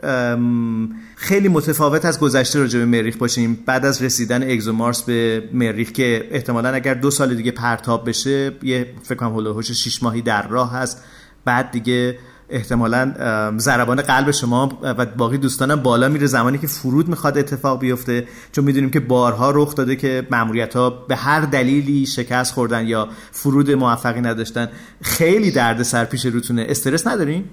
خیلی 1.16 1.48
متفاوت 1.48 2.06
از 2.06 2.20
گذشته 2.20 2.60
راجع 2.60 2.80
به 2.80 2.86
مریخ 2.86 3.18
باشیم. 3.18 3.64
بعد 3.66 3.86
از 3.86 4.02
رسیدن 4.02 4.52
اگزومارس 4.52 5.04
به 5.04 5.50
مریخ 5.54 5.92
که 5.92 6.28
احتمالا 6.32 6.70
اگر 6.70 6.94
دو 6.94 7.12
سال 7.12 7.36
دیگه 7.36 7.52
پرتاب 7.52 8.10
بشه 8.10 8.52
یه 8.64 8.94
فکر 9.04 9.16
کنم 9.16 9.36
هلوهوش 9.36 9.72
6 9.72 10.04
ماهی 10.04 10.22
در 10.22 10.48
راه 10.48 10.74
هست. 10.74 11.04
بعد 11.46 11.72
دیگه 11.72 12.18
احتمالا 12.50 13.14
ضربان 13.58 14.02
قلب 14.02 14.32
شما 14.32 14.80
و 14.82 15.06
باقی 15.06 15.38
دوستانم 15.38 15.84
بالا 15.84 16.08
میره 16.08 16.28
زمانی 16.28 16.58
که 16.58 16.68
فرود 16.68 17.08
می‌خواد 17.08 17.38
اتفاق 17.38 17.80
بیفته 17.80 18.28
چون 18.52 18.64
می‌دونیم 18.64 18.90
که 18.90 19.00
بارها 19.00 19.52
رخ 19.52 19.76
داده 19.76 19.96
که 19.96 20.28
ماموریت 20.32 20.76
ها 20.76 20.90
به 20.90 21.16
هر 21.16 21.42
دلیلی 21.42 22.06
شکست 22.06 22.54
خوردن 22.54 22.88
یا 22.88 23.10
فرود 23.32 23.72
موفقی 23.72 24.22
نداشتن. 24.22 24.72
خیلی 25.04 25.52
درد 25.52 25.84
سر 25.84 26.06
پیش 26.06 26.26
روتونه. 26.26 26.66
استرس 26.70 27.08
ندارین؟ 27.08 27.50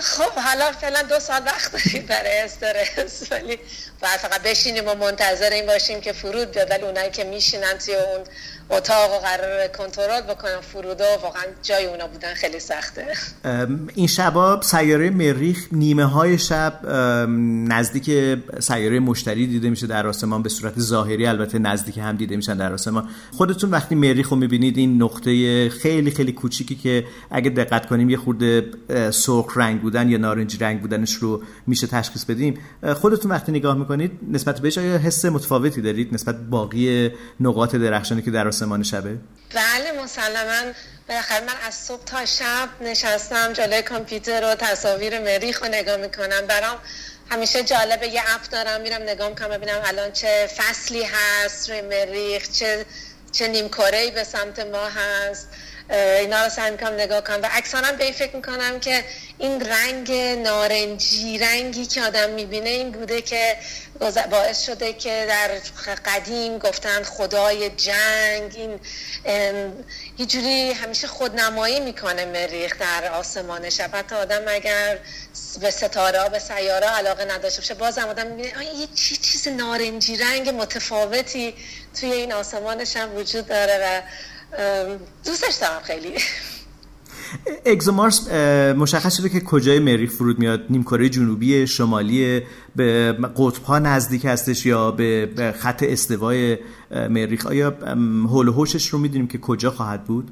خب 0.00 0.32
حالا 0.32 0.72
فعلا 0.72 1.02
دو 1.02 1.20
سال 1.20 1.40
وقت 1.46 1.72
داریم 1.72 2.06
برای 2.06 2.40
استرس 2.44 3.32
ولی 3.32 3.58
فقط 4.00 4.42
بشینیم 4.42 4.88
و 4.88 4.94
منتظر 4.94 5.50
این 5.50 5.66
باشیم 5.66 6.00
که 6.00 6.12
فرود 6.12 6.50
بیاد. 6.50 6.70
ولی 6.70 6.82
اونایی 6.82 7.10
که 7.10 7.24
میشینن 7.24 7.78
توی 7.84 7.94
اون 7.94 8.24
اتاق 8.72 9.10
و 9.14 9.18
قرار 9.18 9.66
کنترل 9.78 10.20
بکنن 10.20 10.60
فرودو 10.60 11.04
واقعا 11.22 11.42
جای 11.62 11.86
اونا 11.86 12.06
بودن 12.06 12.34
خیلی 12.34 12.60
سخته. 12.60 13.06
این 13.94 14.06
شبا 14.06 14.60
سیاره 14.62 15.10
مریخ 15.10 15.68
نیمه 15.72 16.04
های 16.04 16.38
شب 16.38 16.86
نزدیک 17.68 18.10
سیاره 18.60 19.00
مشتری 19.00 19.46
دیده 19.46 19.70
میشه 19.70 19.86
در 19.86 20.06
آسمان 20.06 20.42
به 20.42 20.48
صورت 20.48 20.80
ظاهری 20.80 21.26
البته 21.26 21.58
نزدیک 21.58 21.98
هم 21.98 22.16
دیده 22.16 22.36
میشن 22.36 22.56
در 22.56 22.72
آسمان. 22.72 23.08
خودتون 23.32 23.70
وقتی 23.70 23.94
مریخ 23.94 24.28
رو 24.28 24.36
می‌بینید 24.36 24.78
این 24.78 25.02
نقطه 25.02 25.68
خیلی 25.68 26.10
خیلی 26.10 26.32
کوچیکی 26.32 26.74
که 26.74 27.04
اگه 27.30 27.50
دقت 27.50 27.86
کنیم 27.86 28.10
یه 28.10 28.16
خورده 28.16 28.64
سرخ 29.10 29.56
رنگ 29.56 29.80
بودن 29.80 30.08
یا 30.08 30.18
نارنجی 30.18 30.58
رنگ 30.58 30.80
بودنش 30.80 31.14
رو 31.14 31.42
میشه 31.66 31.86
تشخیص 31.86 32.24
بدیم. 32.24 32.58
خودتون 32.94 33.30
وقتی 33.30 33.52
نگاه 33.52 33.78
می‌کنید 33.78 34.12
نسبت 34.32 34.60
بهش 34.60 34.78
آیا 34.78 34.98
حس 34.98 35.24
متفاوتی 35.24 35.80
دارید؟ 35.80 36.14
نسبت 36.14 36.36
باقی 36.50 37.10
نقاط 37.40 37.76
درخشانی 37.76 38.22
که 38.22 38.30
در 38.30 38.48
آسمان 38.62 38.82
شبه 38.82 39.16
بله 39.54 39.92
مسلما. 40.02 40.72
بالاخره 41.08 41.40
من 41.40 41.52
از 41.66 41.74
صبح 41.74 42.04
تا 42.04 42.26
شب 42.26 42.68
نشستم 42.80 43.52
جلوی 43.52 43.82
کامپیوتر 43.82 44.44
و 44.44 44.54
تصاویر 44.54 45.18
مریخ 45.18 45.62
رو 45.62 45.68
نگاه 45.68 45.96
می‌کنم. 45.96 46.46
برام 46.46 46.78
همیشه 47.30 47.62
جالبه 47.62 48.08
یه 48.08 48.22
اپ 48.34 48.42
دارم 48.50 48.80
میرم 48.80 49.02
نگاه 49.02 49.28
می‌کنم 49.28 49.48
ببینم 49.48 49.82
الان 49.84 50.12
چه 50.12 50.50
فصلی 50.56 51.02
هست 51.04 51.70
روی 51.70 51.80
مریخ 51.80 52.50
چه 52.50 52.86
چه 53.32 53.48
نیم 53.48 53.70
به 54.14 54.24
سمت 54.24 54.58
ما 54.58 54.88
هست. 54.88 55.48
اینا 55.90 56.44
رو 56.44 56.50
سعی 56.50 56.70
می‌کنم 56.70 56.94
نگاه 56.94 57.20
کنم. 57.20 57.42
و 57.42 57.48
اکثرا 57.52 57.92
به 57.92 58.04
این 58.04 58.12
فکر 58.12 58.36
می‌کنم 58.36 58.80
که 58.80 59.04
این 59.38 59.66
رنگ 59.66 60.12
نارنجی 60.46 61.38
رنگی 61.38 61.86
که 61.86 62.02
آدم 62.02 62.30
می‌بینه 62.30 62.70
این 62.70 62.90
بوده 62.90 63.22
که 63.22 63.56
باعث 64.30 64.66
شده 64.66 64.92
که 64.92 65.26
در 65.28 65.48
قدیم 66.04 66.58
گفتن 66.58 67.02
خدای 67.02 67.70
جنگ 67.70 68.52
این 68.56 68.80
یه 70.18 70.26
جوری 70.26 70.72
همیشه 70.72 71.06
خودنمایی 71.06 71.80
می‌کنه 71.80 72.24
مریخ 72.24 72.78
در 72.78 73.12
آسمان 73.12 73.70
شب. 73.70 73.96
حتی 73.96 74.14
آدم 74.14 74.42
اگر 74.48 74.98
به 75.60 75.70
ستاره 75.70 76.28
به 76.28 76.38
سیاره 76.38 76.86
علاقه 76.86 77.24
نداشته 77.24 77.60
باشه 77.60 77.74
باز 77.74 77.98
آدم 77.98 78.26
می‌بینه 78.26 78.64
یه 78.64 78.86
چیز 79.22 79.48
نارنجی 79.48 80.16
رنگ 80.16 80.48
متفاوتی 80.48 81.54
توی 82.00 82.12
این 82.12 82.32
آسمان 82.32 82.84
شب 82.84 83.16
وجود 83.16 83.46
داره 83.46 83.78
و 83.84 84.02
دوستش 85.24 85.54
دارم 85.54 85.82
خیلی. 85.82 86.18
اگزومارس 87.66 88.28
مشخص 88.76 89.16
شده 89.16 89.28
که 89.28 89.40
کجای 89.40 89.78
مریخ 89.78 90.12
فرود 90.12 90.38
میاد؟ 90.38 90.60
نیمکره 90.70 91.08
جنوبی 91.08 91.66
شمالی 91.66 92.42
به 92.76 93.12
قطب 93.36 93.62
ها 93.62 93.78
نزدیک 93.78 94.24
هستش 94.24 94.66
یا 94.66 94.90
به 94.90 95.54
خط 95.60 95.82
استوای 95.82 96.58
مریخ 96.90 97.46
آیا 97.46 97.70
هول 98.30 98.48
و 98.48 98.66
رو 98.90 98.98
می‌دونیم 98.98 99.28
که 99.28 99.38
کجا 99.38 99.70
خواهد 99.70 100.04
بود؟ 100.04 100.30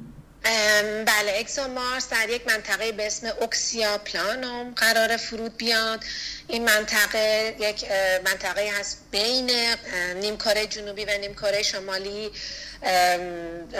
بله 1.05 1.33
اکسومارس 1.39 2.09
در 2.09 2.29
یک 2.29 2.41
منطقه 2.47 2.91
به 2.91 3.07
اسم 3.07 3.27
اوکسیا 3.41 3.97
پلانوم 3.97 4.73
قرار 4.75 5.17
فرود 5.17 5.57
بیاد. 5.57 6.03
این 6.47 6.65
منطقه 6.65 7.55
یک 7.59 7.85
منطقه 8.25 8.71
هست 8.79 8.97
بین 9.11 9.49
نیمکره 10.21 10.67
جنوبی 10.67 11.05
و 11.05 11.09
نیمکره 11.21 11.61
شمالی 11.63 12.29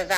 و 0.10 0.16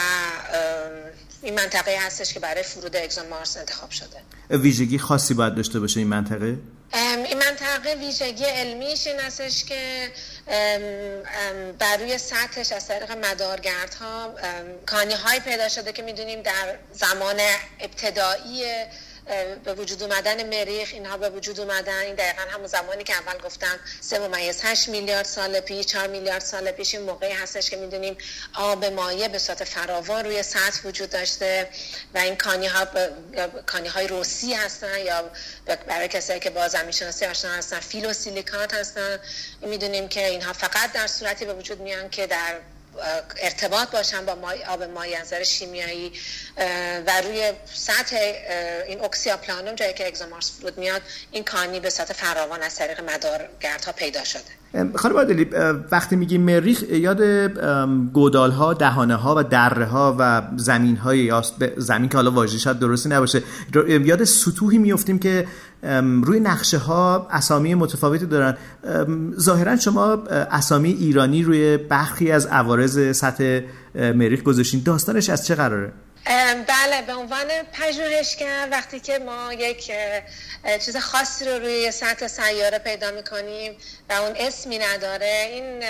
این 1.43 1.53
منطقه 1.53 1.97
هستش 1.99 2.33
که 2.33 2.39
برای 2.39 2.63
فرود 2.63 2.95
اگزون 2.95 3.27
مارس 3.27 3.57
انتخاب 3.57 3.89
شده 3.89 4.17
ویژگی 4.49 4.97
خاصی 4.97 5.33
باید 5.33 5.55
داشته 5.55 5.79
باشه 5.79 5.99
این 5.99 6.07
منطقه؟ 6.09 6.57
این 6.93 7.37
منطقه 7.37 7.93
ویژگی 7.99 8.43
علمیش 8.45 9.07
این 9.07 9.19
هستش 9.19 9.65
که 9.65 10.11
بر 11.79 11.97
روی 11.97 12.17
سطحش 12.17 12.71
از 12.71 12.87
طریق 12.87 13.11
مدارگردها 13.11 14.33
کانی 14.85 15.13
های 15.13 15.39
پیدا 15.39 15.69
شده 15.69 15.91
که 15.91 16.01
می‌دونیم 16.01 16.41
در 16.41 16.77
زمان 16.93 17.39
ابتدایی 17.79 18.63
به 19.63 19.73
وجود 19.73 20.03
اومدن 20.03 20.59
مریخ 20.59 20.89
اینها 20.93 21.17
به 21.17 21.29
وجود 21.29 21.59
اومدن. 21.59 21.97
این 21.99 22.15
دقیقا 22.15 22.41
همون 22.41 22.67
زمانی 22.67 23.03
که 23.03 23.13
اول 23.13 23.37
گفتم 23.37 23.79
سه 24.01 24.19
ممیز 24.19 24.61
8 24.63 24.89
میلیارد 24.89 25.25
سال 25.25 25.59
پیش 25.59 25.85
4 25.85 26.07
میلیارد 26.07 26.41
سال 26.41 26.71
پیش 26.71 26.95
این 26.95 27.03
موقعی 27.03 27.31
هستش 27.31 27.69
که 27.69 27.77
می‌دونیم 27.77 28.17
آب 28.53 28.85
مایع 28.85 29.27
به 29.27 29.39
صورت 29.39 29.63
فراوان 29.63 30.25
روی 30.25 30.43
سطح 30.43 30.87
وجود 30.87 31.09
داشته 31.09 31.69
و 32.13 32.17
این 32.17 32.35
کانی 32.35 32.67
ها 32.67 32.87
کانی 33.65 33.87
های 33.87 34.07
روسی 34.07 34.53
هستن 34.53 34.99
یا 34.99 35.31
برای 35.87 36.07
کسایی 36.07 36.39
که 36.39 36.49
با 36.49 36.67
زمین 36.67 36.91
شناسی 36.91 37.25
آشنا 37.25 37.51
هستن 37.51 37.79
فیلوسیلیکات 37.79 38.73
هستن. 38.73 39.19
می‌دونیم 39.61 40.07
که 40.07 40.27
اینها 40.27 40.53
فقط 40.53 40.91
در 40.91 41.07
صورتی 41.07 41.45
به 41.45 41.53
وجود 41.53 41.81
میان 41.81 42.09
که 42.09 42.27
در 42.27 42.55
ارتباط 43.43 43.91
باشن 43.91 44.25
با 44.25 44.35
آب 44.69 44.83
مایع 44.83 45.21
نظر 45.21 45.43
شیمیایی 45.43 46.11
و 47.07 47.11
روی 47.23 47.51
سطح 47.73 48.17
این 48.87 49.01
اکسیاپلانوم 49.03 49.75
جایی 49.75 49.93
که 49.93 50.07
اگزومارس 50.07 50.51
فرود 50.59 50.77
میاد 50.77 51.01
این 51.31 51.43
کانی 51.43 51.79
به 51.79 51.89
سطح 51.89 52.13
فراوان 52.13 52.61
از 52.61 52.75
طریق 52.75 53.01
مدارگردها 53.01 53.91
پیدا 53.91 54.23
شده. 54.23 54.41
خانم 54.95 55.17
عادلی 55.17 55.43
وقتی 55.91 56.15
میگیم 56.15 56.41
مریخ 56.41 56.83
یاد 56.83 57.21
گودال 58.13 58.51
ها 58.51 58.73
دهانه 58.73 59.15
ها 59.15 59.35
و 59.37 59.43
دره 59.43 59.85
ها 59.85 60.15
و 60.19 60.41
زمین 60.57 60.97
های 60.97 61.41
زمین 61.77 62.09
که 62.09 62.17
حالا 62.17 62.31
واژه 62.31 62.57
شاید 62.57 62.79
درستی 62.79 63.09
نباشه 63.09 63.43
یاد 64.05 64.23
سطوحی 64.23 64.77
میفتیم 64.77 65.19
که 65.19 65.47
روی 66.23 66.39
نقشه 66.39 66.77
ها 66.77 67.27
اسامی 67.31 67.75
متفاوتی 67.75 68.25
دارن. 68.25 68.57
ظاهرا 69.39 69.75
شما 69.75 70.13
اسامی 70.51 70.89
ایرانی 70.89 71.43
روی 71.43 71.77
برخی 71.77 72.31
از 72.31 72.45
عوارض 72.45 73.17
سطح 73.17 73.61
مریخ 73.95 74.41
گذاشتین. 74.41 74.83
داستانش 74.83 75.29
از 75.29 75.47
چه 75.47 75.55
قراره؟ 75.55 75.91
بله 76.67 77.01
به 77.07 77.13
عنوان 77.13 77.47
پژوهشگر 77.73 78.67
وقتی 78.71 78.99
که 78.99 79.19
ما 79.19 79.53
یک 79.53 79.91
چیز 80.85 80.97
خاصی 80.97 81.45
رو 81.45 81.59
روی 81.59 81.91
سطح 81.91 82.27
سیاره 82.27 82.79
پیدا 82.79 83.11
می‌کنیم 83.11 83.77
و 84.09 84.13
اون 84.13 84.35
اسمی 84.39 84.77
نداره 84.77 85.49
این 85.51 85.83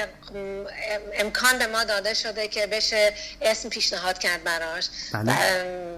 امکان 1.14 1.60
به 1.60 1.68
ما 1.68 1.84
داده 1.84 2.14
شده 2.14 2.48
که 2.48 2.68
بشه 2.68 3.14
اسم 3.42 3.70
پیشنهاد 3.70 4.18
کرد 4.18 4.44
براش. 4.44 4.90
بله. 5.14 5.34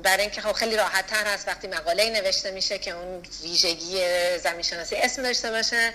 برای 0.04 0.22
اینکه 0.22 0.42
خب 0.42 0.52
خیلی 0.52 0.76
راحت 0.76 1.08
تر 1.08 1.26
هست 1.34 1.48
وقتی 1.48 1.68
مقاله 1.68 2.10
نوشته 2.10 2.52
میشه 2.52 2.78
که 2.78 2.92
اون 2.92 3.22
ویژگی 3.44 3.98
زمین 4.44 4.62
شناسی 4.62 4.96
اسم 4.96 5.24
داشته 5.24 5.52
باشه. 5.52 5.94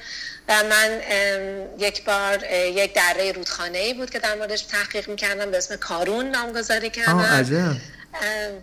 و 0.49 0.63
من 0.63 1.01
یک 1.79 2.05
بار 2.05 2.45
یک 2.53 2.95
دره 2.95 3.33
رودخانه 3.33 3.79
ای 3.79 3.95
بود 3.95 4.11
که 4.11 4.19
در 4.19 4.35
موردش 4.35 4.63
تحقیق 4.63 5.09
می‌کردم 5.09 5.51
به 5.51 5.57
اسم 5.57 5.77
کارون 5.99 6.31
نامگذاری 6.31 6.91
کردم 6.91 7.81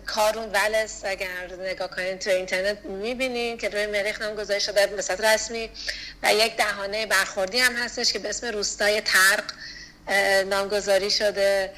کارون 0.06 0.48
ولس 0.52 1.00
اگر 1.04 1.28
نگاه 1.60 1.90
کنید 1.90 2.18
تو 2.18 2.30
اینترنت 2.30 2.78
می‌بینید 2.84 3.60
که 3.60 3.68
روی 3.68 3.86
مریخ 3.86 4.22
نام 4.22 4.34
گذاری 4.34 4.60
شده 4.60 4.86
به 4.86 5.02
صورت 5.02 5.20
رسمی. 5.20 5.70
و 6.22 6.34
یک 6.34 6.56
دهانه 6.56 7.06
برخوردی 7.06 7.58
هم 7.58 7.76
هستش 7.76 8.12
که 8.12 8.18
به 8.18 8.28
اسم 8.28 8.46
روستای 8.46 9.00
ترق 9.00 9.44
نامگذاری 10.46 11.10
شده. 11.10 11.70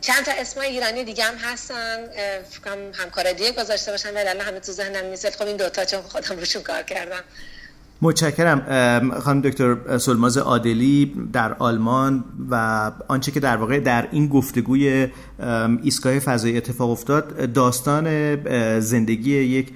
چند 0.00 0.24
تا 0.24 0.32
اسم 0.32 0.60
ایرانی 0.60 1.04
دیگه 1.04 1.24
هم 1.24 1.36
هستن. 1.36 2.08
فکرم 2.50 2.92
همکار 2.94 3.32
دیگه 3.32 3.52
گذاشته 3.52 3.90
باشن 3.90 4.14
ولی 4.14 4.28
الان 4.28 4.46
همه 4.46 4.60
تو 4.60 4.72
ذهنم 4.72 5.04
نیست. 5.04 5.36
خب 5.36 5.46
این 5.46 5.56
دوتا 5.56 5.84
چون 5.84 6.02
خودم 6.02 6.38
روشون 6.38 6.62
کار 6.62 6.82
کردم. 6.82 7.24
متشکرم 8.02 8.60
خانم 9.20 9.40
دکتر 9.40 9.98
سلماز 9.98 10.38
عادلی 10.38 11.12
در 11.32 11.54
آلمان 11.58 12.24
و 12.50 12.92
آنچه 13.08 13.32
که 13.32 13.40
در 13.40 13.56
واقع 13.56 13.80
در 13.80 14.08
این 14.10 14.28
گفتگوی 14.28 15.08
ایستگاه 15.82 16.18
فضایی 16.18 16.56
اتفاق 16.56 16.90
افتاد 16.90 17.52
داستان 17.52 18.36
زندگی 18.80 19.30
یک 19.30 19.68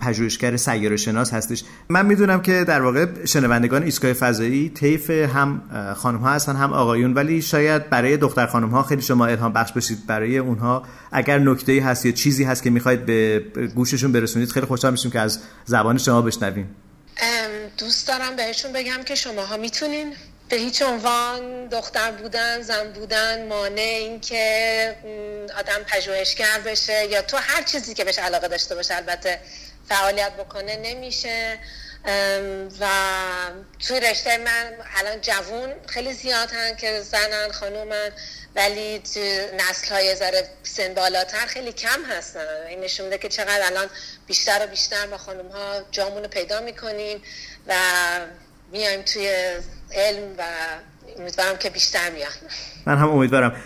پژوهشگر 0.00 0.56
سیاره 0.56 0.96
شناس 0.96 1.34
هستش. 1.34 1.64
من 1.88 2.06
می‌دونم 2.06 2.42
که 2.42 2.64
در 2.64 2.82
واقع 2.82 3.06
شنوندگان 3.24 3.82
ایستگاه 3.82 4.12
فضایی 4.12 4.68
طیف 4.68 5.10
هم 5.10 5.62
خانم 5.96 6.18
ها 6.18 6.30
هستن 6.30 6.56
هم 6.56 6.72
آقایون 6.72 7.14
ولی 7.14 7.42
شاید 7.42 7.90
برای 7.90 8.16
دختر 8.16 8.46
خانم 8.46 8.68
ها 8.68 8.82
خیلی 8.82 9.02
شما 9.02 9.26
الهام 9.26 9.52
بخش 9.52 9.72
بشید. 9.72 9.98
برای 10.06 10.38
اونها 10.38 10.82
اگر 11.12 11.38
نکته 11.38 11.82
هست 11.82 12.06
یا 12.06 12.12
چیزی 12.12 12.44
هست 12.44 12.62
که 12.62 12.70
می‌خواید 12.70 13.06
به 13.06 13.44
گوششون 13.74 14.12
برسونید 14.12 14.50
خیلی 14.50 14.66
خوشحال 14.66 14.92
میشیم 14.92 15.10
که 15.10 15.20
از 15.20 15.40
زبان 15.64 15.98
شما 15.98 16.22
بشنویم. 16.22 16.66
دوست 17.78 18.08
دارم 18.08 18.36
بهشون 18.36 18.72
بگم 18.72 19.02
که 19.02 19.14
شماها 19.14 19.56
می‌تونین 19.56 20.16
به 20.48 20.56
هیچ 20.56 20.82
عنوان 20.82 21.66
دختر 21.66 22.10
بودن 22.10 22.62
زن 22.62 22.92
بودن 22.92 23.46
مانع 23.48 23.80
این 23.80 24.20
که 24.20 24.96
آدم 25.58 25.82
پژوهشگر 25.86 26.60
بشه 26.60 27.06
یا 27.06 27.22
تو 27.22 27.36
هر 27.36 27.62
چیزی 27.62 27.94
که 27.94 28.04
بهش 28.04 28.18
علاقه 28.18 28.48
داشته 28.48 28.74
باشه 28.74 28.96
البته 28.96 29.40
فعالیت 29.88 30.32
بکنه 30.32 30.76
نمیشه. 30.76 31.58
و 32.80 32.86
توی 33.88 34.00
رشته 34.00 34.38
من 34.38 34.70
الان 34.96 35.20
جوون 35.20 35.70
خیلی 35.86 36.12
زیاد 36.12 36.48
هن 36.50 36.76
که 36.76 37.00
زنن 37.00 37.52
خانومن 37.52 38.10
ولی 38.56 38.98
نسل 39.58 39.94
های 39.94 40.14
ذره 40.14 40.44
سن 40.62 40.94
بالاتر 40.94 41.46
خیلی 41.46 41.72
کم 41.72 42.04
هستن. 42.18 42.40
این 42.68 42.80
نشون 42.80 43.06
میده 43.06 43.18
که 43.18 43.28
چقدر 43.28 43.60
الان 43.64 43.86
بیشتر 44.26 44.64
و 44.64 44.66
بیشتر 44.66 45.06
ما 45.10 45.18
خانم 45.18 45.48
ها 45.48 45.80
جامون 45.90 46.22
رو 46.22 46.28
پیدا 46.28 46.60
می‌کنیم 46.60 47.18
و 47.68 47.74
میایم 48.72 49.02
توی 49.02 49.32
علم 49.94 50.28
و 50.38 50.42
امیدوارم 51.18 51.56
که 51.56 51.70
بیشتر 51.70 52.10
میان. 52.10 52.30
من 52.86 52.98
هم 52.98 53.10
امیدوارم. 53.10 53.56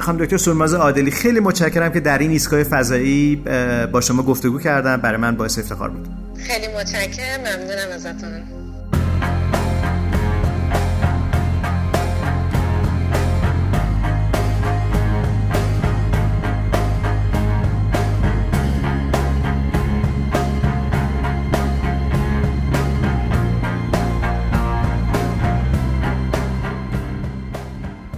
خانم 0.00 0.24
دکتر 0.24 0.36
سرماز 0.36 0.74
عادلی 0.74 1.10
خیلی 1.10 1.40
متشکرم 1.40 1.92
که 1.92 2.00
در 2.00 2.18
این 2.18 2.30
ایستگاه 2.30 2.64
فضایی 2.64 3.36
با 3.92 4.00
شما 4.00 4.22
گفتگو 4.22 4.60
کردم 4.60 4.96
برای 4.96 5.16
من 5.16 5.36
باعث 5.36 5.58
افتخار 5.58 5.88
بود. 5.90 6.25
خیلی 6.38 6.68
متشکرم 6.68 7.40
ممنونم 7.40 7.90
ازتون. 7.92 8.66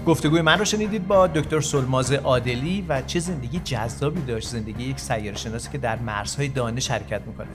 گفتگوی 0.06 0.42
من 0.42 0.58
رو 0.58 0.64
شنیدید 0.64 1.06
با 1.06 1.26
دکتر 1.26 1.60
سلماز 1.60 2.12
عادلی 2.12 2.84
و 2.88 3.02
چه 3.02 3.20
زندگی 3.20 3.60
جذابی 3.64 4.20
داشت 4.20 4.48
زندگی 4.48 4.84
یک 4.84 5.00
سیاره 5.00 5.36
شناسی 5.36 5.70
که 5.72 5.78
در 5.78 5.98
مرزهای 5.98 6.48
دانش 6.48 6.90
حرکت 6.90 7.20
می‌کنه 7.26 7.48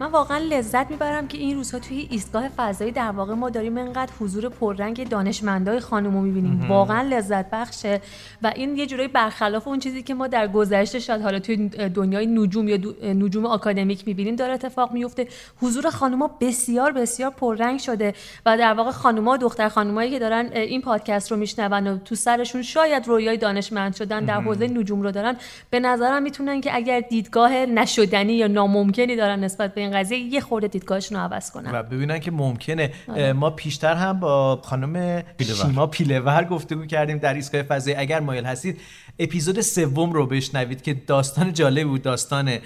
من 0.00 0.10
واقعا 0.10 0.38
لذت 0.38 0.90
می‌برم 0.90 1.28
که 1.28 1.38
این 1.38 1.56
روزها 1.56 1.78
توی 1.78 2.06
ایستگاه 2.10 2.48
فضایی 2.48 2.92
در 2.92 3.10
واقع 3.10 3.34
ما 3.34 3.50
داریم 3.50 3.78
انقدر 3.78 4.12
حضور 4.20 4.48
پررنگ 4.48 5.08
دانشمندای 5.08 5.80
خانمو 5.80 6.20
می‌بینیم. 6.20 6.66
واقعا 6.68 7.02
لذت 7.02 7.50
بخشه. 7.50 8.00
و 8.42 8.52
این 8.56 8.76
یه 8.76 8.86
جورایی 8.86 9.08
برخلاف 9.08 9.68
اون 9.68 9.78
چیزی 9.78 10.02
که 10.02 10.14
ما 10.14 10.26
در 10.26 10.48
گذشته 10.48 10.98
شاید 10.98 11.22
حالا 11.22 11.38
توی 11.38 11.68
دنیای 11.68 12.26
نجوم 12.26 12.68
یا 12.68 12.78
نجوم 13.02 13.46
آکادمیک 13.46 14.06
می‌بینیم 14.06 14.36
داره 14.36 14.52
اتفاق 14.52 14.92
میفته 14.92 15.28
حضور 15.62 15.90
خانوما 15.90 16.30
بسیار 16.40 16.92
بسیار 16.92 17.30
پررنگ 17.30 17.78
شده 17.80 18.14
و 18.46 18.58
در 18.58 18.74
واقع 18.74 18.90
خانوما 18.90 19.36
دختر 19.36 19.68
خانومایی 19.68 20.10
که 20.10 20.18
دارن 20.18 20.46
این 20.52 20.80
پادکست 20.80 21.32
رو 21.32 21.38
میشنون 21.38 21.86
و 21.86 21.98
تو 21.98 22.14
سرشون 22.14 22.62
شاید 22.62 23.08
رویای 23.08 23.36
دانشمند 23.36 23.94
شدن 23.94 24.24
در 24.24 24.40
حوزه 24.40 24.66
نجوم 24.66 25.02
رو 25.02 25.10
دارن 25.10 25.36
به 25.70 25.80
نظرم 25.80 26.22
می‌تونن 26.22 26.60
که 26.60 26.76
اگر 26.76 27.00
دیدگاه 27.00 27.52
نشدنی 27.52 28.32
یا 28.32 28.46
ناممکنی 28.46 29.16
دارن 29.16 29.44
نسبت 29.44 29.74
به 29.74 29.83
این 29.84 29.98
قضیه 29.98 30.18
یه 30.18 30.40
خورده 30.40 30.68
دیدگاهشون 30.68 31.18
رو 31.18 31.24
عوض 31.24 31.50
کنن 31.50 31.70
و 31.70 31.82
ببینن 31.82 32.18
که 32.18 32.30
ممکنه 32.30 32.90
آره. 33.08 33.32
ما 33.32 33.50
پیشتر 33.50 33.94
هم 33.94 34.20
با 34.20 34.60
خانم 34.64 35.22
شیما 35.40 35.86
پیلور 35.86 36.44
گفتگو 36.44 36.86
کردیم 36.86 37.18
در 37.18 37.34
ایستگاه 37.34 37.62
فضایی 37.62 37.96
اگر 37.96 38.20
مایل 38.20 38.44
هستید. 38.44 38.80
اپیزود 39.18 39.60
سوم 39.60 40.12
رو 40.12 40.26
بشنوید 40.26 40.82
که 40.82 40.94
داستان 40.94 41.52
جالب 41.52 41.86
بود 41.88 42.02
داستان 42.02 42.58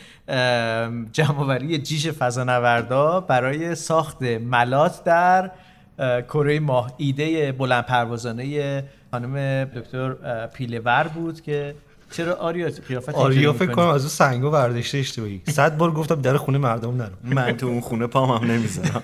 جمعوری 1.12 1.78
جیش 1.78 2.08
فضانوردا 2.08 3.20
برای 3.20 3.74
ساخت 3.74 4.22
ملات 4.22 5.04
در 5.04 5.50
کره 5.98 6.60
ماه 6.60 6.92
ایده 6.96 7.52
بلند 7.52 7.86
پروازانه 7.86 8.84
خانم 9.10 9.64
دکتر 9.64 10.46
پیلور 10.46 11.08
بود 11.08 11.40
که 11.40 11.74
چرا 12.10 12.34
آریا 12.34 12.68
قیافت 12.88 13.08
آریا 13.08 13.52
فکر 13.52 13.72
کنم 13.72 13.86
از 13.88 14.00
اون 14.00 14.08
سنگو 14.08 14.50
برداشته 14.50 14.98
اشتباهی. 14.98 15.42
صد 15.48 15.76
بار 15.76 15.90
گفتم 15.92 16.20
در 16.20 16.36
خونه 16.36 16.58
مردم 16.58 16.96
نرو. 16.96 17.12
من 17.22 17.56
تو 17.56 17.66
اون 17.66 17.80
خونه 17.80 18.06
پام 18.06 18.30
هم 18.30 18.50
نمی‌زنم 18.50 19.02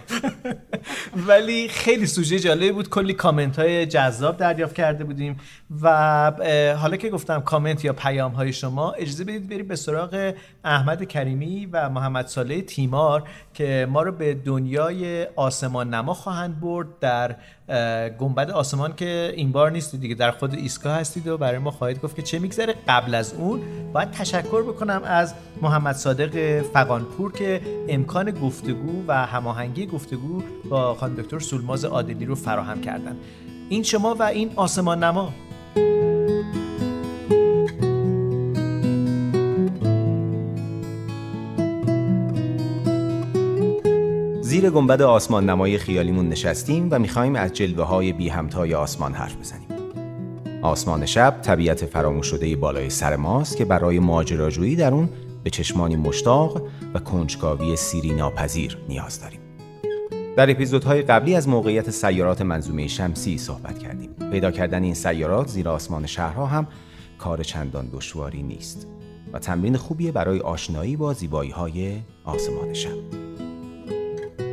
ولی 1.29 1.69
خیلی 1.69 2.07
سوژه 2.07 2.39
جالبی 2.39 2.73
بود. 2.73 2.89
کلی 2.89 3.13
کامنت 3.13 3.59
های 3.59 3.87
جذاب 3.87 4.37
دریافت 4.37 4.75
کرده 4.75 5.05
بودیم 5.05 5.37
و 5.83 5.89
حالا 6.79 6.97
که 6.97 7.11
گفتم 7.11 7.41
کامنت 7.41 7.85
یا 7.85 7.93
پیام 7.93 8.33
های 8.33 8.53
شما 8.53 8.93
اجازه 8.93 9.25
بدید 9.25 9.49
بریم 9.49 9.69
به 9.69 9.77
سراغ 9.77 10.35
احمد 10.65 11.05
کریمی 11.05 11.67
و 11.73 11.91
محمد 11.91 12.27
صالح 12.27 12.61
تیمار 12.61 13.29
که 13.55 13.87
ما 13.91 14.03
رو 14.03 14.13
به 14.13 14.35
دنیای 14.35 15.27
آسمان 15.37 15.95
نما 15.95 16.15
خواهند 16.15 16.61
برد 16.61 16.87
در 17.01 17.37
گنبد 18.19 18.51
آسمان 18.51 18.97
که 18.97 19.33
این 19.37 19.53
بار 19.53 19.71
نیستید 19.71 20.01
دیگه 20.01 20.15
در 20.15 20.31
خود 20.31 20.55
ایستگاه 20.55 20.97
هستید 20.97 21.27
و 21.27 21.39
برای 21.39 21.59
ما 21.59 21.71
خواهید 21.71 22.01
گفت 22.01 22.17
که 22.17 22.23
چه 22.23 22.39
میگذره 22.39 22.75
قبل 22.89 23.15
از 23.15 23.35
اون 23.35 23.61
باید 23.93 24.11
تشکر 24.11 24.63
بکنم 24.63 25.03
از 25.05 25.35
محمد 25.63 25.95
صادق 25.95 26.63
فقانپور 26.63 27.33
که 27.33 27.61
امکان 27.89 28.31
گفتگو 28.31 29.05
و 29.09 29.27
هماهنگی 29.27 29.87
گفتگو 29.87 30.43
با 30.71 30.95
خانم 30.95 31.15
دکتر 31.15 31.39
سولماز 31.39 31.85
عادلی 31.85 32.25
رو 32.25 32.35
فراهم 32.35 32.81
کردن. 32.81 33.17
این 33.69 33.83
شما 33.83 34.15
و 34.15 34.23
این 34.23 34.51
آسمان 34.57 35.05
نما 35.05 35.33
زیر 44.55 44.71
گنبد 44.71 45.03
آسمان 45.03 45.51
نمای 45.51 45.79
خیالیمون 45.79 46.29
نشستیم 46.29 46.89
و 46.91 46.99
می‌خوایم 46.99 47.37
از 47.37 47.53
جلوه 47.53 47.85
های 47.85 48.13
بی 48.13 48.29
همتای 48.29 48.75
آسمان 48.75 49.15
حرف 49.15 49.37
بزنیم. 49.37 49.69
آسمان 50.63 51.07
شب 51.07 51.41
طبیعت 51.43 51.87
فراموش 51.87 52.27
شده 52.27 52.57
بالای 52.57 52.91
سر 52.91 53.17
ماست 53.17 53.57
که 53.57 53.65
برای 53.65 53.99
ماجراجویی 53.99 54.77
در 54.77 54.95
اون 54.95 55.09
به 55.45 55.51
چشمانی 55.51 55.97
مشتاق 55.97 56.63
و 56.95 56.99
کنجکاوی 56.99 57.77
سیری 57.77 58.13
ناپذیر 58.13 58.79
نیاز 58.89 59.21
داریم. 59.21 59.41
در 60.37 60.51
اپیزودهای 60.51 61.03
قبلی 61.03 61.35
از 61.35 61.49
موقعیت 61.49 61.91
سیارات 61.91 62.43
منظومه 62.43 62.87
شمسی 62.87 63.39
صحبت 63.39 63.79
کردیم. 63.79 64.11
پیدا 64.31 64.51
کردن 64.51 64.83
این 64.83 64.95
سیارات 64.95 65.49
زیر 65.49 65.69
آسمان 65.69 66.07
شهرها 66.07 66.47
هم 66.47 66.67
کار 67.19 67.43
چندان 67.43 67.89
دشواری 67.93 68.43
نیست 68.43 68.87
و 69.33 69.39
تمرین 69.39 69.77
خوبیه 69.77 70.13
برای 70.13 70.41
آشنایی 70.41 70.97
با 70.97 71.13
زیبایی 71.13 71.51
های 71.51 71.97
آسمان 72.25 72.75
شب. 72.75 73.24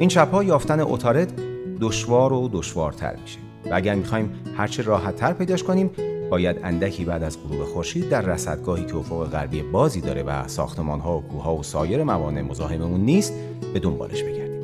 این 0.02 0.10
شبها 0.10 0.44
یافتن 0.44 0.80
اتارد 0.80 1.34
دشوار 1.82 2.34
و 2.34 2.50
دشوارتر 2.54 3.16
میشه. 3.22 3.40
و 3.66 3.70
اگر 3.72 3.96
می‌خوایم 3.96 4.34
هرچه 4.58 4.84
راحت 4.84 5.16
تر 5.16 5.34
پیداش 5.34 5.64
کنیم 5.64 5.90
باید 6.30 6.58
اندکی 6.64 7.06
بعد 7.06 7.24
از 7.24 7.38
غروب 7.44 7.64
خورشید 7.64 8.10
در 8.10 8.22
رصدگاهی 8.22 8.86
که 8.86 8.96
افق 8.96 9.30
غربی 9.30 9.62
بازی 9.62 10.02
داره 10.02 10.24
و 10.24 10.48
ساختمان 10.48 11.00
ها 11.00 11.18
و 11.18 11.22
کوه 11.22 11.44
ها 11.44 11.56
و 11.56 11.64
سایر 11.64 12.04
موانع 12.04 12.42
مزاحممون 12.42 13.02
نیست 13.02 13.34
به 13.74 13.80
دنبالش 13.80 14.24
بگردیم. 14.24 14.62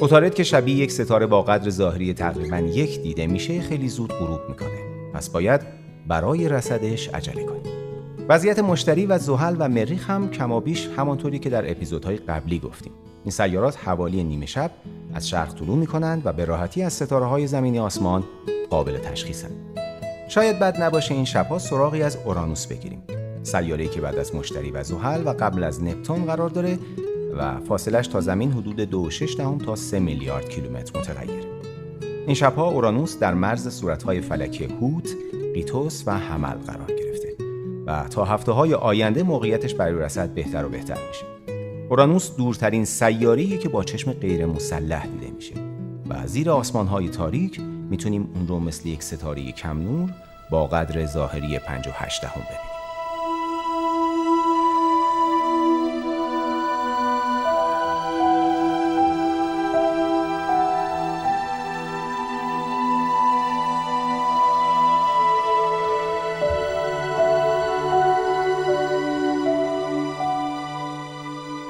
اتارد 0.00 0.34
که 0.34 0.44
شبیه 0.44 0.76
یک 0.76 0.92
ستاره 0.92 1.26
با 1.26 1.42
قدر 1.42 1.70
ظاهری 1.70 2.14
تقریبا 2.14 2.58
یک 2.58 3.02
دیده 3.02 3.26
میشه 3.26 3.60
خیلی 3.60 3.88
زود 3.88 4.12
غروب 4.12 4.40
می‌کنه. 4.48 5.12
پس 5.14 5.28
باید 5.28 5.60
برای 6.08 6.48
رصدش 6.48 7.08
عجله 7.08 7.44
کنیم. 7.44 7.75
وضعیت 8.28 8.58
مشتری 8.58 9.06
و 9.06 9.18
زحل 9.18 9.56
و 9.58 9.68
مریخ 9.68 10.10
هم 10.10 10.30
کمابیش 10.30 10.88
همانطوری 10.96 11.38
که 11.38 11.50
در 11.50 11.70
اپیزودهای 11.70 12.16
قبلی 12.16 12.58
گفتیم 12.58 12.92
این 13.24 13.30
سیارات 13.30 13.78
حوالی 13.88 14.24
نیمه 14.24 14.46
شب 14.46 14.70
از 15.14 15.28
شرق 15.28 15.54
طلوع 15.54 15.76
می 15.76 15.86
کنند 15.86 16.22
و 16.24 16.32
به 16.32 16.44
راحتی 16.44 16.82
از 16.82 16.92
ستاره 16.92 17.26
های 17.26 17.46
زمینی 17.46 17.78
آسمان 17.78 18.24
قابل 18.70 18.98
تشخیصند. 18.98 19.52
شاید 20.28 20.58
بد 20.58 20.82
نباشه 20.82 21.14
این 21.14 21.24
شبها 21.24 21.58
سراغی 21.58 22.02
از 22.02 22.18
اورانوس 22.24 22.66
بگیریم. 22.66 23.02
سیاره‌ای 23.42 23.88
که 23.88 24.00
بعد 24.00 24.18
از 24.18 24.34
مشتری 24.34 24.70
و 24.70 24.82
زحل 24.82 25.26
و 25.26 25.30
قبل 25.30 25.64
از 25.64 25.82
نپتون 25.82 26.24
قرار 26.24 26.50
داره 26.50 26.78
و 27.38 27.60
فاصلش 27.60 28.06
تا 28.06 28.20
زمین 28.20 28.52
حدود 28.52 29.10
2.6 29.10 29.36
دهم 29.36 29.58
تا 29.58 29.76
3 29.76 29.98
میلیارد 29.98 30.48
کیلومتر 30.48 30.98
متغیره. 30.98 31.44
این 32.26 32.34
شبها 32.34 32.70
اورانوس 32.70 33.18
در 33.18 33.34
مرز 33.34 33.68
صورتهای 33.68 34.20
فلکی 34.20 34.64
هوت، 34.64 35.14
قیتوس 35.54 36.02
و 36.06 36.18
حمل 36.18 36.56
قرار 36.66 36.86
گرفته 36.88 37.05
و 37.86 38.04
تا 38.10 38.24
هفته 38.24 38.52
های 38.52 38.74
آینده 38.74 39.22
موقعیتش 39.22 39.74
برای 39.74 39.94
رسد 39.94 40.28
بهتر 40.28 40.64
و 40.64 40.68
بهتر 40.68 40.98
میشه. 41.08 41.24
اورانوس 41.88 42.36
دورترین 42.36 42.84
سیاره‌ای 42.84 43.58
که 43.58 43.68
با 43.68 43.84
چشم 43.84 44.12
غیر 44.12 44.46
مسلح 44.46 45.06
دیده 45.06 45.32
میشه 45.32 45.54
و 46.08 46.26
زیر 46.26 46.50
آسمان‌های 46.50 47.08
تاریک 47.08 47.60
می‌تونیم 47.90 48.28
اون 48.34 48.48
رو 48.48 48.60
مثل 48.60 48.88
یک 48.88 49.02
ستاره 49.02 49.52
کم 49.52 49.78
نور 49.80 50.10
با 50.50 50.66
قدر 50.66 51.06
ظاهری 51.06 51.58
58 51.58 52.22
دهم 52.22 52.40
ببینیم 52.40 52.65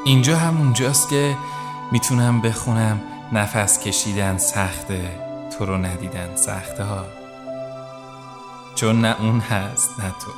اینجا 0.06 0.36
هم 0.36 0.58
اونجاست 0.58 1.08
که 1.08 1.36
می‌تونم 1.92 2.40
بخونم 2.40 3.00
نفس 3.32 3.80
کشیدن 3.80 4.38
سخته 4.38 5.00
تو 5.58 5.66
رو 5.66 5.76
ندیدن 5.76 6.36
سخته 6.36 6.84
ها 6.84 7.04
چون 8.74 9.00
نه 9.00 9.16
اون 9.20 9.40
هست 9.40 10.00
نه 10.00 10.10
تو. 10.10 10.30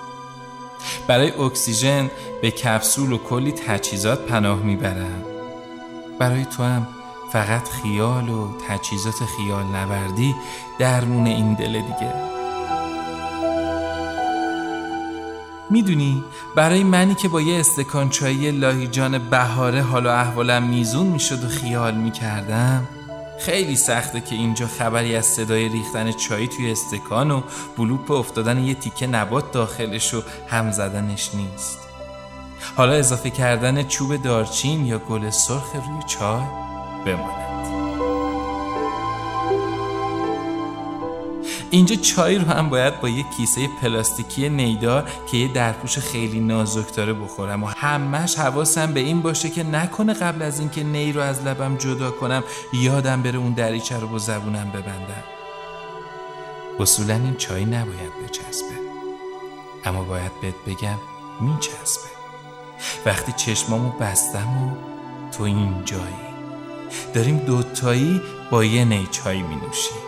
برای 1.06 1.30
اکسیژن 1.30 2.10
به 2.42 2.50
کپسول 2.50 3.12
و 3.12 3.18
کلی 3.18 3.52
تجهیزات 3.52 4.20
پناه 4.20 4.58
می‌برم. 4.58 5.24
برای 6.18 6.44
تو 6.44 6.62
هم 6.62 6.86
فقط 7.32 7.68
خیال 7.68 8.28
و 8.28 8.48
تجهیزات 8.68 9.24
خیال 9.36 9.64
نوردی 9.64 10.34
درمون 10.78 11.26
این 11.26 11.54
دل 11.54 11.72
دیگه. 11.72 12.38
می‌دونی 15.70 16.24
برای 16.56 16.84
منی 16.84 17.14
که 17.14 17.28
با 17.28 17.40
یه 17.40 17.60
استکان 17.60 18.10
چایی 18.10 18.50
لاهیجان 18.50 19.18
بهاره 19.18 19.82
حال 19.82 20.06
و 20.06 20.08
احوالم 20.08 20.62
میزون 20.62 21.06
می‌شد 21.06 21.44
و 21.44 21.48
خیال 21.48 21.94
می‌کردم. 21.94 22.88
خیلی 23.40 23.76
سخته 23.76 24.20
که 24.20 24.34
اینجا 24.34 24.66
خبری 24.66 25.16
از 25.16 25.26
صدای 25.26 25.68
ریختن 25.68 26.12
چای 26.12 26.48
توی 26.48 26.72
استکان 26.72 27.30
و 27.30 27.42
بلوپ 27.76 28.10
افتادن 28.10 28.64
یه 28.64 28.74
تیکه 28.74 29.06
نبات 29.06 29.52
داخلش 29.52 30.14
و 30.14 30.22
هم 30.48 30.70
زدنش 30.70 31.30
نیست. 31.34 31.78
حالا 32.76 32.92
اضافه 32.92 33.30
کردن 33.30 33.82
چوب 33.82 34.16
دارچین 34.22 34.86
یا 34.86 34.98
گل 34.98 35.30
سرخ 35.30 35.72
روی 35.74 36.02
چای 36.06 36.42
بمانه. 37.06 37.47
اینجا 41.70 41.96
چای 41.96 42.38
رو 42.38 42.44
هم 42.44 42.68
باید 42.68 43.00
با 43.00 43.08
یه 43.08 43.24
کیسه 43.36 43.68
پلاستیکی 43.82 44.48
نیدار 44.48 45.10
که 45.30 45.36
یه 45.36 45.52
درپوش 45.52 45.98
خیلی 45.98 46.40
نازک 46.40 46.94
داره 46.94 47.12
بخورم. 47.12 47.64
و 47.64 47.66
همش 47.66 48.38
حواسم 48.38 48.92
به 48.92 49.00
این 49.00 49.22
باشه 49.22 49.50
که 49.50 49.62
نکنه 49.62 50.12
قبل 50.12 50.42
از 50.42 50.60
اینکه 50.60 50.84
نی 50.84 51.12
رو 51.12 51.20
از 51.20 51.42
لبم 51.42 51.76
جدا 51.76 52.10
کنم 52.10 52.44
یادم 52.72 53.22
بره 53.22 53.38
اون 53.38 53.52
دریچه 53.52 53.98
رو 53.98 54.08
با 54.08 54.18
زبونم 54.18 54.70
ببندم. 54.70 55.24
اصولا 56.80 57.14
این 57.14 57.36
چای 57.36 57.64
نباید 57.64 58.12
بچسبه. 58.24 58.78
اما 59.84 60.02
باید 60.04 60.32
بهت 60.40 60.54
بگم 60.66 60.98
میچسبه. 61.40 62.08
وقتی 63.06 63.32
چشمامو 63.32 63.90
بستم 63.90 64.62
و 64.62 64.70
تو 65.32 65.42
اینجایی 65.42 66.28
داریم 67.14 67.38
دوتایی 67.38 68.20
با 68.50 68.64
یه 68.64 68.84
نی 68.84 69.08
چای 69.10 69.42
می 69.42 69.54
نوشیم 69.54 70.07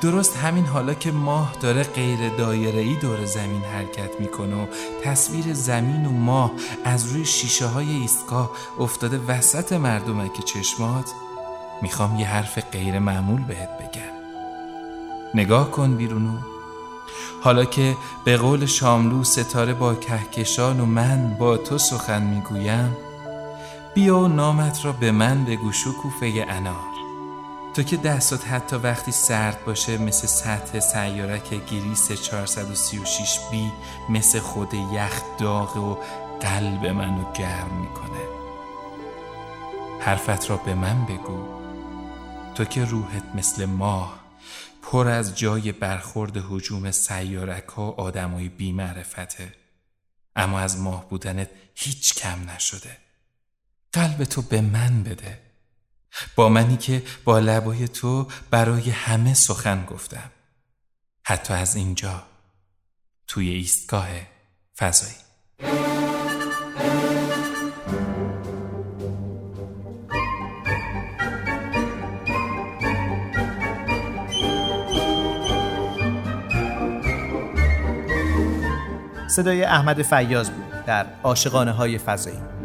درست 0.00 0.36
همین 0.36 0.66
حالا 0.66 0.94
که 0.94 1.12
ماه 1.12 1.54
داره 1.60 1.82
غیر 1.82 2.28
دایره 2.28 2.94
دور 3.00 3.24
زمین 3.24 3.62
حرکت 3.62 4.20
می‌کنه 4.20 4.56
و 4.56 4.66
تصویر 5.04 5.54
زمین 5.54 6.06
و 6.06 6.10
ماه 6.10 6.52
از 6.84 7.06
روی 7.06 7.24
شیشه 7.24 7.66
های 7.66 7.90
ایستگاه 7.90 8.50
افتاده 8.78 9.18
وسط 9.28 9.72
مردمک 9.72 10.44
چشمات 10.44 11.10
می‌خوام 11.82 12.18
یه 12.18 12.26
حرف 12.26 12.58
غیر 12.72 12.98
معمول 12.98 13.42
بهت 13.42 13.68
بگم. 13.78 14.20
نگاه 15.34 15.70
کن 15.70 15.96
بیرونو 15.96 16.38
حالا 17.42 17.64
که 17.64 17.96
به 18.24 18.36
قول 18.36 18.66
شاملو 18.66 19.24
ستاره 19.24 19.74
با 19.74 19.94
کهکشان 19.94 20.80
و 20.80 20.86
من 20.86 21.36
با 21.38 21.56
تو 21.56 21.78
سخن 21.78 22.22
می‌گویم 22.22 22.96
بیا 23.94 24.18
و 24.18 24.28
نامت 24.28 24.84
را 24.84 24.92
به 24.92 25.12
من 25.12 25.44
بگو 25.44 25.72
شکوفه 25.72 26.46
انار 26.48 26.89
تو 27.74 27.82
که 27.82 27.96
دستات 27.96 28.48
حتی 28.48 28.76
وقتی 28.76 29.12
سرد 29.12 29.64
باشه 29.64 29.98
مثل 29.98 30.26
سطح 30.26 30.80
سیارک 30.80 31.66
گلیس 31.66 32.12
436 32.12 33.38
b 33.50 33.72
مثل 34.08 34.38
خود 34.38 34.74
یخ 34.74 35.22
داغ 35.38 35.76
و 35.76 35.98
قلب 36.40 36.86
منو 36.86 37.32
گرم 37.32 37.80
می‌کنه. 37.80 38.20
حرفت 40.00 40.50
را 40.50 40.56
به 40.56 40.74
من 40.74 41.06
بگو. 41.06 41.60
تو 42.54 42.64
که 42.64 42.84
روحت 42.84 43.24
مثل 43.34 43.64
ماه 43.64 44.20
پر 44.82 45.08
از 45.08 45.38
جای 45.38 45.72
برخورد 45.72 46.36
هجوم 46.50 46.90
سیارک 46.90 47.68
ها 47.68 47.90
آدمای 47.90 48.48
بی 48.48 48.72
معرفته 48.72 49.52
اما 50.36 50.60
از 50.60 50.80
ماه 50.80 51.08
بودنت 51.08 51.50
هیچ 51.74 52.14
کم 52.14 52.50
نشده. 52.50 52.96
قلب 53.92 54.24
تو 54.24 54.42
به 54.42 54.60
من 54.60 55.02
بده. 55.02 55.49
با 56.36 56.48
منی 56.48 56.76
که 56.76 57.02
با 57.24 57.38
لبای 57.38 57.88
تو 57.88 58.26
برای 58.50 58.90
همه 58.90 59.34
سخن 59.34 59.84
گفتم. 59.84 60.30
حتی 61.24 61.54
از 61.54 61.76
اینجا 61.76 62.22
توی 63.26 63.48
ایستگاه 63.50 64.08
فضایی. 64.78 65.14
صدای 79.30 79.64
احمد 79.64 80.02
فیاض 80.02 80.50
بود 80.50 80.84
در 80.86 81.06
عاشقانه 81.22 81.72
های 81.72 81.98
فضایی. 81.98 82.59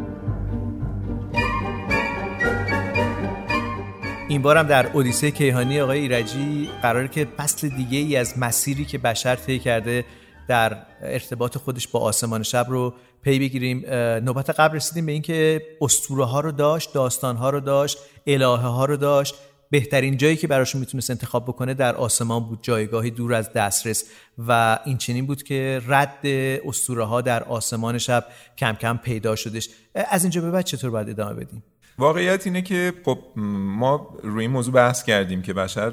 این 4.36 4.42
بارم 4.42 4.66
در 4.66 4.86
اودیسه 4.86 5.30
کیهانی 5.30 5.80
آقای 5.80 5.98
ایرجی 5.98 6.70
قراره 6.82 7.08
که 7.08 7.24
فصل 7.36 7.68
دیگه 7.68 7.98
ای 7.98 8.16
از 8.16 8.38
مسیری 8.38 8.84
که 8.84 8.98
بشر 8.98 9.36
طی 9.36 9.58
کرده 9.58 10.04
در 10.48 10.76
ارتباط 11.02 11.58
خودش 11.58 11.88
با 11.88 12.00
آسمان 12.00 12.42
شب 12.42 12.66
رو 12.68 12.94
پی 13.22 13.38
بگیریم. 13.38 13.84
نوبت 14.24 14.50
قبل 14.50 14.76
رسیدیم 14.76 15.06
به 15.06 15.12
اینکه 15.12 15.62
اسطوره 15.80 16.24
ها 16.24 16.40
رو 16.40 16.52
داشت 16.52 16.94
داستان 16.94 17.36
ها 17.36 17.50
رو 17.50 17.60
داشت 17.60 17.98
الهه 18.26 18.66
ها 18.66 18.84
رو 18.84 18.96
داشت. 18.96 19.34
بهترین 19.70 20.16
جایی 20.16 20.36
که 20.36 20.46
براشون 20.46 20.80
می‌تونست 20.80 21.10
انتخاب 21.10 21.44
بکنه 21.44 21.74
در 21.74 21.96
آسمان 21.96 22.44
بود 22.44 22.58
جایگاهی 22.62 23.10
دور 23.10 23.34
از 23.34 23.52
دسترس. 23.52 24.04
و 24.38 24.78
این 24.84 24.96
چنین 24.96 25.26
بود 25.26 25.42
که 25.42 25.82
رد 25.86 26.26
اسطوره 26.66 27.04
ها 27.04 27.20
در 27.20 27.44
آسمان 27.44 27.98
شب 27.98 28.26
کم 28.58 28.72
کم 28.72 28.96
پیدا 28.96 29.36
شدش. 29.36 29.68
از 29.94 30.24
اینجا 30.24 30.40
به 30.40 30.50
بعد 30.50 30.64
چطور 30.64 30.90
باید 30.90 31.10
ادامه 31.10 31.34
بدیم؟ 31.34 31.62
واقعیت 31.98 32.46
اینه 32.46 32.62
که 32.62 32.92
خب 33.04 33.18
ما 33.36 34.18
روی 34.22 34.40
این 34.40 34.50
موضوع 34.50 34.74
بحث 34.74 35.02
کردیم 35.02 35.42
که 35.42 35.52
بشر 35.52 35.90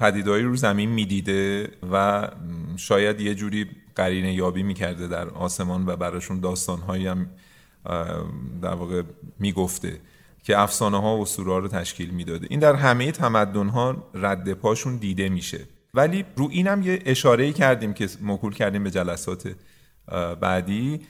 پدیدهایی 0.00 0.44
رو 0.44 0.56
زمین 0.56 0.90
می‌دیده 0.90 1.68
و 1.92 2.28
شاید 2.76 3.20
یه 3.20 3.34
جوری 3.34 3.66
قرینه 3.94 4.34
یابی 4.34 4.62
می‌کرده 4.62 5.08
در 5.08 5.28
آسمان 5.28 5.86
و 5.86 5.96
براشون 5.96 6.40
داستانهایی 6.40 7.06
هم 7.06 7.30
در 8.62 8.74
واقع 8.74 9.02
می‌گفته 9.38 10.00
که 10.42 10.58
افسانه 10.58 11.00
ها 11.00 11.16
و 11.16 11.22
اسطوره 11.22 11.58
رو 11.58 11.68
تشکیل 11.68 12.10
می‌داده. 12.10 12.46
این 12.50 12.60
در 12.60 12.74
همه 12.74 13.12
تمدن 13.12 13.68
ها 13.68 14.10
رد 14.14 14.52
پاشون 14.52 14.96
دیده 14.96 15.28
میشه. 15.28 15.60
ولی 15.94 16.24
رو 16.36 16.48
اینم 16.50 16.82
یه 16.82 16.98
اشاره 17.04 17.52
کردیم 17.52 17.92
که 17.92 18.08
مکول 18.22 18.54
کردیم 18.54 18.84
به 18.84 18.90
جلسات 18.90 19.54
بعدی. 20.40 21.00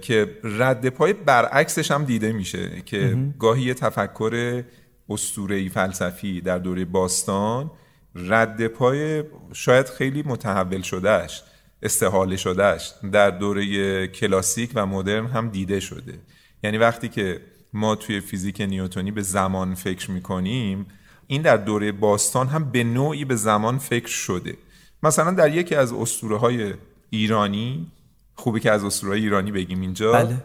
که 0.00 0.38
رد 0.44 0.88
پای 0.88 1.12
برعکسش 1.12 1.90
هم 1.90 2.04
دیده 2.04 2.32
میشه 2.32 2.82
که 2.86 3.16
گاهی 3.38 3.62
یه 3.62 3.74
تفکر 3.74 4.64
اسطوره‌ای 5.08 5.68
فلسفی 5.68 6.40
در 6.40 6.58
دوره 6.58 6.84
باستان 6.84 7.70
رد 8.14 8.66
پای 8.66 9.24
شاید 9.52 9.86
خیلی 9.86 10.22
متحول 10.22 10.82
شدهش 10.82 11.42
استحاله 11.82 12.36
شدهش 12.36 12.92
در 13.12 13.30
دوره 13.30 14.06
کلاسیک 14.06 14.70
و 14.74 14.86
مدرن 14.86 15.26
هم 15.26 15.48
دیده 15.48 15.80
شده. 15.80 16.18
یعنی 16.62 16.78
وقتی 16.78 17.08
که 17.08 17.40
ما 17.72 17.94
توی 17.94 18.20
فیزیک 18.20 18.60
نیوتونی 18.60 19.10
به 19.10 19.22
زمان 19.22 19.74
فکر 19.74 20.10
می‌کنیم 20.10 20.86
این 21.26 21.42
در 21.42 21.56
دوره 21.56 21.92
باستان 21.92 22.46
هم 22.46 22.70
به 22.70 22.84
نوعی 22.84 23.24
به 23.24 23.36
زمان 23.36 23.78
فکر 23.78 24.08
شده. 24.08 24.54
مثلا 25.02 25.30
در 25.30 25.54
یکی 25.54 25.74
از 25.74 25.92
اسطوره 25.92 26.36
های 26.36 26.74
ایرانی 27.10 27.92
خوبی 28.38 28.60
که 28.60 28.70
از 28.70 28.84
اسطوره 28.84 29.16
ایرانی 29.16 29.52
بگیم 29.52 29.80
اینجا. 29.80 30.12
بله. 30.12 30.36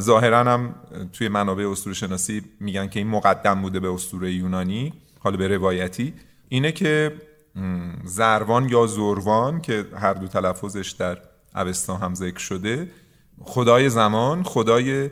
ظاهرا 0.00 0.38
هم 0.38 0.74
توی 1.12 1.28
منابع 1.28 1.70
اسطوره 1.70 1.94
شناسی 1.94 2.42
میگن 2.60 2.88
که 2.88 3.00
این 3.00 3.08
مقدم 3.08 3.62
بوده 3.62 3.80
به 3.80 3.94
اسطوره 3.94 4.32
یونانی 4.32 4.92
حالا 5.18 5.36
به 5.36 5.48
روایتی. 5.48 6.14
اینه 6.48 6.72
که 6.72 7.14
زروان 8.04 8.68
یا 8.68 8.86
زوروان 8.86 9.60
که 9.60 9.84
هر 9.96 10.14
دو 10.14 10.28
تلفظش 10.28 10.90
در 10.90 11.18
اوستا 11.54 11.96
هم 11.96 12.14
ذکر 12.14 12.38
شده 12.38 12.90
خدای 13.40 13.88
زمان 13.88 14.42
خدای 14.42 15.10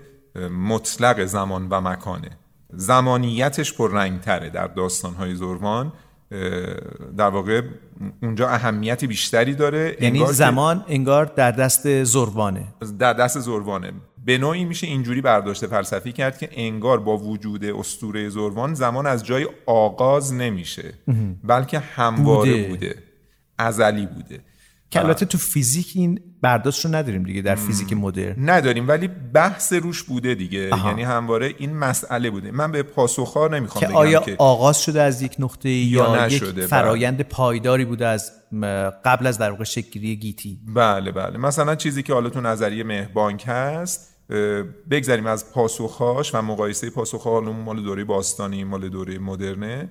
مطلق 0.51 1.25
زمان 1.25 1.69
و 1.69 1.81
مکانه. 1.81 2.31
زمانیتش 2.73 3.75
پررنگتره 3.75 4.51
در 4.51 4.67
داستانهای 4.67 5.35
زروان 5.35 5.93
در 7.17 7.29
واقع 7.29 7.63
اونجا 8.23 8.49
اهمیت 8.49 9.05
بیشتری 9.05 9.55
داره 9.55 9.97
یعنی 10.01 10.19
انگار 10.19 10.33
زمان 10.33 10.85
انگار 10.89 11.25
در 11.25 11.51
دست 11.51 12.05
زربانه. 12.05 12.75
در 12.99 13.13
دست 13.13 13.39
زروانه 13.39 13.93
به 14.25 14.39
نوعی 14.39 14.65
میشه 14.65 14.87
اینجوری 14.87 15.21
برداشت 15.21 15.67
فلسفی 15.67 16.13
کرد 16.13 16.39
که 16.39 16.49
انگار 16.53 17.01
با 17.01 17.17
وجود 17.17 17.65
استوره 17.65 18.29
زروان 18.29 18.75
زمان 18.75 19.07
از 19.07 19.25
جای 19.27 19.49
آغاز 19.67 20.35
نمیشه 20.35 20.95
بلکه 21.45 21.79
همواره 21.79 22.53
بوده. 22.53 22.69
بوده, 22.69 23.03
ازلی 23.59 24.07
بوده. 24.07 24.41
که 24.91 25.01
البته 25.01 25.27
تو 25.27 25.39
فیزیک 25.39 25.93
این 25.95 26.21
برداشت 26.43 26.85
رو 26.85 26.95
نداریم 26.95 27.23
دیگه 27.23 27.43
در 27.43 27.55
فیزیک 27.55 27.93
مدرن. 27.93 28.51
نداریم 28.51 28.89
ولی 28.89 29.09
بحث 29.09 29.73
روش 29.73 30.03
بوده 30.03 30.35
دیگه. 30.35 30.71
آها. 30.71 30.89
یعنی 30.89 31.03
همواره 31.03 31.55
این 31.59 31.77
مسئله 31.77 32.31
بوده. 32.31 32.51
من 32.51 32.73
به 32.73 32.83
پاسخها 32.83 33.49
نمی‌خوام 33.49 33.81
که 33.81 33.87
بگم 33.87 33.97
آیا 33.97 34.21
که 34.21 34.37
آغاز 34.39 34.83
شده 34.83 35.03
از 35.03 35.23
یک 35.23 35.37
نقطه 35.39 35.69
یا, 35.71 36.17
یا 36.17 36.27
یک 36.27 36.33
نشده، 36.33 36.67
فرایند 36.67 37.23
پایداری 37.23 37.85
بوده 37.85 38.07
از 38.07 38.33
قبل 39.05 39.27
از 39.27 39.39
در 39.39 39.51
واقع 39.51 39.65
شکلگیری 39.65 40.17
گیتی؟ 40.17 40.59
بله 40.75 41.13
بله. 41.13 41.39
مثلا 41.39 41.75
چیزی 41.75 42.03
که 42.03 42.13
حالا 42.13 42.29
تو 42.29 42.41
نظریه 42.41 42.85
مهربانک 42.85 43.45
هست 43.47 44.17
اه، 44.31 44.63
بگذریم 44.91 45.27
از 45.27 45.53
پاسخهاش 45.53 46.35
و 46.35 46.43
مقایسه 46.43 46.91
پاسخها. 46.91 47.41
مال 47.41 47.83
دوره 47.83 48.05
باستانی 48.05 48.65
مال 48.65 48.89
دوره 48.89 49.19
مدرنه 49.19 49.91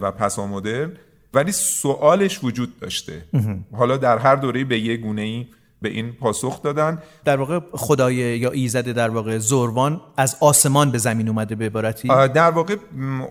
و 0.00 0.12
پسا 0.12 0.46
مدرن 0.46 0.92
ولی 1.34 1.52
سوالش 1.52 2.44
وجود 2.44 2.80
داشته. 2.80 3.24
حالا 3.72 3.96
در 3.96 4.18
هر 4.18 4.36
دوره 4.36 4.64
به 4.64 4.78
یه 4.78 4.96
گونه 4.96 5.22
ای 5.22 5.46
به 5.82 5.88
این 5.88 6.12
پاسخ 6.12 6.62
دادن. 6.62 7.02
در 7.24 7.36
واقع 7.36 7.60
خدای 7.72 8.14
یا 8.14 8.50
ایزد 8.50 8.88
در 8.88 9.10
واقع 9.10 9.38
زروان 9.38 10.00
از 10.16 10.36
آسمان 10.40 10.90
به 10.90 10.98
زمین 10.98 11.28
اومده 11.28 11.54
به 11.54 11.66
عبارتی؟ 11.66 12.08
در 12.08 12.50
واقع 12.50 12.76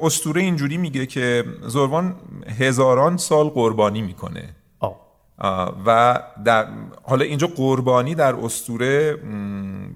اسطوره 0.01 0.41
اینجوری 0.41 0.77
میگه 0.77 1.05
که 1.05 1.43
زروان 1.67 2.15
هزاران 2.59 3.17
سال 3.17 3.49
قربانی 3.49 4.01
می‌کنه. 4.01 4.55
آه. 4.79 5.07
آه، 5.37 5.83
و 5.85 6.19
در 6.45 6.67
حالا 7.03 7.25
اینجا 7.25 7.47
قربانی 7.47 8.15
در 8.15 8.35
اسطوره 8.35 9.13
م، 9.13 9.89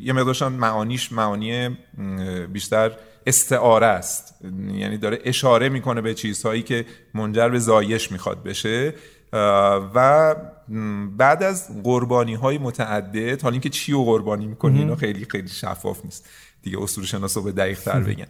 یه 0.00 0.12
مقدارشان 0.12 0.52
معانیش 0.52 1.12
معانی 1.12 1.78
بیشتر 2.52 2.92
استعاره 3.26 3.86
است. 3.86 4.34
یعنی 4.74 4.98
داره 4.98 5.18
اشاره 5.24 5.68
می‌کنه 5.68 6.00
به 6.00 6.14
چیزهایی 6.14 6.62
که 6.62 6.86
منجر 7.14 7.48
به 7.48 7.58
زایش 7.58 8.12
می‌خواد 8.12 8.42
بشه. 8.42 8.94
و 9.94 10.34
بعد 11.16 11.42
از 11.42 11.82
قربانی 11.82 12.34
های 12.34 12.58
متعدد 12.58 13.42
حالا 13.42 13.52
اینکه 13.52 13.68
چی 13.68 13.92
رو 13.92 14.04
قربانی 14.04 14.46
می‌کنه 14.46 14.78
اینا 14.78 14.96
خیلی 14.96 15.26
خیلی 15.30 15.48
شفاف 15.48 16.04
نیست. 16.04 16.28
دیگه 16.62 16.82
اسطوره 16.82 17.06
شناسا 17.06 17.40
به 17.40 17.52
دقیق 17.52 17.80
تر 17.80 18.00
بگن. 18.00 18.26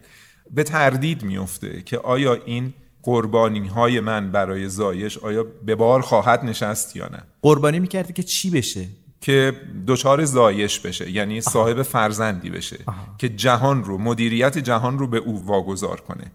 به 0.51 0.63
تردید 0.63 1.23
میفته 1.23 1.81
که 1.81 1.97
آیا 1.97 2.33
این 2.45 2.73
قربانی 3.03 3.67
های 3.67 3.99
من 3.99 4.31
برای 4.31 4.69
زایش 4.69 5.17
آیا 5.17 5.43
به 5.65 5.75
بار 5.75 6.01
خواهد 6.01 6.45
نشست 6.45 6.95
یا 6.95 7.07
نه؟ 7.07 7.23
قربانی 7.41 7.79
می‌کرده 7.79 8.13
که 8.13 8.23
چی 8.23 8.49
بشه؟ 8.49 8.87
که 9.23 9.53
دچار 9.87 10.25
زایش 10.25 10.79
بشه 10.79 11.11
یعنی 11.11 11.41
صاحب 11.41 11.81
فرزندی 11.81 12.49
بشه 12.49 12.79
که 13.17 13.29
جهان 13.29 13.83
رو 13.83 13.97
مدیریت 13.97 14.57
جهان 14.57 14.99
رو 14.99 15.07
به 15.07 15.17
او 15.17 15.45
واگذار 15.45 16.01
کنه. 16.01 16.31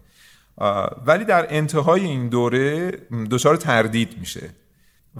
آه، 0.55 1.01
ولی 1.05 1.25
در 1.25 1.45
انتهای 1.49 2.01
این 2.01 2.29
دوره 2.29 2.91
دچار 3.31 3.55
تردید 3.55 4.19
میشه 4.19 4.49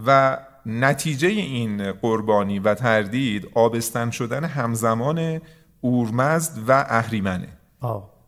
و 0.06 0.38
نتیجه 0.66 1.28
این 1.28 1.92
قربانی 1.92 2.60
و 2.60 2.74
تردید 2.74 3.48
آبستن 3.56 4.12
شدن 4.12 4.44
همزمان 4.44 5.42
اورمزد 5.82 6.64
و 6.68 6.86
اهریمنه. 6.90 7.48
آه. 7.82 8.19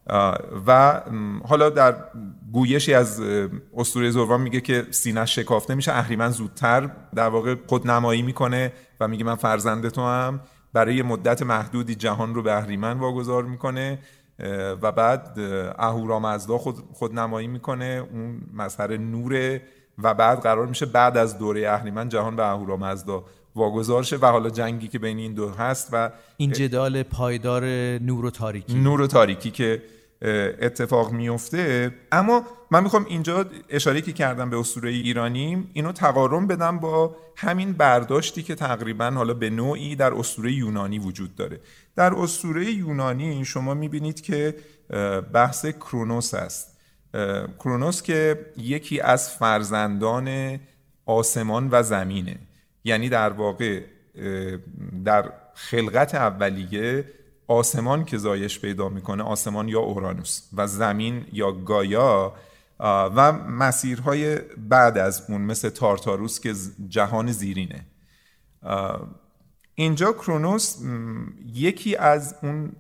و 0.68 1.02
حالا 1.48 1.70
در 1.70 1.96
گویشی 2.54 2.94
از 2.94 3.22
اسطوره 3.78 4.10
زروان 4.10 4.42
میگه 4.42 4.62
که 4.62 4.86
سینه 4.92 5.26
شکافته 5.26 5.76
میشه. 5.76 5.92
اهریمن 5.92 6.30
زودتر 6.30 6.90
در 7.16 7.28
واقع 7.30 7.56
خودنمایی 7.68 8.22
می‌کنه 8.22 8.74
و 9.00 9.08
میگه 9.08 9.26
من 9.26 9.36
فرزند 9.36 9.90
تو 9.90 10.02
هم 10.02 10.40
برای 10.74 11.02
مدت 11.02 11.44
محدودی 11.44 11.96
جهان 11.96 12.36
رو 12.36 12.42
به 12.44 12.58
اهریمن 12.58 13.00
واگذار 13.00 13.44
می‌کنه 13.44 14.00
و 14.82 14.92
بعد 14.92 15.40
اه، 15.40 15.74
اهورامزدا 15.88 16.58
خود 16.58 16.76
خودنمایی 16.94 17.48
می‌کنه. 17.48 18.08
اون 18.12 18.42
مظهر 18.54 18.98
نوره 18.98 19.62
و 20.04 20.14
بعد 20.14 20.40
قرار 20.40 20.68
میشه 20.68 20.86
بعد 20.86 21.18
از 21.18 21.38
دوره 21.38 21.70
اهریمن 21.70 22.10
جهان 22.10 22.36
به 22.36 22.46
اهورامزدا 22.46 23.24
واگذار 23.56 24.04
شه 24.04 24.18
و 24.18 24.26
حالا 24.26 24.50
جنگی 24.50 24.88
که 24.88 25.00
بین 25.00 25.18
این 25.18 25.34
دو 25.34 25.50
هست 25.50 25.90
و 25.92 26.12
این 26.38 26.52
جدال 26.52 27.04
پایدار 27.04 27.66
نور 28.00 28.26
و 28.26 28.30
تاریکی. 28.30 28.74
نور 28.74 29.02
و 29.02 29.08
تاریکی 29.08 29.52
که 29.52 29.82
اتفاق 30.62 31.12
میفته 31.12 31.92
اما 32.12 32.44
من 32.72 32.84
می‌خوام 32.84 33.06
اینجا 33.10 33.46
اشاره 33.70 34.02
که 34.02 34.14
کردم 34.14 34.50
به 34.50 34.60
اسطوره 34.60 34.90
ایرانی 34.90 35.68
اینو 35.74 35.92
تقارن 35.92 36.48
بدم 36.48 36.80
با 36.80 37.16
همین 37.36 37.74
برداشتی 37.74 38.44
که 38.44 38.56
تقریبا 38.56 39.12
حالا 39.12 39.34
به 39.34 39.50
نوعی 39.50 39.96
در 39.96 40.14
اسطوره 40.14 40.52
یونانی 40.52 41.00
وجود 41.00 41.36
داره. 41.36 41.60
در 41.96 42.14
اسطوره 42.14 42.72
یونانی 42.72 43.46
شما 43.46 43.74
می‌بینید 43.74 44.22
که 44.22 44.56
بحث 45.34 45.66
کرونوس 45.66 46.34
است 46.34 46.78
کرونوس 47.60 48.02
که 48.02 48.46
یکی 48.58 49.00
از 49.00 49.30
فرزندان 49.30 50.60
آسمان 51.06 51.70
و 51.72 51.84
زمینه. 51.84 52.36
یعنی 52.84 53.10
در 53.10 53.30
واقع 53.30 53.82
در 55.06 55.32
خلقت 55.54 56.16
اولیه 56.16 57.06
آسمان 57.48 58.06
که 58.06 58.18
زایش 58.18 58.60
پیدا 58.60 58.90
می‌کنه 58.90 59.24
آسمان 59.24 59.68
یا 59.68 59.80
اورانوس 59.80 60.42
و 60.54 60.68
زمین 60.68 61.26
یا 61.34 61.52
گایا 61.52 62.34
و 62.80 63.32
مسیرهای 63.32 64.40
بعد 64.58 64.98
از 64.98 65.24
اون 65.30 65.42
مثل 65.42 65.70
تارتاروس 65.70 66.40
که 66.40 66.54
جهان 66.90 67.32
زیرینه. 67.32 67.86
اینجا 69.76 70.12
کرونوس 70.12 70.78
یکی 71.54 71.96
از 71.96 72.36
اون 72.44 72.72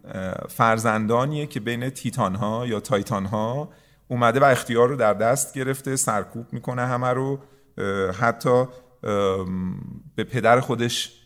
فرزندانیه 0.49 1.47
که 1.47 1.59
بین 1.59 1.89
تیتان 1.89 2.35
ها 2.35 2.67
یا 2.67 2.79
تایتان 2.79 3.25
ها 3.25 3.69
اومده 4.07 4.39
و 4.39 4.43
اختیار 4.43 4.89
رو 4.89 4.95
در 4.95 5.13
دست 5.13 5.53
گرفته 5.53 5.95
سرکوب 5.95 6.53
می‌کنه 6.53 6.87
همه 6.87 7.07
رو 7.07 7.39
حتی 8.19 8.65
به 10.15 10.23
پدر 10.23 10.59
خودش 10.59 11.17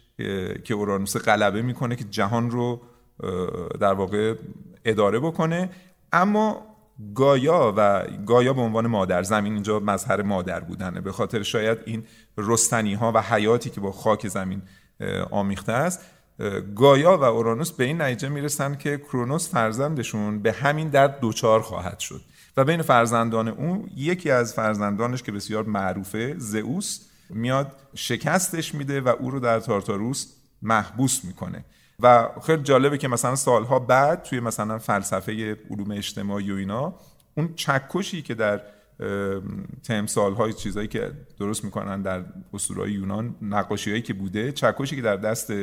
که 0.63 0.73
اورانوس 0.73 1.17
غلبه 1.17 1.61
می‌کنه 1.61 1.95
که 1.95 2.03
جهان 2.03 2.51
رو 2.51 2.81
در 3.79 3.93
واقع 3.93 4.35
اداره 4.85 5.19
بکنه. 5.19 5.69
اما 6.13 6.75
گایا 7.15 7.73
و 7.77 8.03
گایا 8.25 8.53
به 8.53 8.61
عنوان 8.61 8.87
مادر 8.87 9.23
زمین 9.23 9.53
اینجا 9.53 9.79
مظهر 9.79 10.21
مادر 10.21 10.59
بودنه. 10.59 11.01
به 11.01 11.11
خاطر 11.11 11.43
شاید 11.43 11.77
این 11.85 12.03
رستنی 12.37 12.93
ها 12.93 13.11
و 13.15 13.21
حیاتی 13.21 13.69
که 13.69 13.81
با 13.81 13.91
خاک 13.91 14.27
زمین 14.27 14.61
آمیخته 15.31 15.71
است 15.71 16.01
گایا 16.75 17.17
و 17.17 17.23
اورانوس 17.23 17.71
به 17.71 17.83
این 17.83 18.01
نتیجه 18.01 18.29
می‌رسن 18.29 18.75
که 18.75 18.97
کرونوس 18.97 19.49
فرزندشون 19.49 20.41
به 20.41 20.51
همین 20.51 20.89
درد 20.89 21.19
دوچار 21.19 21.61
خواهد 21.61 21.99
شد. 21.99 22.21
و 22.57 22.63
بین 22.63 22.81
فرزندان 22.81 23.47
اون 23.47 23.89
یکی 23.95 24.31
از 24.31 24.53
فرزندانش 24.53 25.23
که 25.23 25.31
بسیار 25.31 25.63
معروفه 25.63 26.35
زئوس 26.37 26.99
میاد 27.29 27.71
شکستش 27.95 28.75
میده 28.75 29.01
و 29.01 29.07
او 29.07 29.31
رو 29.31 29.39
در 29.39 29.59
تارتاروس 29.59 30.33
محبوس 30.61 31.25
می‌کنه. 31.25 31.65
و 31.99 32.29
خیلی 32.45 32.63
جالبه 32.63 32.97
که 32.97 33.07
مثلا 33.07 33.35
سالها 33.35 33.79
بعد 33.79 34.23
توی 34.23 34.39
مثلا 34.39 34.79
فلسفه 34.79 35.57
علوم 35.69 35.91
اجتماعی 35.91 36.51
و 36.51 36.55
اینا 36.55 36.95
اون 37.37 37.53
چکشی 37.55 38.21
که 38.21 38.33
در 38.33 38.61
تمثال 39.83 40.33
های 40.33 40.53
چیزایی 40.53 40.87
که 40.87 41.11
درست 41.39 41.63
می‌کنن 41.63 42.01
در 42.01 42.25
اسطورهای 42.53 42.91
یونان 42.91 43.35
نقاشی 43.41 43.89
هایی 43.89 44.01
که 44.01 44.13
بوده 44.13 44.51
چکشی 44.51 44.95
که 44.95 45.01
در 45.01 45.15
دست 45.15 45.53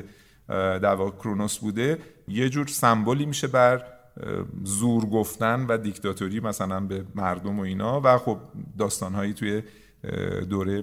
در 0.48 0.94
واقع 0.94 1.10
کرونوس 1.10 1.58
بوده 1.58 1.98
یه 2.28 2.48
جور 2.48 2.66
سمبولی 2.66 3.26
میشه 3.26 3.46
بر 3.46 3.84
زور 4.64 5.06
گفتن 5.06 5.66
و 5.68 5.78
دیکتاتوری 5.78 6.40
مثلا 6.40 6.80
به 6.80 7.04
مردم 7.14 7.58
و 7.58 7.62
اینا. 7.62 8.00
و 8.04 8.18
خب 8.18 8.38
داستانهایی 8.78 9.32
توی 9.32 9.62
دوره 10.50 10.82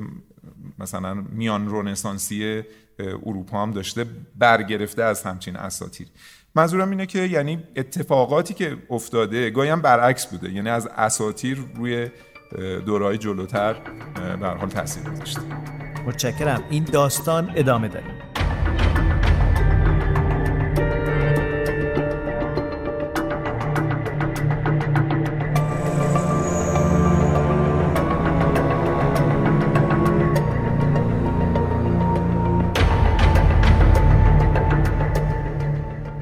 مثلا 0.80 1.14
میان 1.14 1.72
رنسانسی 1.72 2.64
اه، 3.00 3.06
اروپا 3.26 3.62
هم 3.62 3.72
داشته 3.72 4.06
برگرفته 4.36 5.04
از 5.04 5.24
همچین 5.24 5.56
اساطیر 5.56 6.08
منظورم 6.56 6.90
اینه 6.90 7.06
که 7.06 7.20
یعنی 7.20 7.64
اتفاقاتی 7.76 8.54
که 8.54 8.78
افتاده 8.90 9.50
گاهی 9.50 9.70
هم 9.70 9.82
برعکس 9.82 10.28
بوده. 10.28 10.54
یعنی 10.54 10.70
از 10.70 10.88
اساطیر 10.88 11.66
روی 11.76 12.10
دورهای 12.86 13.18
جلوتر 13.18 13.74
به 14.40 14.48
حال 14.48 14.70
تاثیر 14.70 15.04
گذاشته. 15.04 15.42
متشکرم. 16.08 16.64
این 16.70 16.84
داستان 16.84 17.52
ادامه 17.56 17.88
داریم 17.88 18.29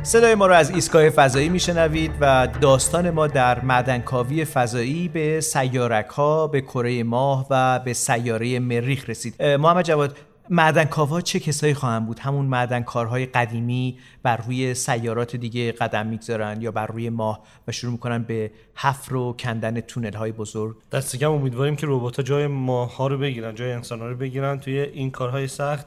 صدای 0.07 0.35
ما 0.35 0.47
رو 0.47 0.53
از 0.53 0.69
ایستگاه 0.69 1.09
فضایی 1.09 1.49
میشنوید 1.49 2.11
و 2.21 2.47
داستان 2.61 3.09
ما 3.09 3.27
در 3.27 3.59
معدنکاوی 3.59 4.45
فضایی 4.45 5.07
به 5.07 5.41
سیارک 5.41 6.05
ها 6.05 6.47
به 6.47 6.61
کره 6.61 7.03
ماه 7.03 7.47
و 7.49 7.79
به 7.79 7.93
سیاره 7.93 8.59
مریخ 8.59 9.09
رسید. 9.09 9.43
محمد 9.43 9.85
جواد 9.85 10.17
معدنکاوها 10.49 11.21
چه 11.21 11.39
کسایی 11.39 11.73
خواهند 11.73 12.05
بود؟ 12.05 12.19
همون 12.19 12.45
معدنکارهای 12.45 13.25
قدیمی 13.25 13.97
بر 14.23 14.37
روی 14.37 14.73
سیارات 14.73 15.35
دیگه 15.35 15.71
قدم 15.71 16.05
می‌گذارن 16.05 16.61
یا 16.61 16.71
بر 16.71 16.87
روی 16.87 17.09
ماه 17.09 17.43
و 17.67 17.71
شروع 17.71 17.91
می‌کنن 17.91 18.23
به 18.23 18.51
حفر 18.75 19.15
و 19.15 19.33
کندن 19.33 19.79
تونل 19.79 20.13
های 20.13 20.31
بزرگ؟ 20.31 20.75
دست 20.91 21.15
کم 21.15 21.31
امیدواریم 21.31 21.75
که 21.75 21.87
ربات 21.89 22.21
جای 22.21 22.47
ماه 22.47 22.95
ها 22.95 23.07
رو 23.07 23.17
بگیرن 23.17 23.55
جای 23.55 23.71
انسان 23.71 23.99
ها 23.99 24.07
رو 24.07 24.15
بگیرن. 24.15 24.59
توی 24.59 24.79
این 24.79 25.11
کارهای 25.11 25.47
سخت 25.47 25.85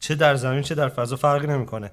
چه 0.00 0.14
در 0.14 0.34
زمین 0.34 0.62
چه 0.62 0.74
در 0.74 0.88
فضا 0.88 1.16
فرقی 1.16 1.46
نمی‌کنه. 1.46 1.90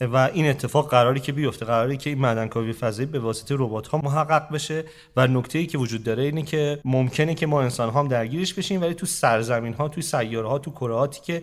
و 0.00 0.16
این 0.16 0.46
اتفاق 0.50 0.90
قراری 0.90 1.20
که 1.20 1.32
بیفته 1.32 1.66
قراری 1.66 1.96
که 1.96 2.10
این 2.10 2.18
معدنکاوی 2.18 2.72
فضایی 2.72 3.06
به 3.06 3.18
واسطه 3.18 3.54
ربات 3.58 3.86
ها 3.86 3.98
محقق 3.98 4.52
بشه 4.52 4.84
و 5.16 5.26
نکته 5.26 5.58
ای 5.58 5.66
که 5.66 5.78
وجود 5.78 6.04
داره 6.04 6.22
اینه 6.22 6.42
که 6.42 6.80
ممکنه 6.84 7.34
که 7.34 7.46
ما 7.46 7.62
انسان 7.62 7.90
ها 7.90 8.00
هم 8.00 8.08
درگیرش 8.08 8.54
بشیم 8.54 8.80
ولی 8.80 8.94
تو 8.94 9.06
سرزمین 9.06 9.74
ها 9.74 9.88
تو 9.88 10.00
سیاره 10.00 10.48
ها 10.48 10.58
تو 10.58 10.70
کرهاتی 10.70 11.20
که 11.20 11.42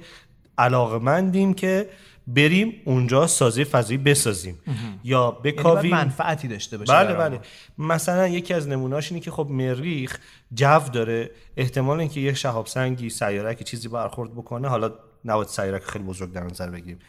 علاقمندیم 0.57 1.53
که 1.53 1.89
بریم 2.27 2.73
اونجا 2.85 3.27
سازی 3.27 3.63
فضایی 3.63 3.97
بسازیم. 3.97 4.59
یا 5.03 5.31
بکاویم. 5.31 5.91
یعنی 5.91 6.03
منفعتی 6.03 6.47
داشته 6.47 6.77
باشه 6.77 6.93
بله 6.93 7.13
بله. 7.13 7.39
مثلا 7.77 8.27
یکی 8.27 8.53
از 8.53 8.67
نمونهاش 8.67 9.11
اینه 9.11 9.23
که 9.23 9.31
خب 9.31 9.47
مریخ 9.49 10.19
جو 10.53 10.79
داره 10.93 11.31
احتمال 11.57 11.99
اینکه 11.99 12.19
یه 12.19 12.33
شهاب 12.33 12.67
سنگی 12.67 13.09
سیاره 13.09 13.55
که 13.55 13.63
چیزی 13.63 13.87
برخورد 13.87 14.31
بکنه 14.31 14.67
حالا 14.67 14.91
نباید 15.25 15.47
سیاره 15.47 15.79
خیلی 15.79 16.05
بزرگ 16.05 16.31
در 16.31 16.43
نظر 16.43 16.69
بگیریم. 16.69 16.99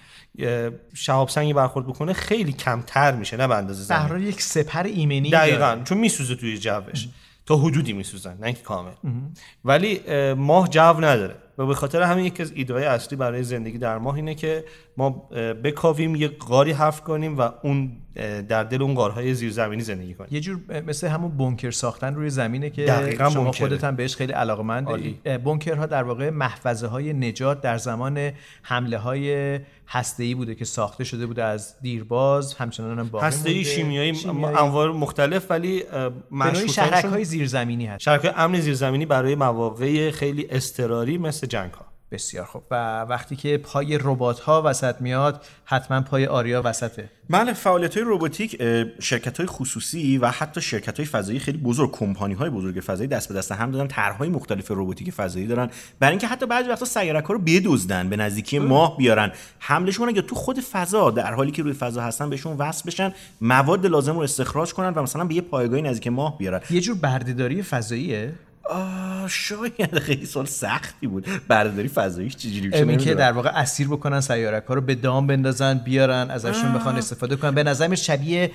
شهاب 0.94 1.28
سنگی 1.28 1.52
برخورد 1.52 1.86
بکنه 1.86 2.12
خیلی 2.12 2.52
کمتر 2.52 3.12
میشه 3.12 3.36
نه 3.36 3.46
به 3.48 3.56
اندازه 3.56 3.82
زمین. 3.82 4.00
صحرا 4.00 4.18
یک 4.18 4.42
سپر 4.42 4.82
ایمنی 4.82 5.30
دقیقا 5.30 5.58
داره. 5.58 5.84
چون 5.84 5.98
میسوزه 5.98 6.34
توی 6.34 6.58
جوش. 6.58 7.08
تا 7.46 7.56
حدودی 7.56 7.92
میسوزن 7.92 8.36
نه 8.40 8.46
اینکه 8.46 8.62
کامل. 8.62 8.92
ولی 9.64 10.00
اه، 10.06 10.34
ماه 10.34 10.68
جو 10.68 10.80
نداره. 10.80 11.34
و 11.58 11.66
به 11.66 11.74
خاطر 11.74 12.02
همین 12.02 12.24
یکی 12.24 12.42
از 12.42 12.52
ایده 12.54 12.74
اصلی 12.90 13.16
برای 13.16 13.42
زندگی 13.42 13.78
در 13.78 13.98
ماه 13.98 14.14
اینه 14.14 14.34
که 14.34 14.64
ما 14.96 15.10
بکاویم 15.64 16.16
یه 16.16 16.28
غاری 16.28 16.72
حفر 16.72 17.00
کنیم 17.02 17.38
و 17.38 17.48
اون 17.62 17.92
در 18.48 18.64
دل 18.64 18.82
اون 18.82 18.94
غارهای 18.94 19.34
زیرزمینی 19.34 19.82
زندگی 19.82 20.14
کنیم 20.14 20.28
یه 20.32 20.40
جور 20.40 20.60
مثل 20.86 21.06
همون 21.08 21.36
بنکر 21.36 21.70
ساختن 21.70 22.14
روی 22.14 22.30
زمینه 22.30 22.70
که 22.70 22.84
دقیقاً 22.84 23.30
شما 23.30 23.44
بنکره. 23.44 23.68
خودت 23.68 23.84
هم 23.84 23.96
بهش 23.96 24.16
خیلی 24.16 24.32
علاقمند. 24.32 24.86
بنکرها 25.44 25.86
در 25.86 26.02
واقع 26.02 26.30
محفظه 26.30 26.86
های 26.86 27.12
نجات 27.12 27.60
در 27.60 27.78
زمان 27.78 28.30
حمله 28.62 28.98
های 28.98 29.58
هسته 29.88 30.34
بوده 30.34 30.54
که 30.54 30.64
ساخته 30.64 31.04
شده 31.04 31.26
بوده 31.26 31.44
از 31.44 31.74
دیرباز 31.82 32.54
همچنان 32.54 32.98
هم 32.98 33.08
باقی 33.08 33.26
هسته 33.26 33.50
مونده. 33.50 33.64
شیمیایی 33.64 34.14
شیمیایی. 34.14 34.56
انواع 34.56 34.88
مختلف 34.88 35.50
ولی 35.50 35.82
مشهورترینشون- 36.30 36.66
شهرک 36.68 37.04
های 37.04 37.24
زیرزمینی 37.24 37.86
هست 37.86 38.02
شرکای 38.02 38.30
امن 38.36 38.60
زیرزمینی 38.60 39.06
برای 39.06 39.34
مواقع 39.34 40.10
خیلی 40.10 40.46
اضطراری 40.50 41.18
مثل 41.18 41.41
جنگ 41.46 41.72
ها 41.72 41.92
بسیار 42.12 42.44
خوب. 42.44 42.62
و 42.70 43.02
وقتی 43.02 43.36
که 43.36 43.58
پای 43.58 43.98
ربات 43.98 44.40
ها 44.40 44.62
وسط 44.64 45.00
میاد 45.00 45.44
حتما 45.64 46.00
پای 46.00 46.26
آریا 46.26 46.62
وسطه. 46.64 47.08
بله 47.30 47.52
فعالیت 47.52 47.94
های 47.94 48.04
روباتیک 48.04 48.62
شرکت 49.00 49.38
های 49.38 49.46
خصوصی 49.46 50.18
و 50.18 50.30
حتی 50.30 50.60
شرکت 50.60 50.96
های 50.96 51.06
فضایی 51.06 51.38
خیلی 51.38 51.58
بزرگ 51.58 51.90
کمپانی 51.90 52.34
های 52.34 52.50
بزرگ 52.50 52.80
فضایی 52.80 53.08
دست 53.08 53.28
به 53.28 53.34
دست 53.34 53.52
هم 53.52 53.70
دادن 53.70 53.88
طرحهای 53.88 54.28
مختلف 54.28 54.68
روباتیک 54.70 55.10
فضایی 55.10 55.46
دارن. 55.46 55.70
برای 55.98 56.10
اینکه 56.10 56.26
حتی 56.26 56.46
بعضی 56.46 56.68
وقتا 56.68 56.84
سیارک 56.84 57.24
ها 57.24 57.34
رو 57.34 57.40
بدزدن 57.40 58.08
به 58.08 58.16
نزدیکی 58.16 58.58
ماه 58.58 58.96
بیارن. 58.96 59.32
حملش 59.58 59.98
کنن 59.98 60.16
یا 60.16 60.22
تو 60.22 60.34
خود 60.34 60.60
فضا 60.60 61.10
در 61.10 61.34
حالی 61.34 61.50
که 61.50 61.62
روی 61.62 61.72
فضا 61.72 62.02
هستن 62.02 62.30
بهشون 62.30 62.56
وصل 62.56 62.82
بشن 62.86 63.14
مواد 63.40 63.86
لازم 63.86 64.14
رو 64.14 64.20
استخراج 64.20 64.74
کنن 64.74 64.88
و 64.88 65.02
مثلا 65.02 65.24
به 65.24 65.34
یه 65.34 65.40
پایگاهی 65.40 65.82
نزدیک 65.82 66.06
ماه 66.06 66.38
بیارن. 66.38 66.60
یه 66.70 66.80
جور 66.80 66.96
بردهداری 66.96 67.62
فضاییه؟ 67.62 68.32
شاید 69.28 69.98
خیلی 69.98 70.26
سال 70.26 70.46
سختی 70.46 71.06
بود. 71.06 71.26
برداری 71.48 71.88
فضاییش 71.88 72.36
چجوری 72.36 72.84
میشه 72.84 72.96
که. 72.96 73.14
در 73.14 73.32
واقع 73.32 73.50
اسیر 73.54 73.88
بکنن 73.88 74.20
سیارک 74.20 74.64
ها 74.64 74.74
رو 74.74 74.80
به 74.80 74.94
دام 74.94 75.26
بندازن 75.26 75.78
بیارن 75.78 76.30
ازشون 76.30 76.72
بخوان 76.72 76.96
استفاده 76.96 77.36
کنن. 77.36 77.50
به 77.50 77.62
نظر 77.62 77.94
شبیه 77.94 78.50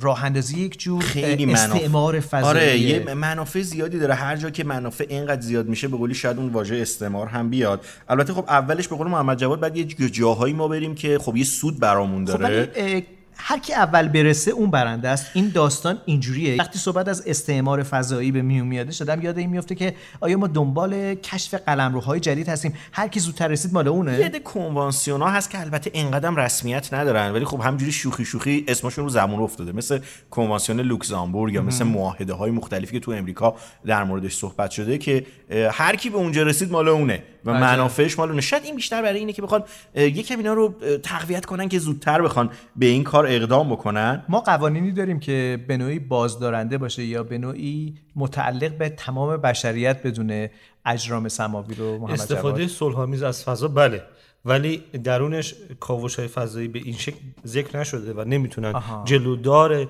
راه 0.00 0.24
اندازی 0.24 0.60
یک 0.60 0.80
جور 0.80 1.02
خیلی 1.02 1.52
استعمار 1.52 2.20
فضایی. 2.20 2.44
آره 2.44 2.78
یه 2.78 3.14
منافع 3.14 3.60
زیادی 3.60 3.98
داره. 3.98 4.14
هر 4.14 4.36
جا 4.36 4.50
که 4.50 4.64
منافع 4.64 5.06
اینقدر 5.08 5.40
زیاد 5.40 5.68
میشه 5.68 5.88
به 5.88 5.96
قولی 5.96 6.14
شاید 6.14 6.38
اون 6.38 6.48
واژه 6.48 6.76
استعمار 6.76 7.26
هم 7.26 7.50
بیاد. 7.50 7.84
البته 8.08 8.32
خب 8.32 8.44
اولش 8.48 8.88
به 8.88 8.96
قول 8.96 9.06
محمد 9.06 9.38
جواد 9.38 9.60
بعد 9.60 9.76
یه 9.76 9.84
جاهایی 10.10 10.54
ما 10.54 10.68
بریم 10.68 10.94
که 10.94 11.18
خب 11.18 11.36
یه 11.36 11.44
سود 11.44 11.78
برامون 11.78 12.26
خب 12.26 12.38
داره 12.38 12.72
اه، 12.76 13.02
هر 13.40 13.58
کی 13.58 13.74
اول 13.74 14.08
برسه 14.08 14.50
اون 14.50 14.70
برنده 14.70 15.08
است. 15.08 15.26
این 15.34 15.48
داستان 15.54 15.98
اینجوریه. 16.04 16.56
وقتی 16.58 16.78
صحبت 16.78 17.08
از 17.08 17.22
استعمار 17.26 17.82
فضایی 17.82 18.32
به 18.32 18.42
میون 18.42 18.66
میاده 18.66 18.92
شدم 18.92 19.22
یاد 19.22 19.38
این 19.38 19.50
میفته 19.50 19.74
که 19.74 19.94
آیا 20.20 20.38
ما 20.38 20.46
دنبال 20.46 21.14
کشف 21.14 21.54
قلمروهای 21.54 22.20
جدید 22.20 22.48
هستیم؟ 22.48 22.74
هر 22.92 23.08
کی 23.08 23.20
زودتر 23.20 23.48
رسید 23.48 23.72
مال 23.72 23.86
یه 23.86 23.92
اونه 23.92 24.24
عده 24.24 24.38
کنوانسیون 24.38 25.22
ها 25.22 25.30
هست 25.30 25.50
که 25.50 25.60
البته 25.60 25.90
انقدرم 25.94 26.36
رسمیت 26.36 26.94
ندارن 26.94 27.32
ولی 27.32 27.44
خب 27.44 27.60
همجوری 27.60 27.92
شوخی 27.92 28.24
شوخی 28.24 28.64
اسمشون 28.68 29.04
رو 29.04 29.10
زبون 29.10 29.40
افتاده. 29.40 29.72
مثل 29.72 29.98
کنوانسیون 30.30 30.80
لوکزامبورگ 30.80 31.54
یا 31.54 31.62
مثل 31.62 31.84
معاهده 31.84 32.32
های 32.32 32.50
مختلفی 32.50 32.92
که 32.92 33.00
تو 33.00 33.10
امریکا 33.12 33.56
در 33.86 34.04
موردش 34.04 34.36
صحبت 34.36 34.70
شده 34.70 34.98
که 34.98 35.26
هر 35.72 35.96
کی 35.96 36.10
به 36.10 36.16
اونجا 36.16 36.42
رسید 36.42 36.70
مال 36.70 36.88
اونه 36.88 37.22
و 37.44 37.52
منافعش 37.52 38.18
مال 38.18 38.28
اونه. 38.28 38.40
شاید 38.40 38.64
این 38.64 38.76
بیشتر 38.76 39.02
برای 39.02 39.18
اینه 39.18 39.32
که 39.32 39.42
بخوان 39.42 39.62
یکم 39.94 40.38
اینا 40.38 40.54
رو 40.54 40.74
تقویت 41.02 41.46
کنن 41.46 41.68
که 41.68 41.78
زودتر 41.78 42.22
بخوان 42.22 42.50
به 42.76 42.86
این 42.86 43.04
کار 43.04 43.27
اقدام 43.28 43.70
بکنن 43.70 44.24
ما 44.28 44.40
قوانینی 44.40 44.92
داریم 44.92 45.20
که 45.20 45.64
به 45.68 45.76
نوعی 45.76 45.98
بازدارنده 45.98 46.78
باشه 46.78 47.04
یا 47.04 47.22
به 47.22 47.38
نوعی 47.38 47.94
متعلق 48.16 48.78
به 48.78 48.88
تمام 48.88 49.36
بشریت 49.36 50.02
بدون 50.02 50.48
اجرام 50.86 51.28
سماوی 51.28 51.74
رو 51.74 51.98
محمد 51.98 52.10
استفاده. 52.10 52.66
صلحآمیز 52.66 53.22
از 53.22 53.44
فضا 53.44 53.68
بله 53.68 54.02
ولی 54.44 54.82
درونش 55.04 55.54
کاوش 55.80 56.18
های 56.18 56.28
فضایی 56.28 56.68
به 56.68 56.78
این 56.78 56.94
شکل 56.94 57.18
ذکر 57.46 57.78
نشده 57.78 58.12
و 58.12 58.24
نمی‌تونن 58.24 58.74
آها. 58.74 59.04
جلودار 59.04 59.88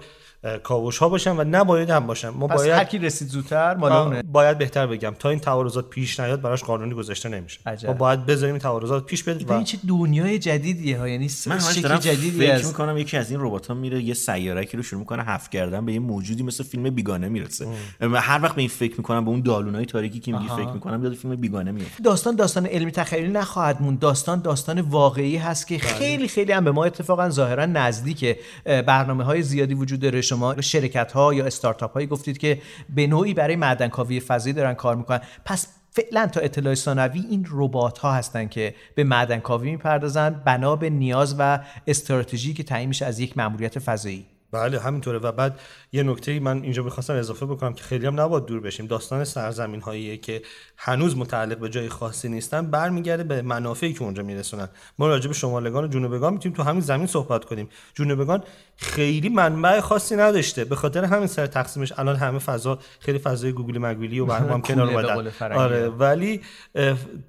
کاوش 0.56 0.98
ها 0.98 1.08
باشن 1.08 1.36
و 1.36 1.44
نباید 1.44 1.90
هم 1.90 2.06
باشن. 2.06 2.28
ما 2.28 2.46
پس 2.46 2.60
هر 2.60 2.66
باید 2.66 2.88
کی 2.88 2.98
رسید 2.98 3.28
زودتر 3.28 3.74
مال 3.74 4.22
باید 4.22 4.58
بهتر 4.58 4.86
بگم. 4.86 5.14
تا 5.18 5.30
این 5.30 5.38
تعارضات 5.38 5.90
پیش 5.90 6.20
نیاد 6.20 6.40
براش 6.40 6.64
قانونی 6.64 6.94
گذاشته 6.94 7.28
نمیشه. 7.28 7.60
عجب. 7.66 7.88
ما 7.88 7.94
باید 7.94 8.26
بذاریم 8.26 8.54
این 8.54 8.62
تعارضات 8.62 9.06
پیش 9.06 9.28
این 9.28 9.48
و 9.48 9.62
چه 9.62 9.78
دنیای 9.88 10.38
جدیدیه 10.38 10.98
ها. 10.98 11.08
یعنی 11.08 11.30
من 11.46 11.58
شکل 11.58 11.96
جدیدی 11.96 12.38
فکر 12.38 12.52
از 12.52 12.66
می‌کنم 12.66 12.98
یکی 12.98 13.16
از 13.16 13.30
این 13.30 13.40
ربات 13.40 13.66
ها 13.66 13.74
میره 13.74 14.02
یه 14.02 14.14
سیارکی 14.14 14.76
رو 14.76 14.82
شروع 14.82 15.00
می‌کنه 15.00 15.22
حف 15.22 15.50
کردن 15.50 15.86
به 15.86 15.92
یه 15.92 15.98
موجودی 15.98 16.42
مثل 16.42 16.64
فیلم 16.64 16.90
بیگانه 16.90 17.28
می‌رسه. 17.28 17.66
و 18.00 18.20
هر 18.20 18.42
وقت 18.42 18.54
به 18.54 18.60
این 18.60 18.68
فکر 18.68 18.94
می‌کنم 18.96 19.24
به 19.24 19.30
اون 19.30 19.40
دالونای 19.40 19.86
تاریکی 19.86 20.20
که 20.20 20.32
میگی 20.32 20.48
فکر 20.48 20.72
می‌کنم 20.72 21.04
یاد 21.04 21.14
فیلم 21.14 21.36
بیگانه 21.36 21.70
میفته 21.70 22.02
داستان 22.02 22.36
داستان 22.36 22.66
علمی 22.66 22.90
تخیلی 22.90 23.28
نخواهد 23.28 23.82
موند. 23.82 23.98
داستان 23.98 24.40
داستان 24.40 24.80
واقعی 24.80 25.36
هست 25.36 25.66
که 25.66 25.78
خیلی 25.78 26.28
خیلی 26.28 26.52
هم 26.52 26.64
به 26.64 26.70
ما 26.70 26.84
اتفاقا 26.84 27.30
ظاهرا 27.30 27.66
نزدیکه. 27.66 28.38
برنامه 28.64 29.24
های 29.24 29.42
زیادی 29.42 29.74
وجود 29.74 30.00
داره. 30.00 30.20
شما 30.38 30.60
شرکت 30.60 31.12
ها 31.12 31.34
یا 31.34 31.46
استارتاپ 31.46 31.92
هایی 31.92 32.06
گفتید 32.06 32.38
که 32.38 32.62
به 32.94 33.06
نوعی 33.06 33.34
برای 33.34 33.56
معدنکاوی 33.56 34.20
فضایی 34.20 34.52
دارن 34.52 34.74
کار 34.74 34.96
می‌کنن. 34.96 35.20
پس 35.44 35.66
فعلا 35.90 36.26
تا 36.26 36.40
اطلاع 36.40 36.74
ثانوی 36.74 37.20
این 37.30 37.46
ربات 37.50 37.98
ها 37.98 38.12
هستن 38.12 38.48
که 38.48 38.74
به 38.94 39.04
معدنکاوی 39.04 39.70
می‌پردازن 39.70 40.30
بنا 40.44 40.76
به 40.76 40.90
نیاز 40.90 41.36
و 41.38 41.58
استراتژی 41.86 42.54
که 42.54 42.62
تعیین 42.62 42.88
میشه 42.88 43.06
از 43.06 43.20
یک 43.20 43.38
ماموریت 43.38 43.78
فضایی. 43.78 44.26
بله 44.52 44.80
همینطوره. 44.80 45.18
و 45.18 45.32
بعد 45.32 45.60
یه 45.92 46.02
نکته 46.02 46.40
من 46.40 46.62
اینجا 46.62 46.82
می‌خواستم 46.82 47.14
اضافه 47.14 47.46
بکنم 47.46 47.72
که 47.72 47.82
خیلی 47.84 48.06
هم 48.06 48.20
نباید 48.20 48.44
دور 48.44 48.60
بشیم. 48.60 48.86
داستان 48.86 49.24
سرزمین 49.24 49.80
هاییه 49.80 50.16
که 50.16 50.42
هنوز 50.76 51.16
متعلق 51.16 51.58
به 51.58 51.68
جای 51.68 51.88
خاصی 51.88 52.28
نیستن 52.28 52.66
برمیگرده 52.66 53.24
به 53.24 53.42
منافعی 53.42 53.92
که 53.92 54.02
اونجا 54.02 54.22
میرسونن. 54.22 54.68
ما 54.98 55.08
راجع 55.08 55.28
به 55.28 55.34
شمالگان 55.34 55.84
و 55.84 55.88
جنوبگان 55.88 56.32
می‌تونیم 56.32 56.56
تو 56.56 56.62
همین 56.62 56.80
زمین 56.80 57.06
صحبت 57.06 57.44
کنیم. 57.44 57.68
جنوبگان 57.94 58.42
خیلی 58.76 59.28
منبع 59.28 59.80
خاصی 59.80 60.16
نداشته. 60.16 60.64
به 60.64 60.76
خاطر 60.76 61.04
همین 61.04 61.26
سر 61.26 61.46
تقسیمش 61.46 61.92
الان 61.98 62.16
همه 62.16 62.38
فضا 62.38 62.78
خیلی 63.00 63.18
فضای 63.18 63.52
گوگولی 63.52 63.78
مگولی 63.78 64.20
و 64.20 64.26
برهم 64.26 64.52
هم 64.54 64.62
کنار 64.62 64.86
اومدن. 64.90 65.14
آره 65.58 65.88
ولی 65.88 66.40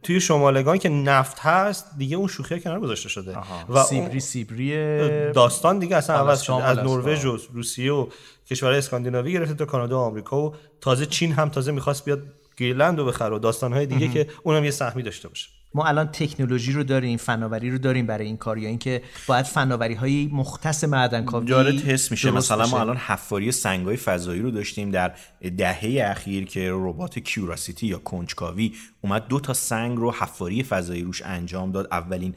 توی 0.04 0.20
شمالگان 0.22 0.78
که 0.78 0.90
نفت 0.90 1.40
هست 1.40 1.86
دیگه 1.98 2.18
اون 2.18 2.28
شوخی 2.28 2.60
کنار 2.60 2.80
گذاشته 2.80 3.10
شده. 3.10 3.38
و 3.70 3.78
اون- 3.78 3.84
سیبری 3.86 4.20
سیبری 4.20 4.70
داستان 5.32 5.80
دیگه 5.80 5.96
اصلا 5.96 6.16
عوض 6.16 6.42
شده. 6.42 6.56
از 6.56 6.78
آلاسکا. 6.78 7.09
نروژ 7.16 7.26
و 7.26 7.38
روسیه 7.54 7.94
و 7.94 8.08
کشورهای 8.50 8.78
اسکاندیناوی 8.78 9.34
گرفته 9.34 9.54
تا 9.54 9.66
کانادا 9.66 10.00
و 10.00 10.02
آمریکا 10.02 10.42
و 10.42 10.56
تازه 10.82 11.06
چین 11.06 11.32
هم 11.32 11.50
تازه 11.50 11.72
می‌خواست 11.72 12.06
بیاد 12.06 12.24
گرینلند 12.58 13.00
رو 13.00 13.06
بخره 13.06 13.36
و 13.36 13.40
داستانهای 13.40 13.86
دیگه 13.86 14.08
که 14.08 14.28
اونم 14.44 14.66
یه 14.66 14.72
سهمی 14.72 15.04
داشته 15.04 15.28
باشه. 15.28 15.50
ما 15.74 15.86
الان 15.86 16.08
تکنولوژی 16.08 16.72
رو 16.72 16.84
داریم 16.84 17.18
فناوری 17.18 17.70
رو 17.70 17.78
داریم 17.78 18.06
برای 18.06 18.26
این 18.26 18.38
کار 18.38 18.58
یا 18.58 18.70
اینکه 18.70 19.02
باید 19.28 19.46
فناوری 19.46 19.94
های 19.94 20.30
مختص 20.34 20.84
معدنکاوی 20.84 21.46
داره 21.46 21.80
تست 21.80 22.12
میشه. 22.12 22.32
مثلا؟ 22.32 22.68
ما 22.68 22.80
الان 22.80 22.98
حفاری 22.98 23.52
سنگای 23.52 23.98
فضایی 23.98 24.42
رو 24.42 24.52
داشتیم 24.52 24.92
در 24.92 25.12
دهه 25.58 26.04
اخیر 26.06 26.46
که 26.46 26.70
ربات 26.74 27.20
کیوراسیتی 27.20 27.88
یا 27.88 27.98
کنجکاوی 27.98 28.74
اومد 29.02 29.28
دو 29.28 29.40
تا 29.40 29.54
سنگ 29.54 29.98
رو 29.98 30.12
حفاری 30.12 30.64
فضایی 30.64 31.02
روش 31.02 31.22
انجام 31.26 31.72
داد. 31.72 31.88
اولین 31.92 32.36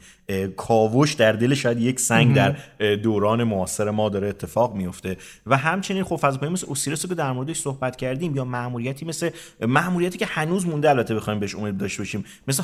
کاوش 0.57 1.13
در 1.13 1.31
دل 1.31 1.53
شاید 1.53 1.79
یک 1.79 1.99
سنگ 1.99 2.35
در 2.35 2.55
دوران 2.95 3.43
معاصر 3.43 3.91
ما 3.91 4.09
داره 4.09 4.27
اتفاق 4.27 4.75
میفته. 4.75 5.17
و 5.45 5.57
همچنین 5.57 6.03
خب 6.03 6.15
فضاپیما 6.15 6.51
مثل 6.51 6.67
اوسیریس 6.67 7.05
رو 7.05 7.09
که 7.09 7.15
در 7.15 7.31
موردش 7.31 7.59
صحبت 7.59 7.95
کردیم 7.95 8.35
یا 8.35 8.45
مأموریتی 8.45 9.05
مثل 9.05 9.29
مأموریتی 9.61 10.17
که 10.17 10.25
هنوز 10.25 10.65
مونده 10.65 10.89
البته 10.89 11.15
بخوایم 11.15 11.39
بهش 11.39 11.55
امید 11.55 11.77
داشته 11.77 12.01
باشیم 12.01 12.25
مثل 12.47 12.63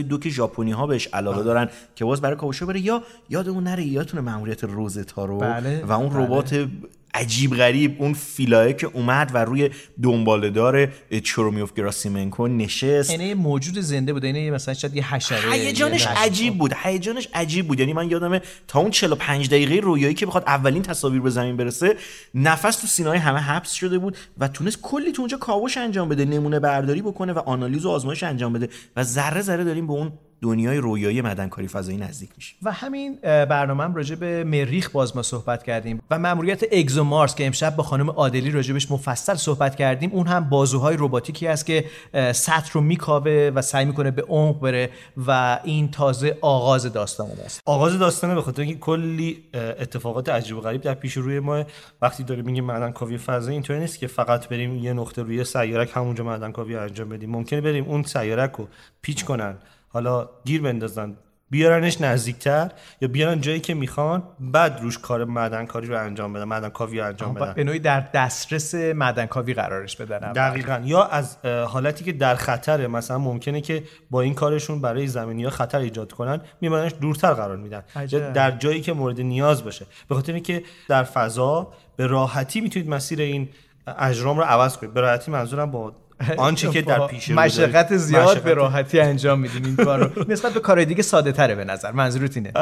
هایابوسای 0.00 0.02
دو 0.02 0.18
که 0.18 0.30
ژاپنی 0.30 0.72
ها 0.72 0.86
بهش 0.86 1.08
علاقه 1.12 1.42
دارن 1.42 1.68
که 1.94 2.04
باز 2.04 2.20
برای 2.20 2.36
کاوشا 2.36 2.66
بره 2.66 2.80
یا 2.80 3.02
یادمون 3.28 3.64
نره 3.64 3.84
یادتونه 3.84 4.22
مأموریت 4.22 4.64
روزتا 4.64 5.24
رو 5.24 5.38
بله، 5.38 5.84
و 5.84 5.92
اون 5.92 6.08
بله. 6.08 6.68
عجیب 7.14 7.56
غریب 7.56 7.96
اون 7.98 8.14
فیلایه 8.14 8.72
که 8.72 8.86
اومد 8.86 9.30
و 9.34 9.44
روی 9.44 9.70
دنبالدار 10.02 10.88
چرومیوف 11.24 11.74
گراسیمنکو 11.74 12.48
نشست. 12.48 13.10
یعنی 13.10 13.34
موجود 13.34 13.80
زنده 13.80 14.12
بود 14.12 14.24
یعنی 14.24 14.50
مثلا 14.50 14.74
شاید 14.74 14.96
یه 14.96 15.14
حشره 15.14 15.52
هیجانش 15.52 16.06
عجیب 16.06 16.58
بود 16.58 16.74
هیجانش 16.82 17.28
عجیب 17.34 17.68
بود. 17.68 17.80
یعنی 17.80 17.92
من 17.92 18.10
یادمه 18.10 18.42
تا 18.68 18.80
اون 18.80 18.90
45 18.90 19.48
دقیقه 19.48 19.74
رویایی 19.74 20.14
که 20.14 20.26
بخواد 20.26 20.44
اولین 20.46 20.82
تصاویر 20.82 21.20
به 21.20 21.30
زمین 21.30 21.56
برسه 21.56 21.96
نفس 22.34 22.76
تو 22.76 22.86
سینه‌های 22.86 23.18
همه 23.18 23.38
حبس 23.38 23.72
شده 23.72 23.98
بود 23.98 24.16
و 24.38 24.48
تونست 24.48 24.80
کلی 24.82 25.12
تو 25.12 25.22
اونجا 25.22 25.36
کاوش 25.36 25.76
انجام 25.76 26.08
بده 26.08 26.24
نمونه 26.24 26.60
برداری 26.60 27.02
بکنه 27.02 27.32
و 27.32 27.38
آنالیز 27.38 27.84
و 27.84 27.90
آزمایش 27.90 28.22
انجام 28.22 28.52
بده 28.52 28.68
و 28.96 29.04
ذره 29.04 29.42
ذره 29.42 29.64
داریم 29.64 29.86
به 29.86 29.92
اون 29.92 30.12
دنیای 30.42 30.78
رویایی 30.78 31.22
معدنکاری 31.22 31.68
فضایی 31.68 31.98
نزدیک 31.98 32.30
میشیم 32.36 32.58
و 32.62 32.72
همین 32.72 33.18
برنامه 33.22 33.84
هم 33.84 33.94
راجع 33.94 34.14
به 34.14 34.44
مریخ 34.44 34.90
باز 34.90 35.16
ما 35.16 35.22
صحبت 35.22 35.62
کردیم 35.62 36.02
و 36.10 36.18
مأموریت 36.18 36.62
اگزومارس 36.72 37.34
که 37.34 37.46
امشب 37.46 37.76
با 37.76 37.82
خانم 37.82 38.10
عادلی 38.10 38.50
راجبش 38.50 38.90
مفصل 38.90 39.34
صحبت 39.34 39.76
کردیم 39.76 40.10
اون 40.12 40.26
هم 40.26 40.48
بازوهای 40.48 40.96
رباتیکی 40.98 41.46
است 41.46 41.66
که 41.66 41.84
سطح 42.32 42.72
رو 42.72 42.80
میکاوه 42.80 43.50
و 43.54 43.62
سعی 43.62 43.84
می‌کنه 43.84 44.10
به 44.10 44.22
عمق 44.22 44.60
بره 44.60 44.90
و 45.26 45.60
این 45.64 45.90
تازه 45.90 46.38
آغاز 46.40 46.92
داستان 46.92 47.30
است. 47.44 47.60
آغاز 47.66 47.98
داستانه 47.98 48.34
به 48.34 48.42
خاطر 48.42 48.62
اینکه 48.62 48.78
کلی 48.78 49.44
اتفاقات 49.54 50.28
عجیب 50.28 50.56
و 50.56 50.60
غریب 50.60 50.80
در 50.80 50.94
پیش 50.94 51.16
روی 51.16 51.40
ما. 51.40 51.64
وقتی 52.02 52.22
داره 52.22 52.42
میگه 52.42 52.62
معدن 52.62 52.90
کاوی 52.90 53.18
فضایی 53.18 53.54
اینطوری 53.54 53.80
نیست 53.80 53.98
که 53.98 54.06
فقط 54.06 54.48
بریم 54.48 54.76
یه 54.76 54.92
نقطه 54.92 55.22
روی 55.22 55.44
سیارک 55.44 55.90
همونجا 55.94 56.24
معدن 56.24 56.52
کاوی 56.52 56.74
رو 56.74 56.82
انجام 56.82 57.08
بدیم. 57.08 57.30
ممکنه 57.30 57.60
بریم 57.60 57.84
اون 57.84 58.02
سیارک 58.02 58.52
رو 58.52 58.68
پیچ 59.02 59.24
کنن. 59.24 59.56
حالا 59.92 60.28
گیر 60.44 60.62
بندازن. 60.62 61.16
بیارنش 61.52 62.00
نزدیکتر 62.00 62.70
یا 63.00 63.08
بیارن 63.08 63.40
جایی 63.40 63.60
که 63.60 63.74
می‌خوان 63.74 64.22
بعد 64.40 64.80
روش 64.82 64.98
کار 64.98 65.24
معدن 65.24 65.66
کاری 65.66 65.86
رو 65.86 65.98
انجام 65.98 66.32
بدن 66.32 66.44
معدن 66.44 66.68
کاوی 66.68 66.98
رو 66.98 67.06
انجام 67.06 67.34
بدن. 67.34 67.52
به 67.52 67.64
نوعی 67.64 67.78
در 67.78 68.00
دسترس 68.14 68.74
معدنکاوی 68.74 69.54
قرارش 69.54 69.96
بدن. 69.96 70.32
دقیقا. 70.32 70.80
یا 70.84 71.04
از 71.04 71.36
حالتی 71.44 72.04
که 72.04 72.12
در 72.12 72.34
خطره 72.34 72.86
مثلا 72.86 73.18
ممکنه 73.18 73.60
که 73.60 73.82
با 74.10 74.20
این 74.20 74.34
کارشون 74.34 74.80
برای 74.80 75.06
زمینی 75.06 75.44
ها 75.44 75.50
خطر 75.50 75.78
ایجاد 75.78 76.12
کنن 76.12 76.40
میبرنش 76.60 76.92
دورتر 77.00 77.32
قرار 77.32 77.56
میدن. 77.56 77.82
عجب. 77.96 78.18
یا 78.18 78.30
در 78.30 78.50
جایی 78.50 78.80
که 78.80 78.92
مورد 78.92 79.20
نیاز 79.20 79.64
باشه. 79.64 79.86
به 80.08 80.14
خاطر 80.14 80.32
اینکه 80.32 80.62
در 80.88 81.04
فضا 81.04 81.72
به 81.96 82.06
راحتی 82.06 82.60
می‌تونید 82.60 82.88
مسیر 82.88 83.20
این 83.20 83.48
اجرام 83.98 84.38
رو 84.38 84.44
عوض 84.44 84.76
کنید. 84.76 84.94
به 84.94 85.00
راحتی 85.00 85.30
منظورم 85.30 85.70
با 85.70 85.92
آنچه 86.36 86.70
که 86.70 86.82
در 86.82 87.06
پیش. 87.06 87.30
مشقت 87.30 87.96
زیاد. 87.96 88.42
به 88.42 88.54
راحتی 88.54 89.00
انجام 89.00 89.40
میدیم 89.40 89.64
این 89.64 89.76
کار 89.76 89.98
رو. 89.98 90.24
نسبت 90.28 90.52
به 90.52 90.60
کارهای 90.60 90.84
دیگه 90.84 91.02
ساده 91.02 91.32
تره 91.32 91.54
به 91.54 91.64
نظر. 91.64 91.92
منظورت 91.92 92.36
اینه؟ 92.36 92.52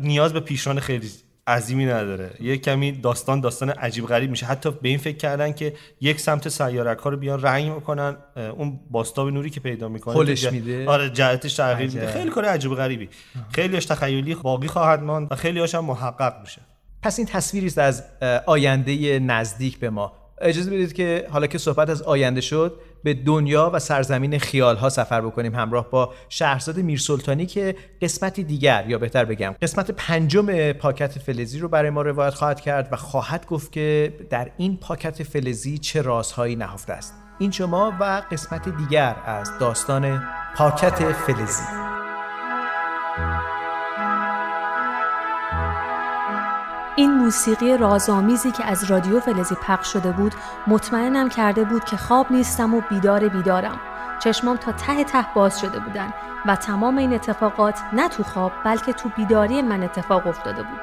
نیاز 0.00 0.32
به 0.32 0.40
پیشران 0.40 0.80
خیلی 0.80 1.10
عظیمی 1.48 1.86
نداره. 1.86 2.30
یه 2.40 2.56
کمی 2.56 2.92
داستان 2.92 3.40
داستان 3.40 3.70
عجیب 3.70 4.06
غریب 4.06 4.30
میشه. 4.30 4.46
حتی 4.46 4.70
به 4.70 4.88
این 4.88 4.98
فکر 4.98 5.16
کردن 5.16 5.52
که 5.52 5.72
یک 6.00 6.20
سمت 6.20 6.48
سیارک 6.48 6.98
ها 6.98 7.10
رو 7.10 7.16
بیان 7.16 7.42
رنگ 7.42 7.72
می‌کنن 7.72 8.16
اون 8.56 8.80
باستاب 8.90 9.28
نوری 9.28 9.50
که 9.50 9.60
پیدا 9.60 9.88
می‌کنه 9.88 10.16
هلش 10.16 10.40
تو 10.40 10.48
ج- 10.48 10.52
میده؟ 10.52 10.88
آره 10.88 11.10
جهتش 11.10 11.54
تغییر 11.54 11.90
میده. 11.90 12.12
خیلی 12.12 12.30
کار 12.30 12.44
عجیب 12.44 12.74
غریبی. 12.74 13.08
خیلیش 13.52 13.84
تخیلی 13.84 14.34
باقی 14.34 14.68
خواهد 14.68 15.02
ماند 15.02 15.28
و 15.30 15.36
خیلی 15.36 15.60
هم 15.60 15.84
محقق 15.84 16.40
میشه. 16.40 16.60
پس 17.02 17.18
این 17.18 17.28
تصویری 17.28 17.66
است 17.66 17.78
از 17.78 18.04
آینده 18.46 19.18
نزدیک 19.18 19.78
به 19.78 19.90
ما. 19.90 20.12
اجازه 20.40 20.70
بدید 20.70 20.92
که 20.92 21.26
حالا 21.30 21.46
که 21.46 21.58
صحبت 21.58 21.90
از 21.90 22.02
آینده 22.02 22.40
شد 22.40 22.80
به 23.06 23.14
دنیا 23.14 23.70
و 23.74 23.78
سرزمین 23.78 24.38
خیال 24.38 24.76
ها 24.76 24.88
سفر 24.88 25.20
بکنیم. 25.20 25.54
همراه 25.54 25.90
با 25.90 26.14
شهرزاد 26.28 26.76
میرسلطانی 26.76 27.46
که 27.46 27.76
قسمتی 28.02 28.44
دیگر 28.44 28.84
یا 28.88 28.98
بهتر 28.98 29.24
بگم 29.24 29.54
قسمت 29.62 29.90
پنجم 29.90 30.72
پاکت 30.72 31.18
فلزی 31.18 31.58
رو 31.58 31.68
برای 31.68 31.90
ما 31.90 32.02
روایت 32.02 32.34
خواهد 32.34 32.60
کرد 32.60 32.88
و 32.92 32.96
خواهد 32.96 33.46
گفت 33.46 33.72
که 33.72 34.12
در 34.30 34.50
این 34.56 34.76
پاکت 34.76 35.22
فلزی 35.22 35.78
چه 35.78 36.02
رازهایی 36.02 36.56
نهفته 36.56 36.92
است. 36.92 37.14
این 37.38 37.50
شما 37.50 37.92
و 38.00 38.22
قسمت 38.30 38.68
دیگر 38.68 39.16
از 39.26 39.58
داستان 39.58 40.22
پاکت 40.56 41.12
فلزی. 41.12 41.85
این 46.98 47.14
موسیقی 47.14 47.76
رازآمیزی 47.76 48.50
که 48.50 48.64
از 48.64 48.84
رادیو 48.84 49.20
فلزی 49.20 49.54
پخش 49.54 49.92
شده 49.92 50.12
بود 50.12 50.34
مطمئنم 50.66 51.28
کرده 51.28 51.64
بود 51.64 51.84
که 51.84 51.96
خواب 51.96 52.32
نیستم 52.32 52.74
و 52.74 52.80
بیدار 52.80 53.28
بیدارم. 53.28 53.80
چشمام 54.18 54.56
تا 54.56 54.72
ته 54.72 55.04
ته 55.04 55.26
باز 55.34 55.60
شده 55.60 55.78
بودن 55.78 56.12
و 56.46 56.56
تمام 56.56 56.96
این 56.96 57.12
اتفاقات 57.12 57.80
نه 57.92 58.08
تو 58.08 58.22
خواب 58.22 58.52
بلکه 58.64 58.92
تو 58.92 59.08
بیداری 59.16 59.62
من 59.62 59.82
اتفاق 59.82 60.26
افتاده 60.26 60.62
بود. 60.62 60.80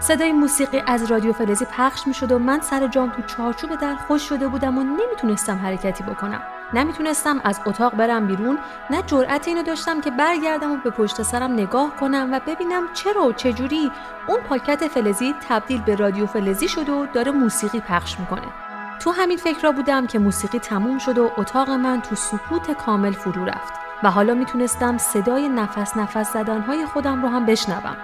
صدای 0.00 0.32
موسیقی 0.32 0.82
از 0.86 1.10
رادیو 1.10 1.32
فلزی 1.32 1.64
پخش 1.64 2.06
می 2.06 2.14
شد 2.14 2.32
و 2.32 2.38
من 2.38 2.60
سر 2.60 2.86
جام 2.86 3.10
تو 3.10 3.22
چارچوب 3.22 3.74
در 3.74 3.94
خوش 3.94 4.28
شده 4.28 4.48
بودم 4.48 4.78
و 4.78 4.82
نمی‌تونستم 4.82 5.58
حرکتی 5.58 6.04
بکنم. 6.04 6.42
نمی‌تونستم 6.72 7.40
از 7.44 7.60
اتاق 7.66 7.94
برم 7.94 8.26
بیرون 8.26 8.58
نه 8.90 9.02
جرأت 9.02 9.48
اینو 9.48 9.62
داشتم 9.62 10.00
که 10.00 10.10
برگردم 10.10 10.72
و 10.72 10.76
به 10.76 10.90
پشت 10.90 11.22
سرم 11.22 11.52
نگاه 11.52 11.96
کنم 11.96 12.28
و 12.32 12.40
ببینم 12.46 12.82
چرا 12.94 13.22
و 13.22 13.32
چجوری 13.32 13.90
اون 14.28 14.40
پاکت 14.40 14.88
فلزی 14.88 15.34
تبدیل 15.48 15.82
به 15.82 15.94
رادیو 15.94 16.26
فلزی 16.26 16.68
شده 16.68 16.92
و 16.92 17.06
داره 17.06 17.30
موسیقی 17.30 17.80
پخش 17.80 18.20
می‌کنه. 18.20 18.46
تو 19.00 19.10
همین 19.10 19.36
فکر 19.36 19.62
را 19.62 19.72
بودم 19.72 20.06
که 20.06 20.18
موسیقی 20.18 20.58
تموم 20.58 20.98
شد 20.98 21.18
و 21.18 21.30
اتاق 21.36 21.70
من 21.70 22.00
تو 22.00 22.14
سکوت 22.14 22.70
کامل 22.70 23.12
فرو 23.12 23.44
رفت 23.44 23.72
و 24.02 24.10
حالا 24.10 24.34
می‌تونستم 24.34 24.98
صدای 24.98 25.48
نفس 25.48 25.96
نفس 25.96 26.32
زدنهای 26.32 26.86
خودم 26.86 27.22
رو 27.22 27.28
هم 27.28 27.46
بشنوم. 27.46 27.96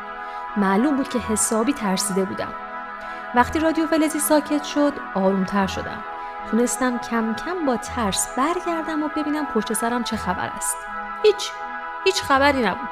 معلوم 0.56 0.96
بود 0.96 1.08
که 1.08 1.18
حسابی 1.18 1.72
ترسیده 1.72 2.24
بودم. 2.24 2.52
وقتی 3.34 3.58
رادیو 3.58 3.86
فلزی 3.86 4.18
ساکت 4.18 4.64
شد 4.64 4.92
آرومتر 5.14 5.66
شدم. 5.66 5.98
تونستم 6.50 6.98
کم 6.98 7.34
کم 7.34 7.66
با 7.66 7.76
ترس 7.76 8.28
برگردم 8.36 9.02
و 9.02 9.08
ببینم 9.16 9.46
پشت 9.46 9.72
سرم 9.72 10.04
چه 10.04 10.16
خبر 10.16 10.50
است. 10.56 10.76
هیچ 11.22 11.50
هیچ 12.04 12.22
خبری 12.22 12.62
نبود. 12.62 12.88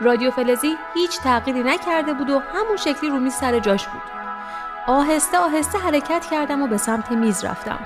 رادیو 0.00 0.30
فلزی 0.30 0.76
هیچ 0.94 1.20
تغییری 1.20 1.62
نکرده 1.62 2.14
بود 2.14 2.30
و 2.30 2.42
همون 2.54 2.76
شکلی 2.76 3.10
رو 3.10 3.20
میز 3.20 3.34
سر 3.34 3.58
جاش 3.58 3.88
بود. 3.88 4.02
آهسته 4.86 5.38
آهسته 5.38 5.78
حرکت 5.78 6.26
کردم 6.30 6.62
و 6.62 6.66
به 6.66 6.76
سمت 6.76 7.10
میز 7.12 7.44
رفتم. 7.44 7.78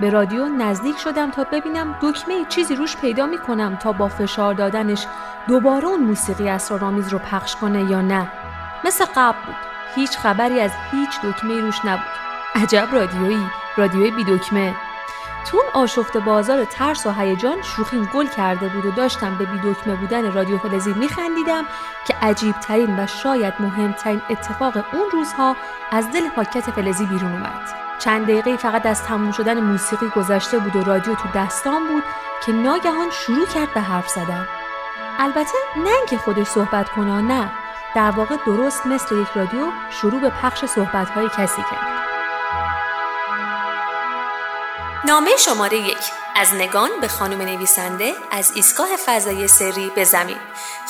به 0.00 0.10
رادیو 0.10 0.48
نزدیک 0.48 0.98
شدم 0.98 1.30
تا 1.30 1.44
ببینم 1.44 1.98
دکمه 2.02 2.44
چیزی 2.48 2.74
روش 2.74 2.96
پیدا 2.96 3.26
می 3.26 3.38
کنم 3.38 3.76
تا 3.76 3.92
با 3.92 4.08
فشار 4.08 4.54
دادنش 4.54 5.06
دوباره 5.48 5.86
اون 5.86 6.00
موسیقی 6.00 6.48
اسرارآمیز 6.48 7.08
رو 7.08 7.18
پخش 7.18 7.56
کنه 7.56 7.90
یا 7.90 8.00
نه. 8.00 8.28
مثل 8.84 9.04
قبل 9.16 9.38
بود. 9.46 9.54
هیچ 9.94 10.18
خبری 10.18 10.60
از 10.60 10.70
هیچ 10.90 11.20
دکمه 11.20 11.60
روش 11.60 11.84
نبود. 11.84 12.18
عجب 12.54 12.88
رادیویی. 12.92 13.46
رادیوی 13.78 14.10
بی 14.10 14.24
دکمه. 14.24 14.74
تو 15.46 15.56
اون 15.56 15.82
آشفت 15.82 16.16
بازار 16.16 16.64
ترس 16.64 17.06
و 17.06 17.10
هیجان 17.12 17.62
شوخیم 17.62 18.04
گل 18.14 18.26
کرده 18.26 18.68
بود 18.68 18.86
و 18.86 18.90
داشتم 18.90 19.34
به 19.34 19.44
بی 19.44 19.58
دکمه 19.58 19.94
بودن 19.94 20.32
رادیو 20.32 20.58
فلزی 20.58 20.92
میخندیدم 20.92 21.64
که 22.06 22.14
عجیب 22.22 22.60
ترین 22.60 23.00
و 23.00 23.06
شاید 23.06 23.54
مهمترین 23.60 24.22
اتفاق 24.30 24.76
اون 24.76 25.10
روزها 25.12 25.56
از 25.92 26.12
دل 26.12 26.28
پاکت 26.28 26.70
فلزی 26.70 27.06
بیرون 27.06 27.32
اومد. 27.32 27.68
چند 27.98 28.24
دقیقه 28.26 28.56
فقط 28.56 28.86
از 28.86 29.04
تموم 29.04 29.32
شدن 29.32 29.60
موسیقی 29.60 30.08
گذشته 30.16 30.58
بود 30.58 30.76
و 30.76 30.84
رادیو 30.84 31.14
تو 31.14 31.28
دستام 31.34 31.88
بود 31.88 32.02
که 32.46 32.52
ناگهان 32.52 33.10
شروع 33.10 33.46
کرد 33.46 33.74
به 33.74 33.80
حرف 33.80 34.08
زدن. 34.08 34.48
البته 35.18 35.58
نه 35.76 35.90
اینکه 35.90 36.16
خودش 36.16 36.46
صحبت 36.46 36.88
کنه 36.88 37.20
نه. 37.20 37.50
در 37.94 38.10
واقع 38.10 38.36
درست 38.46 38.86
مثل 38.86 39.16
یک 39.16 39.28
رادیو 39.34 39.66
شروع 39.90 40.20
به 40.20 40.30
پخش 40.30 40.64
صحبت‌های 40.64 41.28
کسی 41.28 41.62
کرد. 41.62 42.07
نامه 45.04 45.36
شماره 45.36 45.78
یک. 45.78 45.98
از 46.36 46.54
نگان 46.54 46.90
به 47.00 47.08
خانم 47.08 47.42
نویسنده 47.42 48.14
از 48.30 48.52
ایستگاه 48.54 48.88
فضایی 49.06 49.48
سری 49.48 49.90
به 49.94 50.04
زمین. 50.04 50.36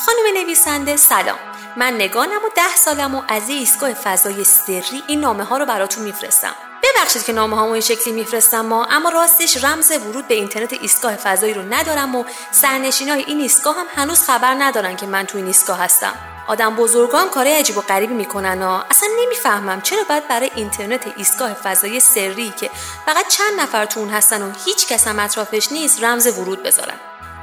خانم 0.06 0.42
نویسنده 0.42 0.96
سلام. 0.96 1.38
من 1.76 1.94
نگانم 1.94 2.44
و 2.44 2.48
ده 2.56 2.76
سالم 2.76 3.14
و 3.14 3.22
از 3.28 3.48
ایستگاه 3.48 3.94
فضای 3.94 4.44
سری 4.44 5.02
این 5.06 5.20
نامه 5.20 5.44
ها 5.44 5.56
رو 5.56 5.66
براتون 5.66 6.04
میفرستم. 6.04 6.54
ببخشید 6.82 7.24
که 7.24 7.32
نامه 7.32 7.56
هامو 7.56 7.72
این 7.72 7.80
شکلی 7.80 8.14
میفرستم 8.14 8.60
ما 8.60 8.84
اما 8.84 9.10
راستش 9.10 9.64
رمز 9.64 9.90
ورود 9.90 10.28
به 10.28 10.34
اینترنت 10.34 10.72
ایستگاه 10.72 11.16
فضایی 11.16 11.54
رو 11.54 11.62
ندارم 11.62 12.14
و 12.14 12.24
سرنشینای 12.50 13.24
این 13.24 13.40
ایستگاه 13.40 13.76
هم 13.76 13.86
هنوز 13.96 14.24
خبر 14.24 14.54
ندارن 14.58 14.96
که 14.96 15.06
من 15.06 15.26
تو 15.26 15.38
این 15.38 15.46
ایستگاه 15.46 15.78
هستم. 15.78 16.37
آدم 16.48 16.76
بزرگان 16.76 17.30
کارهای 17.30 17.56
عجیب 17.56 17.78
و 17.78 17.80
غریبی 17.80 18.14
می‌کنن 18.14 18.62
و 18.62 18.82
اصلا 18.90 19.08
نمی‌فهمم 19.22 19.80
چرا 19.80 20.04
باید 20.08 20.28
برای 20.28 20.50
اینترنت 20.54 21.06
ایستگاه 21.16 21.52
فضایی 21.52 22.00
سری 22.00 22.52
که 22.60 22.70
فقط 23.06 23.28
چند 23.28 23.60
نفر 23.60 23.86
تو 23.86 24.00
اون 24.00 24.08
هستن 24.08 24.42
و 24.42 24.52
هیچ 24.64 24.86
کس 24.86 25.08
هم 25.08 25.18
اطرافش 25.18 25.72
نیست 25.72 26.04
رمز 26.04 26.38
ورود 26.38 26.62
بذارن. 26.62 27.00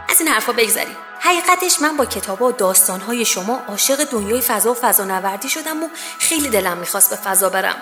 از 0.10 0.22
این 0.22 0.30
حرفا 0.30 0.52
بگذریم 0.52 0.98
حقیقتش 1.20 1.82
من 1.82 1.98
با 1.98 2.06
کتاب 2.06 2.42
و 2.42 2.52
داستانهای 2.52 3.26
شما 3.26 3.62
عاشق 3.68 4.04
دنیای 4.04 4.42
فضا 4.42 4.72
و 4.72 4.76
فضانوردی 4.76 5.50
شدم 5.50 5.84
و 5.84 5.88
خیلی 6.20 6.50
دلم 6.50 6.78
می‌خواست 6.78 7.10
به 7.10 7.16
فضا 7.16 7.50
برم. 7.50 7.76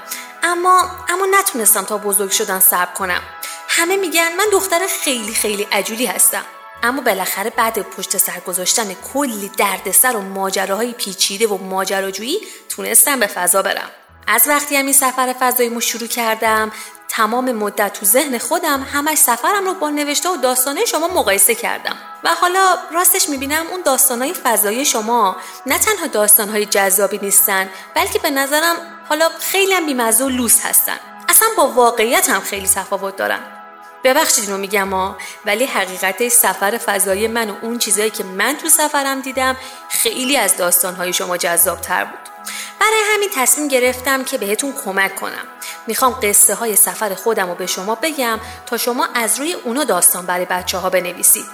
اما 0.43 0.81
اما 1.09 1.27
نتونستم 1.39 1.83
تا 1.83 1.97
بزرگ 1.97 2.31
شدن 2.31 2.59
صبر 2.59 2.93
کنم. 2.93 3.21
همه 3.67 3.97
میگن 3.97 4.35
من 4.37 4.45
دختر 4.51 4.87
خیلی 5.03 5.33
خیلی 5.33 5.67
عجولی 5.71 6.05
هستم. 6.05 6.43
اما 6.83 7.01
بالاخره 7.01 7.49
بعد 7.49 7.79
پشت 7.79 8.17
سر 8.17 8.39
گذاشتن 8.39 8.93
کلی 9.13 9.51
دردسر 9.57 10.15
و 10.15 10.21
ماجراهای 10.21 10.93
پیچیده 10.93 11.47
و 11.47 11.57
ماجراجویی 11.57 12.39
تونستم 12.69 13.19
به 13.19 13.27
فضا 13.27 13.61
برم. 13.61 13.89
از 14.27 14.43
وقتی 14.47 14.75
هم 14.75 14.85
این 14.85 14.93
سفر 14.93 15.35
فضاییمو 15.39 15.81
شروع 15.81 16.07
کردم 16.07 16.71
تمام 17.09 17.51
مدت 17.51 17.93
تو 17.93 18.05
ذهن 18.05 18.37
خودم 18.37 18.87
همش 18.93 19.17
سفرم 19.17 19.65
رو 19.65 19.73
با 19.73 19.89
نوشته 19.89 20.29
و 20.29 20.37
داستانه 20.37 20.85
شما 20.85 21.07
مقایسه 21.07 21.55
کردم. 21.55 21.95
و 22.23 22.29
حالا 22.29 22.77
راستش 22.91 23.29
می‌بینم 23.29 23.65
اون 23.71 23.81
داستانهای 23.81 24.33
فضایی 24.33 24.85
شما 24.85 25.35
نه 25.65 25.79
تنها 25.79 26.07
داستانهای 26.07 26.65
جذابی 26.65 27.19
نیستن 27.21 27.69
بلکه 27.95 28.19
به 28.19 28.29
نظرم 28.29 28.75
حالا 29.09 29.29
خیلی 29.39 29.73
هم 29.73 29.85
بیمزه 29.85 30.23
و 30.23 30.29
لوس 30.29 30.65
هستن. 30.65 30.99
اصلا 31.29 31.47
با 31.57 31.67
واقعیت 31.67 32.29
هم 32.29 32.41
خیلی 32.41 32.67
تفاوت 32.67 33.15
دارن. 33.15 33.52
ببخشید 34.03 34.43
اینو 34.43 34.57
میگم 34.57 34.89
ها 34.89 35.17
ولی 35.45 35.65
حقیقت 35.65 36.27
سفر 36.27 36.77
فضایی 36.77 37.27
من 37.27 37.49
و 37.49 37.55
اون 37.61 37.77
چیزایی 37.77 38.09
که 38.09 38.23
من 38.23 38.57
تو 38.61 38.69
سفرم 38.69 39.21
دیدم 39.21 39.57
خیلی 39.89 40.37
از 40.37 40.57
داستانهای 40.57 41.13
شما 41.13 41.37
جذاب 41.37 41.81
تر 41.81 42.05
بود. 42.05 42.19
برای 42.79 43.01
همین 43.13 43.29
تصمیم 43.35 43.67
گرفتم 43.67 44.23
که 44.23 44.37
بهتون 44.37 44.73
کمک 44.85 45.15
کنم. 45.15 45.47
می‌خوام 45.87 46.19
قصه 46.23 46.53
های 46.55 46.75
سفر 46.75 47.15
خودم 47.15 47.49
رو 47.49 47.55
به 47.55 47.65
شما 47.65 47.95
بگم 47.95 48.39
تا 48.65 48.77
شما 48.77 49.07
از 49.15 49.39
روی 49.39 49.53
اونا 49.53 49.83
داستان 49.83 50.25
برای 50.25 50.45
بچه 50.45 50.77
ها 50.77 50.89
بنویسید. 50.89 51.45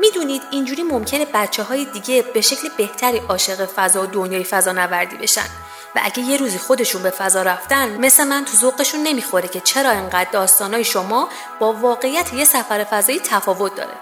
می‌دونید 0.00 0.42
اینجوری 0.50 0.82
ممکنه 0.82 1.26
بچه 1.34 1.62
های 1.62 1.84
دیگه 1.84 2.22
به 2.22 2.40
شکل 2.40 2.68
بهتری 2.76 3.18
عاشق 3.18 3.64
فضا 3.64 4.02
و 4.02 4.06
دنیای 4.06 4.44
فضا 4.44 4.72
نوردی 4.72 5.16
بشن. 5.16 5.46
و 5.94 6.00
اگه 6.04 6.20
یه 6.20 6.36
روزی 6.36 6.58
خودشون 6.58 7.02
به 7.02 7.10
فضا 7.10 7.42
رفتن 7.42 7.98
مثل 7.98 8.24
من 8.24 8.44
تو 8.44 8.56
ذوقشون 8.56 9.02
نمی‌خوره 9.02 9.48
که 9.48 9.60
چرا 9.60 9.90
انقدر 9.90 10.30
داستانای 10.32 10.84
شما 10.84 11.28
با 11.58 11.72
واقعیت 11.72 12.32
یه 12.32 12.44
سفر 12.44 12.84
فضایی 12.84 13.20
تفاوت 13.20 13.74
داره. 13.74 13.94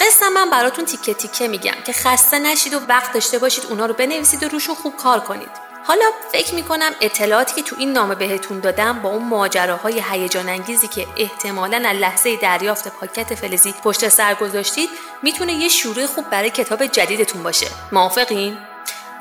قصه 0.00 0.28
من 0.28 0.50
براتون 0.50 0.84
تیکه 0.84 1.14
تیکه 1.14 1.48
میگم 1.48 1.74
که 1.86 1.92
خسته 1.92 2.38
نشید 2.38 2.74
و 2.74 2.80
وقت 2.88 3.12
داشته 3.12 3.38
باشید 3.38 3.66
اونا 3.66 3.86
رو 3.86 3.94
بنویسید 3.94 4.42
و 4.42 4.48
روشون 4.48 4.74
خوب 4.74 4.96
کار 4.96 5.20
کنید. 5.20 5.50
حالا 5.84 6.04
فکر 6.32 6.54
می‌کنم 6.54 6.92
اطلاعاتی 7.00 7.54
که 7.54 7.62
تو 7.62 7.76
این 7.78 7.92
نامه 7.92 8.14
بهتون 8.14 8.60
دادم 8.60 9.02
با 9.02 9.08
اون 9.08 9.28
ماجراهای 9.28 10.02
هیجان 10.10 10.48
انگیزی 10.48 10.88
که 10.88 11.06
احتمالا 11.16 11.88
از 11.88 11.96
لحظه 11.96 12.36
دریافت 12.36 12.88
پاکت 12.88 13.34
فلزی 13.34 13.74
پشت 13.84 14.08
سر 14.08 14.34
گذاشتید 14.34 14.90
می‌تونه 15.22 15.52
یه 15.52 15.68
شروع 15.68 16.06
خوب 16.06 16.30
برای 16.30 16.50
کتاب 16.50 16.86
جدیدتون 16.86 17.42
باشه. 17.42 17.66
موافقین؟ 17.92 18.58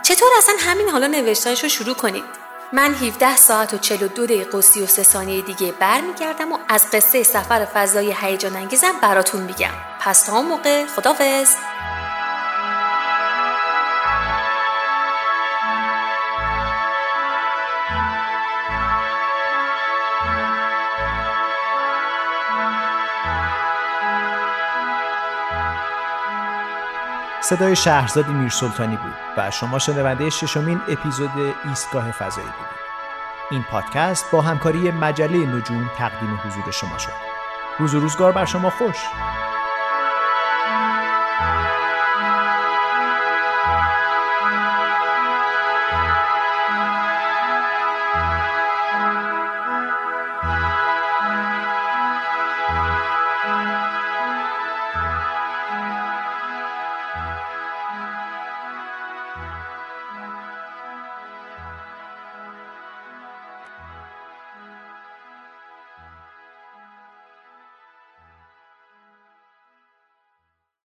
چطور 0.03 0.29
اصلا 0.37 0.55
همین 0.59 0.89
حالا 0.89 1.07
نوشتنش 1.07 1.63
رو 1.63 1.69
شروع 1.69 1.95
کنید 1.95 2.23
من 2.73 2.93
17 2.93 3.35
ساعت 3.35 3.73
و 3.73 3.77
42 3.77 4.25
دقیقه 4.25 4.57
و 4.57 4.61
33 4.61 5.03
ثانیه 5.03 5.41
دیگه 5.41 5.71
برمیگردم 5.71 6.51
و 6.51 6.57
از 6.67 6.85
قصه 6.93 7.23
سفر 7.23 7.65
فضای 7.65 8.15
هیجان 8.21 8.55
انگیزم 8.55 8.93
براتون 9.01 9.41
میگم. 9.41 9.73
پس 9.99 10.21
تا 10.21 10.37
اون 10.37 10.45
موقع 10.45 10.85
خدافظ 10.85 11.55
صدای 27.43 27.75
شهرزاد 27.75 28.27
میرسلطانی 28.27 28.95
بود 28.95 29.13
و 29.37 29.51
شما 29.51 29.79
شنونده 29.79 30.29
ششمین 30.29 30.81
اپیزود 30.87 31.31
ایستگاه 31.69 32.11
فضایی 32.11 32.47
بودید. 32.47 32.81
این 33.51 33.63
پادکست 33.63 34.31
با 34.31 34.41
همکاری 34.41 34.91
مجله 34.91 35.37
نجوم 35.37 35.89
تقدیم 35.97 36.39
حضور 36.45 36.71
شما 36.71 36.97
شد. 36.97 37.11
روز 37.79 37.95
و 37.95 37.99
روزگار 37.99 38.31
بر 38.31 38.45
شما 38.45 38.69
خوش. 38.69 38.97